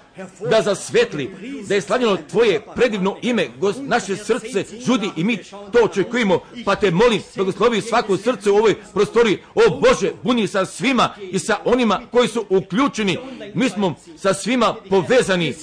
da 0.49 0.61
zasvetli, 0.61 1.31
da 1.67 1.75
je 1.75 1.81
slavljeno 1.81 2.17
tvoje 2.29 2.61
predivno 2.75 3.17
ime, 3.21 3.47
naše 3.81 4.15
srce 4.15 4.65
žudi 4.85 5.09
i 5.17 5.23
mi 5.23 5.37
to 5.71 5.79
očekujemo, 5.83 6.39
pa 6.65 6.75
te 6.75 6.91
molim, 6.91 7.21
blagoslovi 7.35 7.81
svako 7.81 8.17
srce 8.17 8.51
u 8.51 8.55
ovoj 8.55 8.75
prostoriji, 8.93 9.37
o 9.55 9.79
Bože, 9.79 10.11
buni 10.23 10.47
sa 10.47 10.65
svima 10.65 11.09
i 11.31 11.39
sa 11.39 11.57
onima 11.65 12.01
koji 12.11 12.27
su 12.27 12.45
uključeni, 12.49 13.17
mi 13.53 13.69
smo 13.69 13.95
sa 14.17 14.33
svima 14.33 14.75
povezani, 14.89 15.53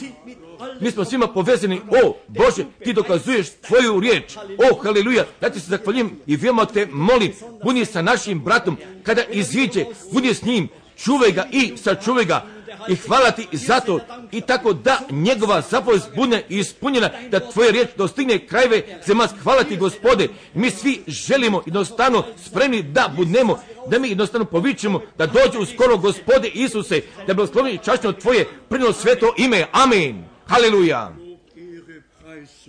mi 0.80 0.90
smo 0.90 1.04
svima 1.04 1.26
povezani, 1.26 1.80
o 1.88 2.16
Bože, 2.28 2.64
ti 2.84 2.92
dokazuješ 2.92 3.46
tvoju 3.66 4.00
riječ, 4.00 4.36
o 4.36 4.82
haleluja, 4.82 5.24
ja 5.42 5.50
ti 5.50 5.60
se 5.60 5.66
zahvaljujem 5.70 6.10
i 6.26 6.36
veoma 6.36 6.66
te 6.66 6.86
molim, 6.86 7.32
budi 7.64 7.84
sa 7.84 8.02
našim 8.02 8.40
bratom, 8.40 8.76
kada 9.02 9.22
izviđe, 9.24 9.84
budi 10.12 10.34
s 10.34 10.42
njim, 10.42 10.68
čuvaj 10.96 11.32
ga 11.32 11.46
i 11.52 11.72
sačuvaj 11.76 12.24
ga, 12.24 12.44
i 12.88 12.96
hvala 12.96 13.30
ti 13.30 13.46
za 13.52 13.80
to, 13.80 14.00
i 14.32 14.40
tako 14.40 14.72
da 14.72 14.98
njegova 15.10 15.60
zapovest 15.60 16.08
bude 16.16 16.44
ispunjena, 16.48 17.10
da 17.30 17.50
tvoja 17.50 17.70
riječ 17.70 17.88
dostigne 17.96 18.46
krajeve 18.46 18.82
zemac, 19.06 19.30
hvala 19.42 19.64
ti 19.64 19.76
gospode, 19.76 20.28
mi 20.54 20.70
svi 20.70 21.02
želimo 21.06 21.62
jednostavno 21.66 22.24
spremni 22.44 22.82
da 22.82 23.12
budemo, 23.16 23.58
da 23.90 23.98
mi 23.98 24.08
jednostavno 24.08 24.44
povičemo, 24.44 25.00
da 25.18 25.26
dođe 25.26 25.58
uskoro 25.58 25.96
gospode 25.96 26.48
Isuse, 26.48 27.02
da 27.26 27.34
blagoslovi 27.34 27.78
čašno 27.84 28.12
tvoje 28.12 28.46
prino 28.68 28.92
sveto 28.92 29.34
ime, 29.36 29.66
amen, 29.72 30.24
haleluja. 30.48 31.12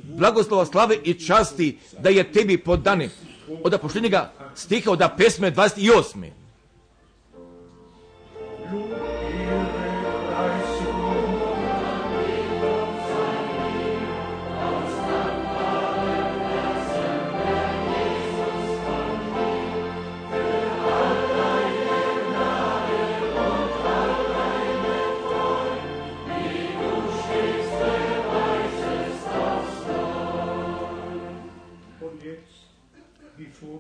Blagoslova 0.04 0.66
slave 0.66 0.98
i 1.04 1.14
časti 1.14 1.78
da 2.00 2.10
je 2.10 2.32
tebi 2.32 2.58
podane. 2.58 3.10
Od 3.64 3.82
poštenjega 3.82 4.32
stiha 4.56 4.92
od 4.92 5.04
pesme 5.18 5.52
28. 5.52 6.30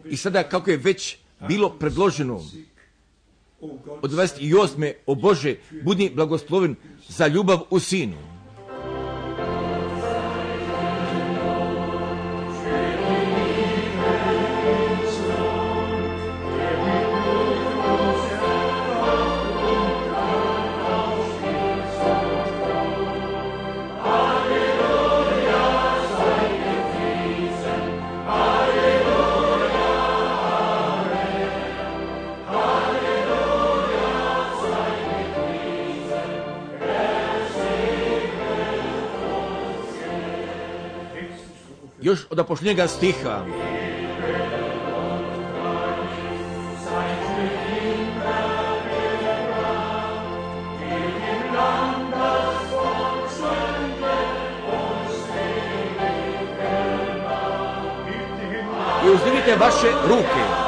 I 0.10 0.18
sada 0.18 0.44
kako 0.44 0.72
je 0.72 0.77
već 0.77 1.18
bilo 1.48 1.69
predloženo 1.69 2.41
od 4.02 4.11
28. 4.11 4.94
o 5.06 5.15
Bože, 5.15 5.56
budi 5.84 6.11
blagosloven 6.15 6.76
za 7.07 7.27
ljubav 7.27 7.60
u 7.69 7.80
sinu. 7.80 8.29
Od 42.30 42.48
poštenjega 42.48 42.88
stiha. 42.88 43.46
I 59.06 59.10
uzdignite 59.12 59.56
vaše 59.56 59.88
ruke. 60.08 60.59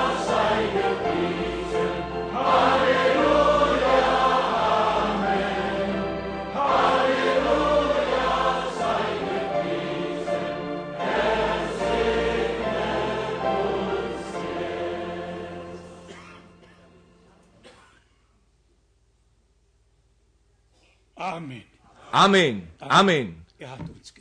Amen. 22.12 22.68
Amen, 22.80 22.92
amen. 22.92 23.46
Er 23.58 23.72
hat 23.72 23.80
uns 23.90 24.14